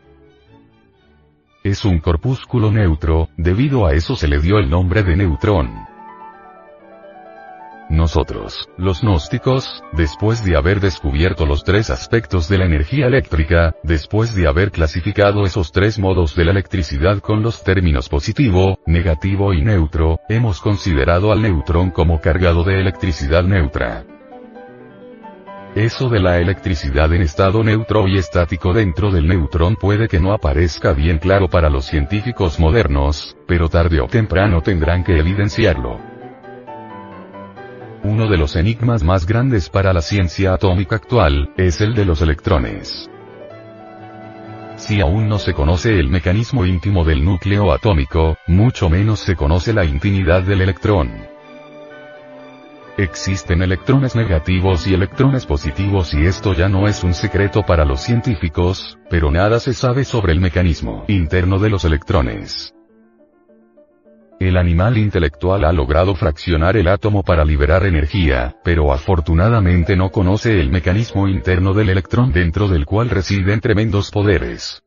[1.64, 5.89] Es un corpúsculo neutro, debido a eso se le dio el nombre de neutrón.
[7.90, 14.36] Nosotros, los gnósticos, después de haber descubierto los tres aspectos de la energía eléctrica, después
[14.36, 19.64] de haber clasificado esos tres modos de la electricidad con los términos positivo, negativo y
[19.64, 24.06] neutro, hemos considerado al neutrón como cargado de electricidad neutra.
[25.74, 30.34] Eso de la electricidad en estado neutro y estático dentro del neutrón puede que no
[30.34, 36.09] aparezca bien claro para los científicos modernos, pero tarde o temprano tendrán que evidenciarlo.
[38.04, 42.22] Uno de los enigmas más grandes para la ciencia atómica actual, es el de los
[42.22, 43.10] electrones.
[44.78, 49.74] Si aún no se conoce el mecanismo íntimo del núcleo atómico, mucho menos se conoce
[49.74, 51.12] la intimidad del electrón.
[52.98, 58.00] Existen electrones negativos y electrones positivos y esto ya no es un secreto para los
[58.00, 62.74] científicos, pero nada se sabe sobre el mecanismo interno de los electrones.
[64.40, 70.62] El animal intelectual ha logrado fraccionar el átomo para liberar energía, pero afortunadamente no conoce
[70.62, 74.82] el mecanismo interno del electrón dentro del cual residen tremendos poderes.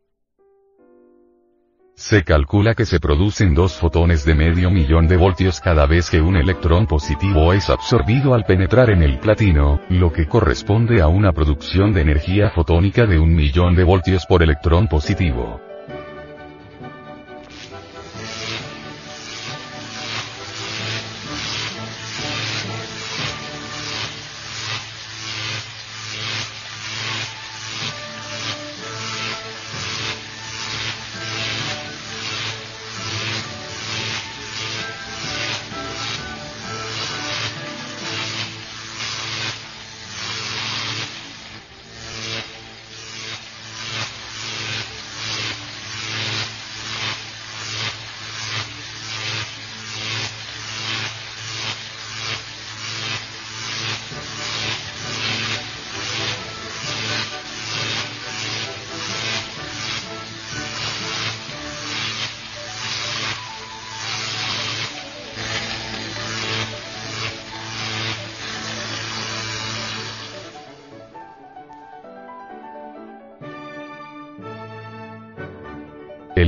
[1.95, 6.23] Se calcula que se producen dos fotones de medio millón de voltios cada vez que
[6.23, 11.33] un electrón positivo es absorbido al penetrar en el platino, lo que corresponde a una
[11.33, 15.61] producción de energía fotónica de un millón de voltios por electrón positivo.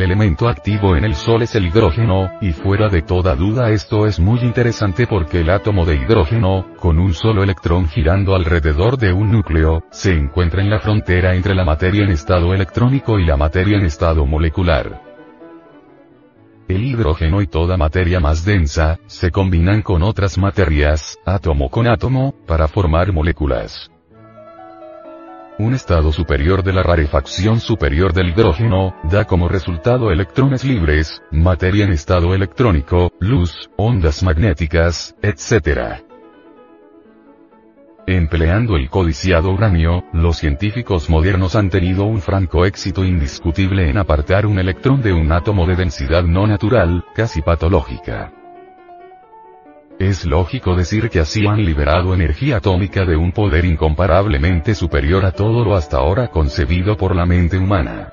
[0.04, 4.20] Elemento activo en el Sol es el hidrógeno, y fuera de toda duda esto es
[4.20, 9.32] muy interesante porque el átomo de hidrógeno, con un solo electrón girando alrededor de un
[9.32, 13.78] núcleo, se encuentra en la frontera entre la materia en estado electrónico y la materia
[13.78, 15.00] en estado molecular.
[16.68, 22.34] El hidrógeno y toda materia más densa, se combinan con otras materias, átomo con átomo,
[22.46, 23.90] para formar moléculas.
[25.56, 31.84] Un estado superior de la rarefacción superior del hidrógeno, da como resultado electrones libres, materia
[31.84, 36.02] en estado electrónico, luz, ondas magnéticas, etc.
[38.04, 44.46] Empleando el codiciado uranio, los científicos modernos han tenido un franco éxito indiscutible en apartar
[44.46, 48.43] un electrón de un átomo de densidad no natural, casi patológica.
[49.98, 55.30] Es lógico decir que así han liberado energía atómica de un poder incomparablemente superior a
[55.30, 58.12] todo lo hasta ahora concebido por la mente humana.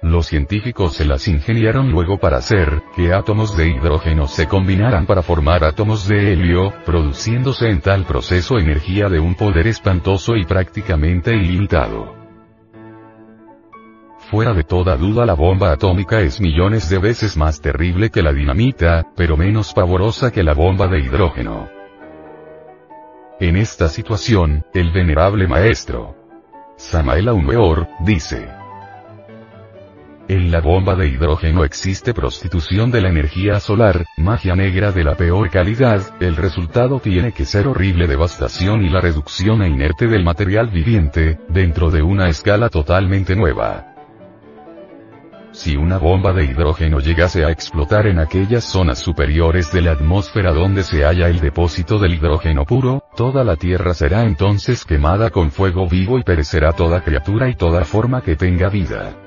[0.00, 5.22] Los científicos se las ingeniaron luego para hacer que átomos de hidrógeno se combinaran para
[5.22, 11.34] formar átomos de helio, produciéndose en tal proceso energía de un poder espantoso y prácticamente
[11.34, 12.25] ilimitado.
[14.30, 18.32] Fuera de toda duda la bomba atómica es millones de veces más terrible que la
[18.32, 21.68] dinamita, pero menos pavorosa que la bomba de hidrógeno.
[23.38, 26.16] En esta situación, el venerable maestro
[26.76, 28.48] Samael Aumeor, dice,
[30.26, 35.14] en la bomba de hidrógeno existe prostitución de la energía solar, magia negra de la
[35.14, 40.24] peor calidad, el resultado tiene que ser horrible devastación y la reducción a inerte del
[40.24, 43.95] material viviente, dentro de una escala totalmente nueva.
[45.56, 50.52] Si una bomba de hidrógeno llegase a explotar en aquellas zonas superiores de la atmósfera
[50.52, 55.50] donde se halla el depósito del hidrógeno puro, toda la Tierra será entonces quemada con
[55.50, 59.25] fuego vivo y perecerá toda criatura y toda forma que tenga vida.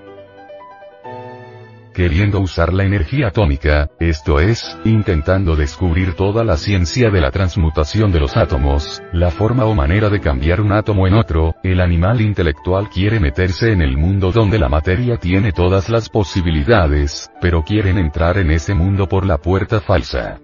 [1.94, 8.12] Queriendo usar la energía atómica, esto es, intentando descubrir toda la ciencia de la transmutación
[8.12, 12.22] de los átomos, la forma o manera de cambiar un átomo en otro, el animal
[12.22, 17.98] intelectual quiere meterse en el mundo donde la materia tiene todas las posibilidades, pero quieren
[17.98, 20.40] entrar en ese mundo por la puerta falsa.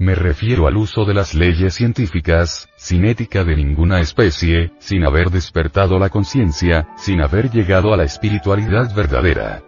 [0.00, 5.28] Me refiero al uso de las leyes científicas, sin ética de ninguna especie, sin haber
[5.28, 9.62] despertado la conciencia, sin haber llegado a la espiritualidad verdadera.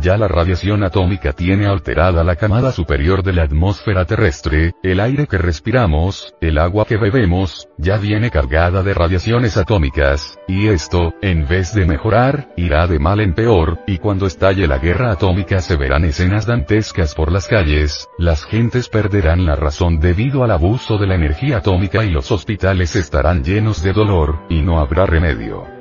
[0.00, 5.26] Ya la radiación atómica tiene alterada la camada superior de la atmósfera terrestre, el aire
[5.26, 11.46] que respiramos, el agua que bebemos, ya viene cargada de radiaciones atómicas, y esto, en
[11.46, 15.76] vez de mejorar, irá de mal en peor, y cuando estalle la guerra atómica se
[15.76, 21.08] verán escenas dantescas por las calles, las gentes perderán la razón debido al abuso de
[21.08, 25.79] la energía atómica y los hospitales estarán llenos de dolor, y no habrá remedio.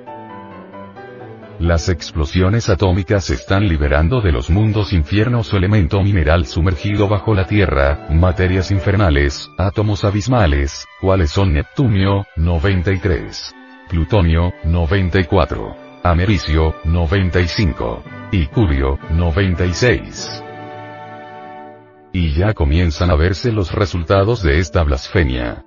[1.60, 7.48] Las explosiones atómicas están liberando de los mundos infiernos o elemento mineral sumergido bajo la
[7.48, 13.53] Tierra, materias infernales, átomos abismales, cuales son Neptunio, 93.
[13.90, 15.76] Plutonio, 94.
[16.02, 18.03] Americio, 95.
[18.31, 20.41] Y Curio, 96.
[22.14, 25.65] Y ya comienzan a verse los resultados de esta blasfemia.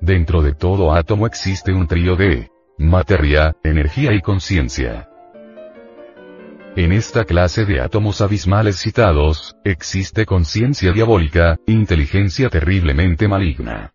[0.00, 5.08] Dentro de todo átomo existe un trío de materia, energía y conciencia.
[6.76, 13.93] En esta clase de átomos abismales citados, existe conciencia diabólica, inteligencia terriblemente maligna.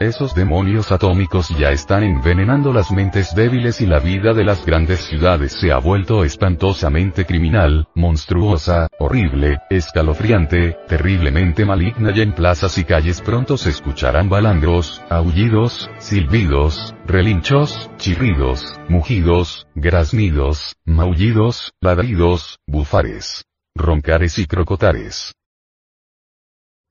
[0.00, 4.98] Esos demonios atómicos ya están envenenando las mentes débiles y la vida de las grandes
[5.04, 12.84] ciudades se ha vuelto espantosamente criminal, monstruosa, horrible, escalofriante, terriblemente maligna y en plazas y
[12.84, 23.44] calles pronto se escucharán balandros, aullidos, silbidos, relinchos, chirridos, mugidos, graznidos, maullidos, ladridos, bufares,
[23.76, 25.34] roncares y crocotares.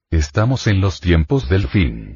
[0.10, 2.16] Estamos en los tiempos del fin.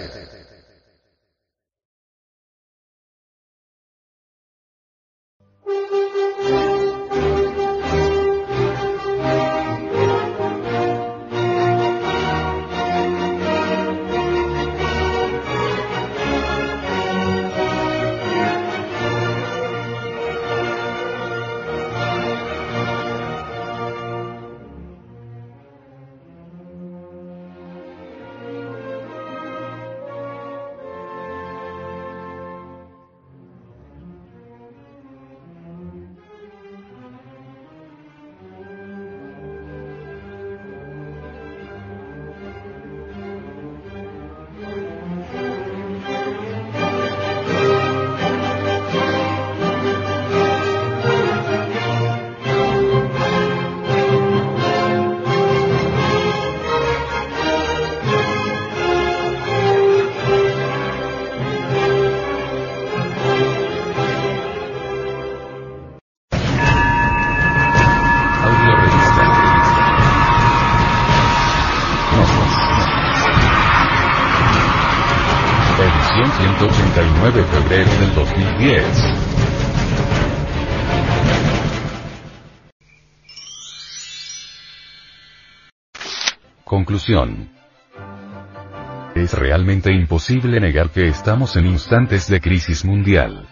[89.15, 93.47] Es realmente imposible negar que estamos en instantes de crisis mundial.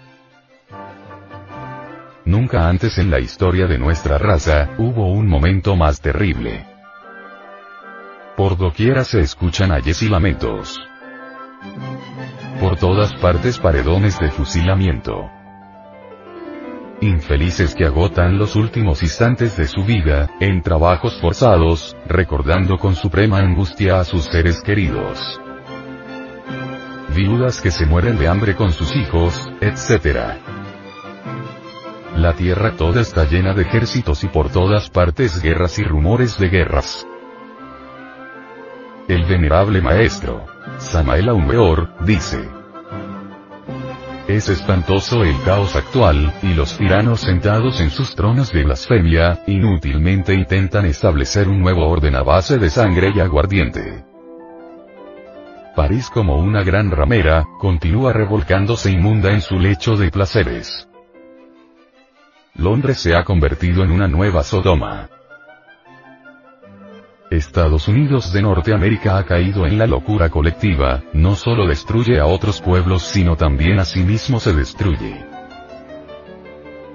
[2.25, 6.65] nunca antes en la historia de nuestra raza, hubo un momento más terrible.
[8.37, 10.79] Por doquiera se escuchan ayes y lamentos.
[12.61, 15.38] Por todas partes paredones de fusilamiento.
[17.01, 23.39] Infelices que agotan los últimos instantes de su vida, en trabajos forzados, recordando con suprema
[23.39, 25.39] angustia a sus seres queridos.
[27.15, 30.39] Viudas que se mueren de hambre con sus hijos, etc.
[32.17, 36.49] La tierra toda está llena de ejércitos y por todas partes guerras y rumores de
[36.49, 37.07] guerras.
[39.07, 40.45] El venerable maestro,
[40.79, 42.58] Samael Aumeor, dice,
[44.29, 50.35] es espantoso el caos actual, y los tiranos sentados en sus tronos de blasfemia, inútilmente
[50.35, 54.05] intentan establecer un nuevo orden a base de sangre y aguardiente.
[55.75, 60.87] París como una gran ramera, continúa revolcándose inmunda en su lecho de placeres.
[62.53, 65.09] Londres se ha convertido en una nueva Sodoma.
[67.31, 72.59] Estados Unidos de Norteamérica ha caído en la locura colectiva, no solo destruye a otros
[72.59, 75.25] pueblos sino también a sí mismo se destruye.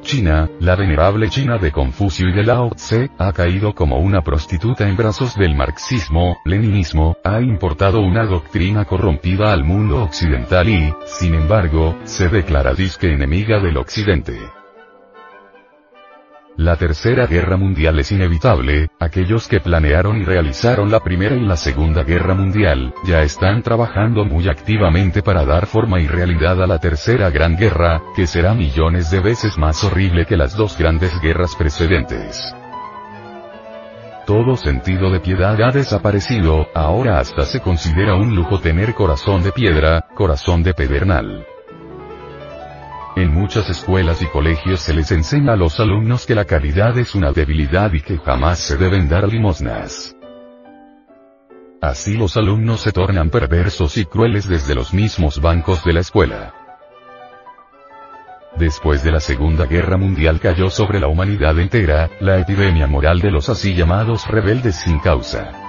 [0.02, 4.86] China, la venerable China de Confucio y de Lao Tse, ha caído como una prostituta
[4.86, 11.34] en brazos del marxismo, leninismo, ha importado una doctrina corrompida al mundo occidental y, sin
[11.34, 14.38] embargo, se declara disque enemiga del occidente.
[16.56, 21.56] La Tercera Guerra Mundial es inevitable, aquellos que planearon y realizaron la Primera y la
[21.56, 26.78] Segunda Guerra Mundial, ya están trabajando muy activamente para dar forma y realidad a la
[26.78, 31.56] Tercera Gran Guerra, que será millones de veces más horrible que las dos grandes guerras
[31.56, 32.54] precedentes.
[34.24, 39.50] Todo sentido de piedad ha desaparecido, ahora hasta se considera un lujo tener corazón de
[39.50, 41.44] piedra, corazón de pedernal.
[43.16, 47.14] En muchas escuelas y colegios se les enseña a los alumnos que la caridad es
[47.14, 50.16] una debilidad y que jamás se deben dar limosnas.
[51.80, 56.54] Así los alumnos se tornan perversos y crueles desde los mismos bancos de la escuela.
[58.56, 63.30] Después de la Segunda Guerra Mundial cayó sobre la humanidad entera, la epidemia moral de
[63.30, 65.63] los así llamados rebeldes sin causa.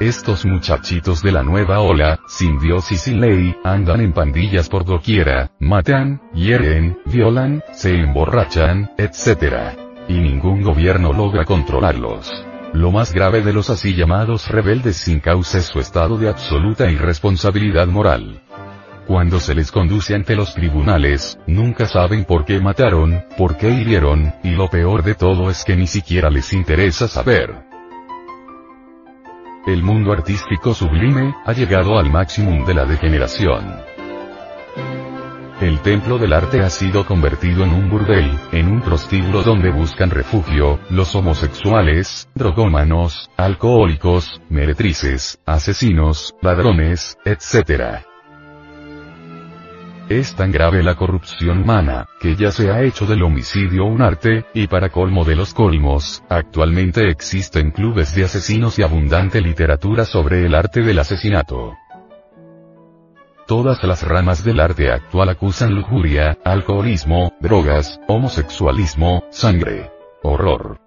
[0.00, 4.86] Estos muchachitos de la nueva ola, sin Dios y sin ley, andan en pandillas por
[4.86, 9.76] doquiera, matan, hieren, violan, se emborrachan, etc.
[10.08, 12.32] Y ningún gobierno logra controlarlos.
[12.72, 16.90] Lo más grave de los así llamados rebeldes sin causa es su estado de absoluta
[16.90, 18.40] irresponsabilidad moral.
[19.06, 24.32] Cuando se les conduce ante los tribunales, nunca saben por qué mataron, por qué hirieron,
[24.42, 27.69] y lo peor de todo es que ni siquiera les interesa saber.
[29.66, 33.90] El mundo artístico sublime, ha llegado al máximo de la degeneración.
[35.60, 40.08] El templo del arte ha sido convertido en un burdel, en un prostíbulo donde buscan
[40.08, 48.09] refugio, los homosexuales, drogómanos, alcohólicos, meretrices, asesinos, ladrones, etc.
[50.10, 54.44] Es tan grave la corrupción humana, que ya se ha hecho del homicidio un arte,
[54.52, 60.44] y para colmo de los colmos, actualmente existen clubes de asesinos y abundante literatura sobre
[60.44, 61.76] el arte del asesinato.
[63.46, 69.92] Todas las ramas del arte actual acusan lujuria, alcoholismo, drogas, homosexualismo, sangre.
[70.24, 70.80] Horror.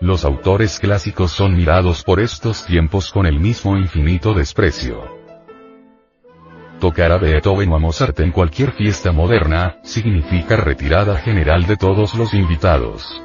[0.00, 5.19] Los autores clásicos son mirados por estos tiempos con el mismo infinito desprecio.
[6.80, 12.14] Tocar a Beethoven o a Mozart en cualquier fiesta moderna, significa retirada general de todos
[12.14, 13.22] los invitados.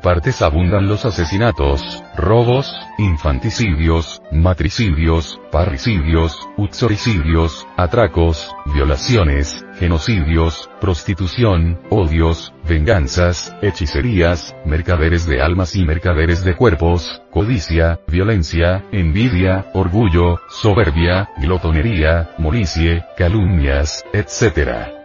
[0.00, 13.54] Partes abundan los asesinatos, robos, infanticidios, matricidios, parricidios, uxoricidios, atracos, violaciones, genocidios, prostitución, odios, venganzas,
[13.62, 23.04] hechicerías, mercaderes de almas y mercaderes de cuerpos, codicia, violencia, envidia, orgullo, soberbia, glotonería, molicie,
[23.16, 24.99] calumnias, etc.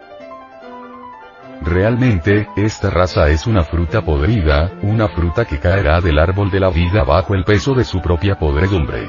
[1.62, 6.70] Realmente, esta raza es una fruta podrida, una fruta que caerá del árbol de la
[6.70, 9.08] vida bajo el peso de su propia podredumbre.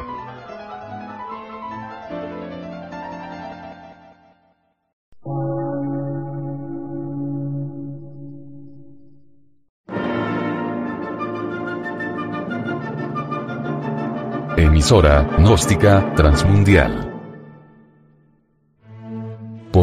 [14.58, 17.07] Emisora, gnóstica, transmundial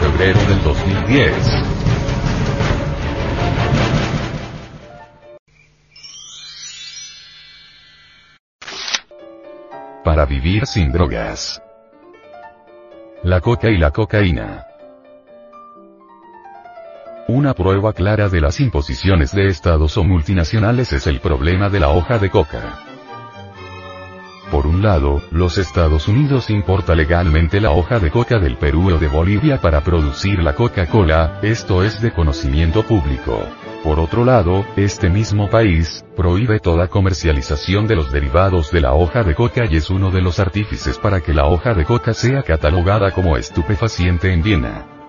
[0.00, 1.34] Febrero del 2010.
[10.04, 11.62] Para vivir sin drogas.
[13.22, 14.66] La coca y la cocaína.
[17.28, 21.90] Una prueba clara de las imposiciones de estados o multinacionales es el problema de la
[21.90, 22.89] hoja de coca.
[24.50, 28.98] Por un lado, los Estados Unidos importa legalmente la hoja de coca del Perú o
[28.98, 33.46] de Bolivia para producir la Coca-Cola, esto es de conocimiento público.
[33.84, 39.22] Por otro lado, este mismo país, prohíbe toda comercialización de los derivados de la hoja
[39.22, 42.42] de coca y es uno de los artífices para que la hoja de coca sea
[42.42, 44.99] catalogada como estupefaciente en Viena.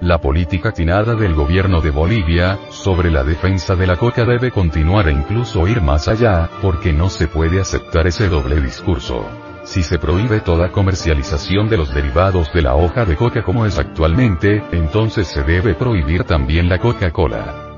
[0.00, 5.08] La política atinada del gobierno de Bolivia, sobre la defensa de la coca debe continuar
[5.08, 9.24] e incluso ir más allá, porque no se puede aceptar ese doble discurso.
[9.64, 13.78] Si se prohíbe toda comercialización de los derivados de la hoja de coca como es
[13.78, 17.73] actualmente, entonces se debe prohibir también la Coca-Cola.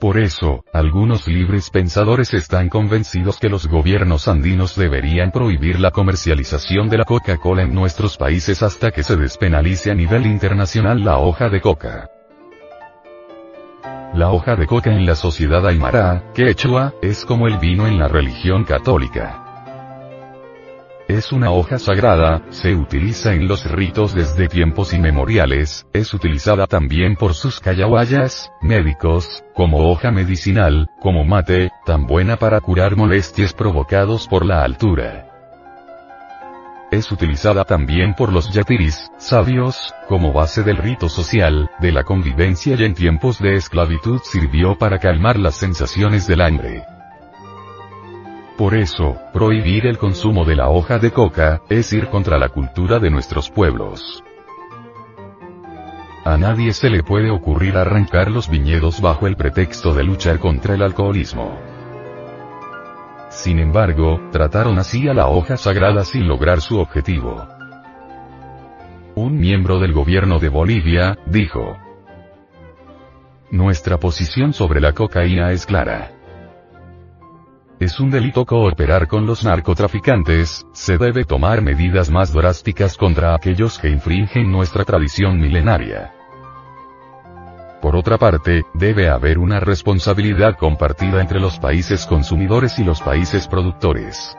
[0.00, 6.88] Por eso, algunos libres pensadores están convencidos que los gobiernos andinos deberían prohibir la comercialización
[6.88, 11.48] de la Coca-Cola en nuestros países hasta que se despenalice a nivel internacional la hoja
[11.48, 12.10] de coca.
[14.14, 18.06] La hoja de coca en la sociedad aymara, quechua, es como el vino en la
[18.06, 19.47] religión católica.
[21.08, 27.16] Es una hoja sagrada, se utiliza en los ritos desde tiempos inmemoriales, es utilizada también
[27.16, 34.28] por sus callahuayas, médicos, como hoja medicinal, como mate, tan buena para curar molestias provocados
[34.28, 35.24] por la altura.
[36.90, 42.76] es utilizada también por los yatiris, sabios, como base del rito social, de la convivencia
[42.78, 46.97] y en tiempos de esclavitud sirvió para calmar las sensaciones del hambre.
[48.58, 52.98] Por eso, prohibir el consumo de la hoja de coca, es ir contra la cultura
[52.98, 54.24] de nuestros pueblos.
[56.24, 60.74] A nadie se le puede ocurrir arrancar los viñedos bajo el pretexto de luchar contra
[60.74, 61.56] el alcoholismo.
[63.28, 67.46] Sin embargo, trataron así a la hoja sagrada sin lograr su objetivo.
[69.14, 71.78] Un miembro del gobierno de Bolivia, dijo,
[73.52, 76.17] Nuestra posición sobre la cocaína es clara.
[77.80, 83.78] Es un delito cooperar con los narcotraficantes, se debe tomar medidas más drásticas contra aquellos
[83.78, 86.12] que infringen nuestra tradición milenaria.
[87.80, 93.46] Por otra parte, debe haber una responsabilidad compartida entre los países consumidores y los países
[93.46, 94.36] productores.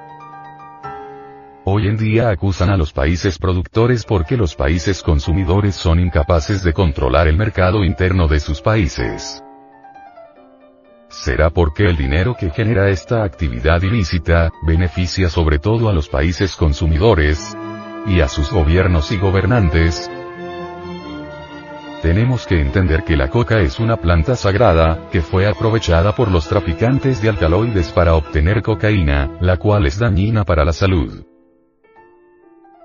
[1.64, 6.74] Hoy en día acusan a los países productores porque los países consumidores son incapaces de
[6.74, 9.42] controlar el mercado interno de sus países
[11.10, 16.56] será porque el dinero que genera esta actividad ilícita, beneficia sobre todo a los países
[16.56, 17.56] consumidores,
[18.08, 20.10] y a sus gobiernos y gobernantes.
[22.02, 26.48] Tenemos que entender que la coca es una planta sagrada, que fue aprovechada por los
[26.48, 31.29] traficantes de alcaloides para obtener cocaína, la cual es dañina para la salud.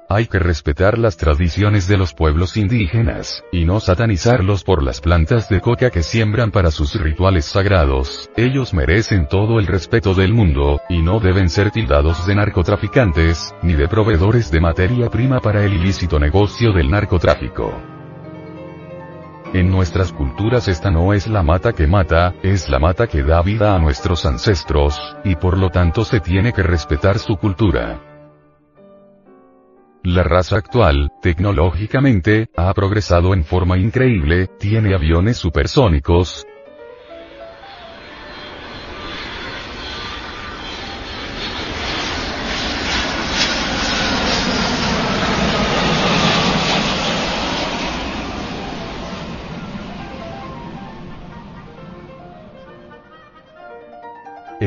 [0.07, 5.49] Hay que respetar las tradiciones de los pueblos indígenas, y no satanizarlos por las plantas
[5.49, 10.81] de coca que siembran para sus rituales sagrados, ellos merecen todo el respeto del mundo,
[10.91, 15.73] y no deben ser tildados de narcotraficantes, ni de proveedores de materia prima para el
[15.73, 17.73] ilícito negocio del narcotráfico.
[19.55, 23.41] En nuestras culturas esta no es la mata que mata, es la mata que da
[23.41, 28.14] vida a nuestros ancestros, y por lo tanto se tiene que respetar su cultura.
[30.05, 36.47] La raza actual, tecnológicamente, ha progresado en forma increíble, tiene aviones supersónicos,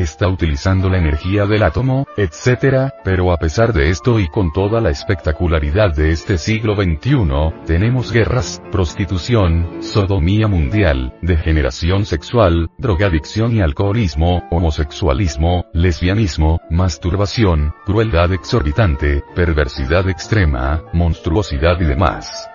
[0.01, 4.82] está utilizando la energía del átomo, etc., pero a pesar de esto y con toda
[4.82, 13.61] la espectacularidad de este siglo XXI, tenemos guerras, prostitución, sodomía mundial, degeneración sexual, drogadicción y
[13.61, 22.50] alcoholismo, homosexualismo, lesbianismo, masturbación, crueldad exorbitante, perversidad extrema, monstruosidad y demás.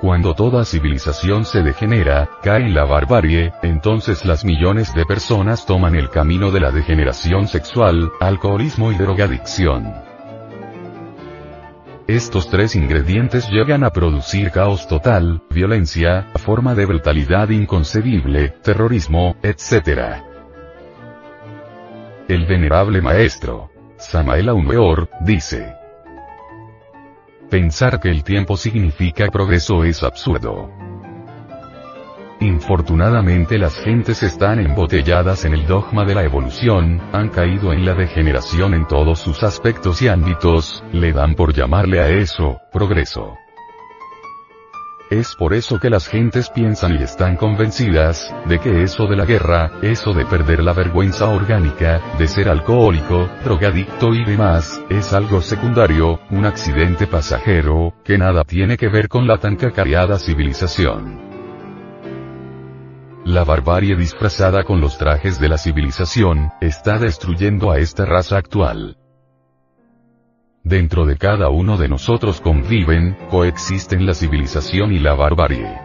[0.00, 5.94] Cuando toda civilización se degenera, cae en la barbarie, entonces las millones de personas toman
[5.94, 9.94] el camino de la degeneración sexual, alcoholismo y drogadicción.
[12.06, 20.22] Estos tres ingredientes llegan a producir caos total, violencia, forma de brutalidad inconcebible, terrorismo, etc.
[22.28, 25.74] El venerable maestro, Samael Aumeor, dice,
[27.50, 30.68] Pensar que el tiempo significa progreso es absurdo.
[32.40, 37.94] Infortunadamente las gentes están embotelladas en el dogma de la evolución, han caído en la
[37.94, 43.36] degeneración en todos sus aspectos y ámbitos, le dan por llamarle a eso, progreso.
[45.10, 49.24] Es por eso que las gentes piensan y están convencidas, de que eso de la
[49.24, 55.40] guerra, eso de perder la vergüenza orgánica, de ser alcohólico, drogadicto y demás, es algo
[55.42, 61.24] secundario, un accidente pasajero, que nada tiene que ver con la tan cacareada civilización.
[63.24, 68.96] La barbarie disfrazada con los trajes de la civilización, está destruyendo a esta raza actual.
[70.66, 75.78] Dentro de cada uno de nosotros conviven, coexisten la civilización y la barbarie.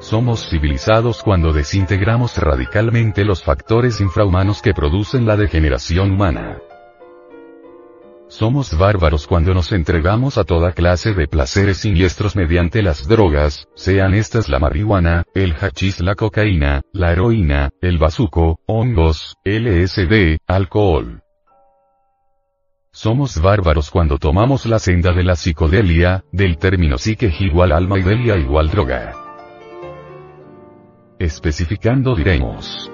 [0.00, 6.58] Somos civilizados cuando desintegramos radicalmente los factores infrahumanos que producen la degeneración humana.
[8.26, 14.12] Somos bárbaros cuando nos entregamos a toda clase de placeres siniestros mediante las drogas, sean
[14.12, 21.21] estas la marihuana, el hachís, la cocaína, la heroína, el bazuco, hongos, LSD, alcohol.
[22.94, 28.02] Somos bárbaros cuando tomamos la senda de la psicodelia, del término psique igual alma y
[28.02, 29.14] delia igual droga.
[31.18, 32.92] Especificando diremos.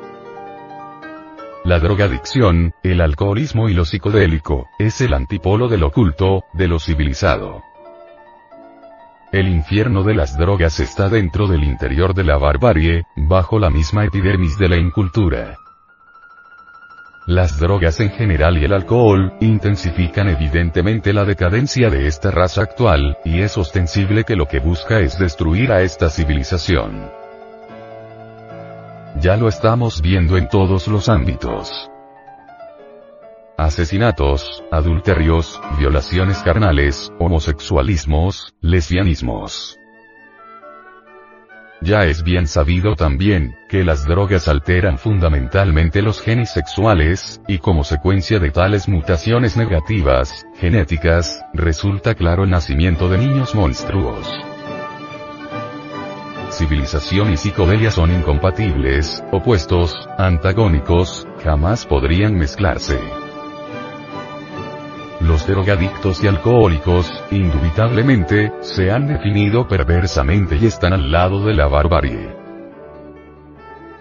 [1.65, 7.65] La drogadicción, el alcoholismo y lo psicodélico, es el antipolo del oculto, de lo civilizado.
[9.33, 14.05] El infierno de las drogas está dentro del interior de la barbarie, bajo la misma
[14.05, 15.57] epidermis de la incultura.
[17.29, 23.19] Las drogas en general y el alcohol, intensifican evidentemente la decadencia de esta raza actual,
[23.23, 27.11] y es ostensible que lo que busca es destruir a esta civilización.
[29.21, 31.91] Ya lo estamos viendo en todos los ámbitos
[33.59, 39.78] asesinatos, adulterios, violaciones carnales, homosexualismos, lesbianismos.
[41.81, 47.85] Ya es bien sabido también, que las drogas alteran fundamentalmente los genes sexuales, y como
[47.85, 54.29] secuencia de tales mutaciones negativas, genéticas, resulta claro el nacimiento de niños monstruos.
[56.51, 62.99] Civilización y psicodelia son incompatibles, opuestos, antagónicos, jamás podrían mezclarse.
[65.21, 71.67] Los drogadictos y alcohólicos, indubitablemente, se han definido perversamente y están al lado de la
[71.67, 72.37] barbarie.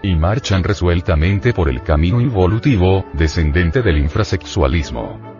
[0.00, 5.37] Y marchan resueltamente por el camino involutivo, descendente del infrasexualismo.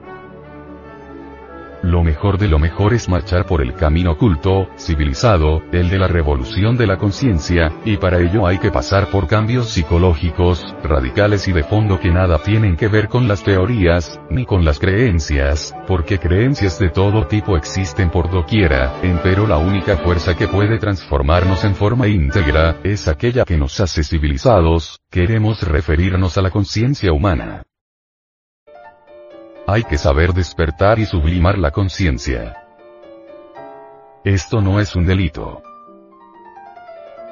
[1.83, 6.09] Lo mejor de lo mejor es marchar por el camino oculto, civilizado, el de la
[6.09, 11.53] revolución de la conciencia, y para ello hay que pasar por cambios psicológicos, radicales y
[11.53, 16.19] de fondo que nada tienen que ver con las teorías, ni con las creencias, porque
[16.19, 18.93] creencias de todo tipo existen por doquiera,
[19.23, 24.03] pero la única fuerza que puede transformarnos en forma íntegra, es aquella que nos hace
[24.03, 27.63] civilizados, queremos referirnos a la conciencia humana.
[29.71, 32.57] Hay que saber despertar y sublimar la conciencia.
[34.25, 35.61] Esto no es un delito.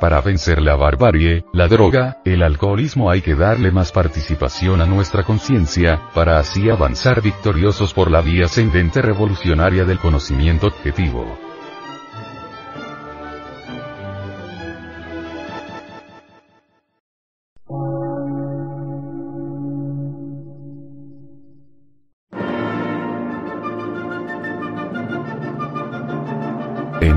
[0.03, 5.23] Para vencer la barbarie, la droga, el alcoholismo hay que darle más participación a nuestra
[5.23, 11.46] conciencia, para así avanzar victoriosos por la vía ascendente revolucionaria del conocimiento objetivo.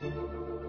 [0.00, 0.65] うん。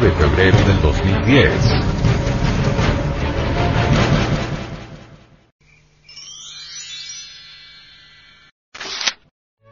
[0.00, 1.52] De febrero del 2010.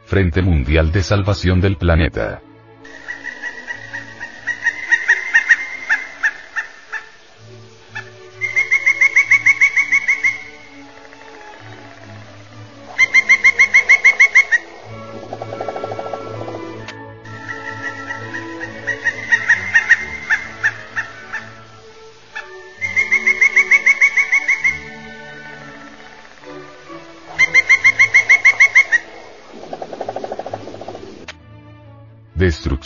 [0.05, 2.41] Frente Mundial de Salvación del Planeta.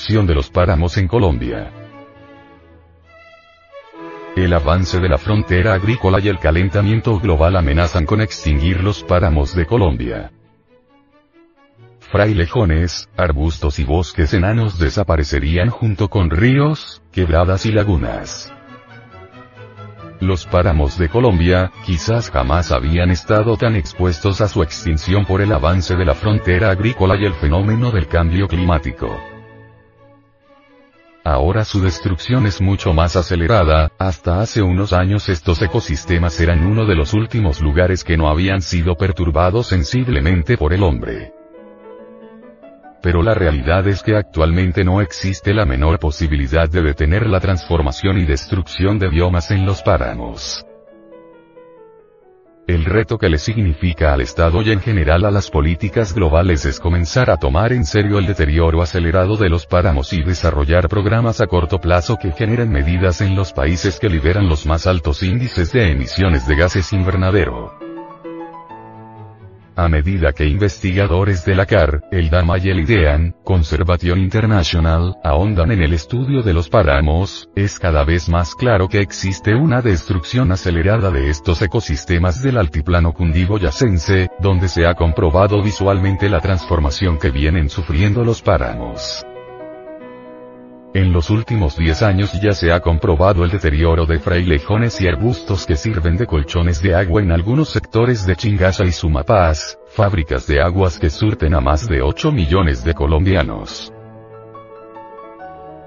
[0.08, 1.72] De los páramos en Colombia.
[4.36, 9.56] El avance de la frontera agrícola y el calentamiento global amenazan con extinguir los páramos
[9.56, 10.32] de Colombia.
[12.00, 18.52] Frailejones, arbustos y bosques enanos desaparecerían junto con ríos, quebradas y lagunas.
[20.20, 25.54] Los páramos de Colombia, quizás jamás habían estado tan expuestos a su extinción por el
[25.54, 29.16] avance de la frontera agrícola y el fenómeno del cambio climático.
[31.24, 36.86] Ahora su destrucción es mucho más acelerada, hasta hace unos años estos ecosistemas eran uno
[36.86, 41.34] de los últimos lugares que no habían sido perturbados sensiblemente por el hombre
[43.02, 48.20] pero la realidad es que actualmente no existe la menor posibilidad de detener la transformación
[48.20, 50.66] y destrucción de biomas en los páramos.
[52.68, 56.80] El reto que le significa al Estado y en general a las políticas globales es
[56.80, 61.48] comenzar a tomar en serio el deterioro acelerado de los páramos y desarrollar programas a
[61.48, 65.92] corto plazo que generen medidas en los países que liberan los más altos índices de
[65.92, 67.91] emisiones de gases invernadero.
[69.76, 75.72] A medida que investigadores de la CAR, el DAMA y el IDEAN, Conservation International, ahondan
[75.72, 80.52] en el estudio de los páramos, es cada vez más claro que existe una destrucción
[80.52, 87.32] acelerada de estos ecosistemas del altiplano cundiboyacense, donde se ha comprobado visualmente la transformación que
[87.32, 89.26] vienen sufriendo los páramos.
[90.94, 95.66] En los últimos 10 años ya se ha comprobado el deterioro de frailejones y arbustos
[95.66, 100.62] que sirven de colchones de agua en algunos sectores de Chingasa y Sumapaz, fábricas de
[100.62, 103.94] aguas que surten a más de 8 millones de colombianos.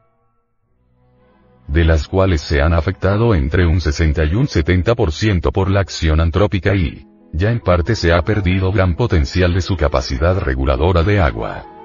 [1.66, 6.20] De las cuales se han afectado entre un 60 y un 70% por la acción
[6.20, 11.18] antrópica y, ya en parte se ha perdido gran potencial de su capacidad reguladora de
[11.20, 11.79] agua.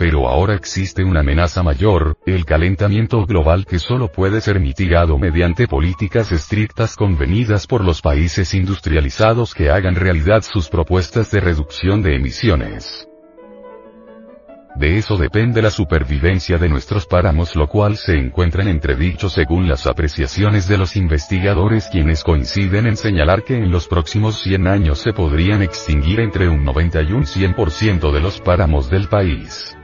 [0.00, 5.68] Pero ahora existe una amenaza mayor, el calentamiento global que solo puede ser mitigado mediante
[5.68, 12.16] políticas estrictas convenidas por los países industrializados que hagan realidad sus propuestas de reducción de
[12.16, 13.06] emisiones.
[14.74, 19.68] De eso depende la supervivencia de nuestros páramos lo cual se encuentra en entredicho según
[19.68, 24.98] las apreciaciones de los investigadores quienes coinciden en señalar que en los próximos 100 años
[25.00, 29.76] se podrían extinguir entre un 90 y un 100% de los páramos del país.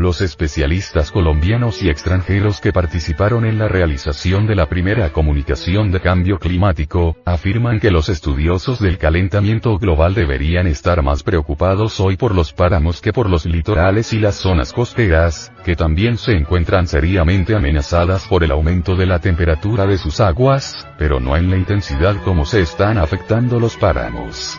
[0.00, 6.00] Los especialistas colombianos y extranjeros que participaron en la realización de la primera comunicación de
[6.00, 12.34] cambio climático, afirman que los estudiosos del calentamiento global deberían estar más preocupados hoy por
[12.34, 17.54] los páramos que por los litorales y las zonas costeras, que también se encuentran seriamente
[17.54, 22.16] amenazadas por el aumento de la temperatura de sus aguas, pero no en la intensidad
[22.24, 24.58] como se están afectando los páramos.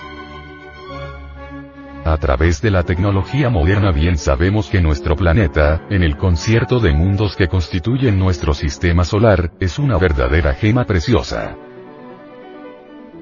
[2.04, 6.94] A través de la tecnología moderna bien sabemos que nuestro planeta, en el concierto de
[6.94, 11.56] mundos que constituyen nuestro sistema solar, es una verdadera gema preciosa.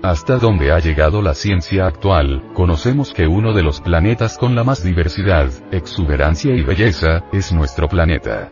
[0.01, 4.64] Hasta donde ha llegado la ciencia actual, conocemos que uno de los planetas con la
[4.64, 8.49] más diversidad, exuberancia y belleza, es nuestro planeta.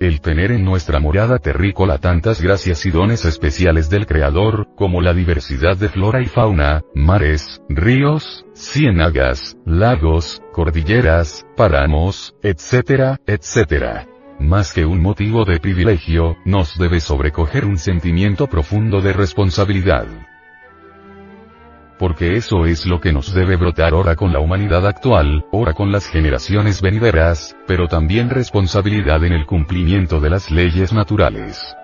[0.00, 5.12] El tener en nuestra morada terrícola tantas gracias y dones especiales del Creador, como la
[5.12, 14.06] diversidad de flora y fauna, mares, ríos, ciénagas, lagos, cordilleras, páramos, etcétera, etcétera.
[14.38, 20.06] Más que un motivo de privilegio, nos debe sobrecoger un sentimiento profundo de responsabilidad
[22.00, 25.92] porque eso es lo que nos debe brotar ahora con la humanidad actual, ahora con
[25.92, 31.76] las generaciones venideras, pero también responsabilidad en el cumplimiento de las leyes naturales.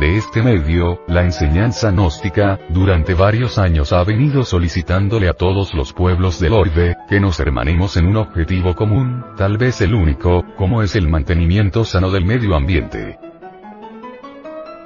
[0.00, 5.94] de este medio, la enseñanza gnóstica, durante varios años ha venido solicitándole a todos los
[5.94, 10.82] pueblos del orbe, que nos hermanemos en un objetivo común, tal vez el único, como
[10.82, 13.18] es el mantenimiento sano del medio ambiente.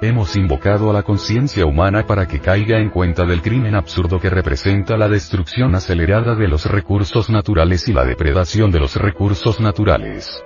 [0.03, 4.31] Hemos invocado a la conciencia humana para que caiga en cuenta del crimen absurdo que
[4.31, 10.43] representa la destrucción acelerada de los recursos naturales y la depredación de los recursos naturales.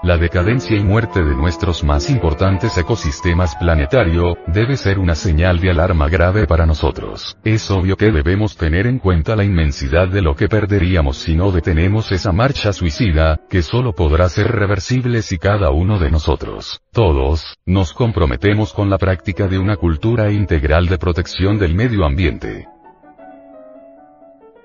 [0.00, 5.70] La decadencia y muerte de nuestros más importantes ecosistemas planetario, debe ser una señal de
[5.70, 7.36] alarma grave para nosotros.
[7.42, 11.50] Es obvio que debemos tener en cuenta la inmensidad de lo que perderíamos si no
[11.50, 17.56] detenemos esa marcha suicida, que solo podrá ser reversible si cada uno de nosotros, todos,
[17.66, 22.68] nos comprometemos con la práctica de una cultura integral de protección del medio ambiente.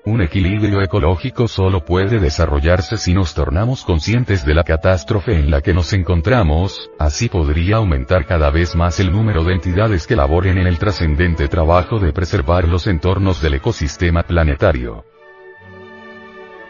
[0.06, 5.62] Un equilibrio ecológico solo puede desarrollarse si nos tornamos conscientes de la catástrofe en la
[5.62, 10.58] que nos encontramos, así podría aumentar cada vez más el número de entidades que laboren
[10.58, 15.06] en el trascendente trabajo de preservar los entornos del ecosistema planetario.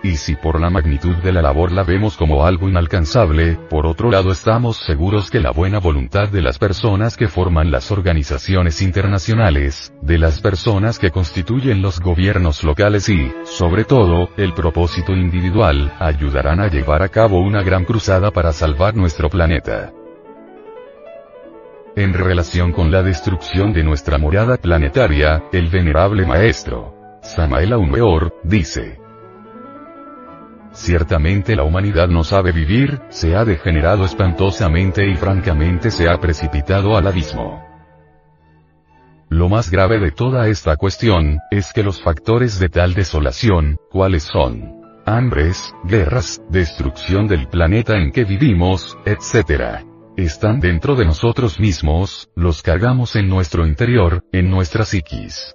[0.05, 4.11] Y si por la magnitud de la labor la vemos como algo inalcanzable, por otro
[4.11, 9.95] lado estamos seguros que la buena voluntad de las personas que forman las organizaciones internacionales,
[10.03, 16.61] de las personas que constituyen los gobiernos locales y, sobre todo, el propósito individual, ayudarán
[16.61, 19.91] a llevar a cabo una gran cruzada para salvar nuestro planeta.
[21.97, 28.99] En relación con la destrucción de nuestra morada planetaria, el venerable maestro, Samael Aumeor, dice,
[30.75, 36.97] Ciertamente la humanidad no sabe vivir, se ha degenerado espantosamente y francamente se ha precipitado
[36.97, 37.65] al abismo.
[39.29, 44.25] Lo más grave de toda esta cuestión, es que los factores de tal desolación, ¿cuáles
[44.25, 44.83] son?
[45.07, 49.85] Hambres, guerras, destrucción del planeta en que vivimos, etc.
[50.17, 55.55] Están dentro de nosotros mismos, los cargamos en nuestro interior, en nuestra psiquis.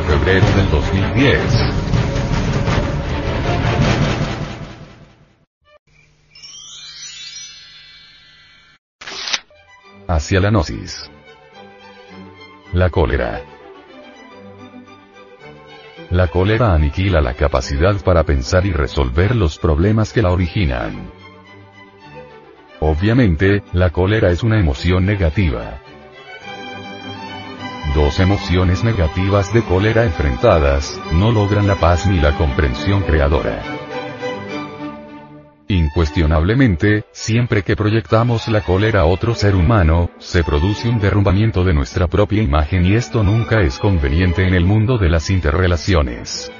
[0.00, 1.40] 189 febrero del 2010.
[10.08, 11.10] Hacia la gnosis.
[12.72, 13.42] La cólera.
[16.10, 21.12] La cólera aniquila la capacidad para pensar y resolver los problemas que la originan.
[22.80, 25.80] Obviamente, la cólera es una emoción negativa.
[27.94, 33.62] Dos emociones negativas de cólera enfrentadas, no logran la paz ni la comprensión creadora.
[35.66, 41.74] Incuestionablemente, siempre que proyectamos la cólera a otro ser humano, se produce un derrumbamiento de
[41.74, 46.52] nuestra propia imagen y esto nunca es conveniente en el mundo de las interrelaciones.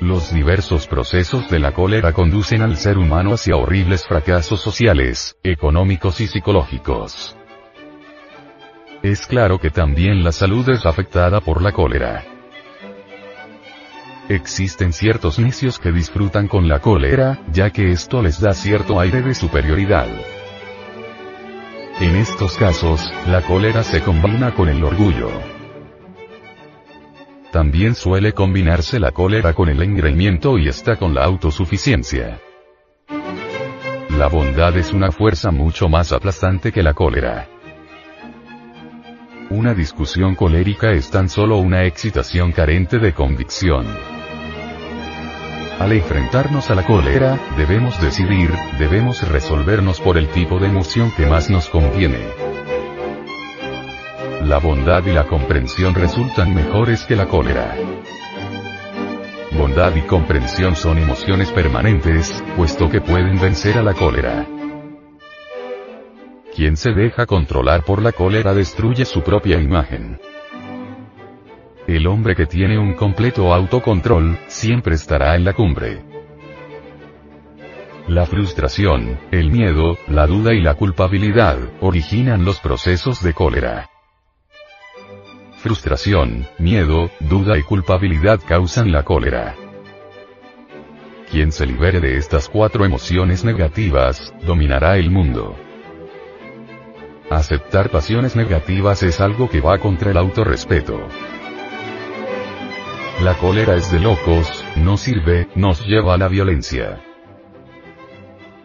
[0.00, 6.22] Los diversos procesos de la cólera conducen al ser humano hacia horribles fracasos sociales, económicos
[6.22, 7.36] y psicológicos.
[9.02, 12.24] Es claro que también la salud es afectada por la cólera.
[14.28, 19.22] Existen ciertos necios que disfrutan con la cólera, ya que esto les da cierto aire
[19.22, 20.08] de superioridad.
[22.00, 25.30] En estos casos, la cólera se combina con el orgullo.
[27.52, 32.40] También suele combinarse la cólera con el engreimiento y está con la autosuficiencia.
[34.10, 37.48] La bondad es una fuerza mucho más aplastante que la cólera.
[39.48, 43.86] Una discusión colérica es tan solo una excitación carente de convicción.
[45.78, 48.50] Al enfrentarnos a la cólera, debemos decidir,
[48.80, 52.18] debemos resolvernos por el tipo de emoción que más nos conviene.
[54.42, 57.76] La bondad y la comprensión resultan mejores que la cólera.
[59.52, 64.55] Bondad y comprensión son emociones permanentes, puesto que pueden vencer a la cólera.
[66.56, 70.18] Quien se deja controlar por la cólera destruye su propia imagen.
[71.86, 76.02] El hombre que tiene un completo autocontrol, siempre estará en la cumbre.
[78.08, 83.90] La frustración, el miedo, la duda y la culpabilidad, originan los procesos de cólera.
[85.58, 89.54] Frustración, miedo, duda y culpabilidad causan la cólera.
[91.30, 95.54] Quien se libere de estas cuatro emociones negativas, dominará el mundo.
[97.30, 101.08] Aceptar pasiones negativas es algo que va contra el autorrespeto.
[103.22, 107.00] La cólera es de locos, no sirve, nos lleva a la violencia.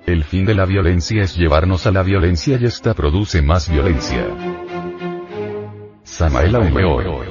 [0.05, 4.27] El fin de la violencia es llevarnos a la violencia y esta produce más violencia.
[6.03, 7.30] Samael Aumeor.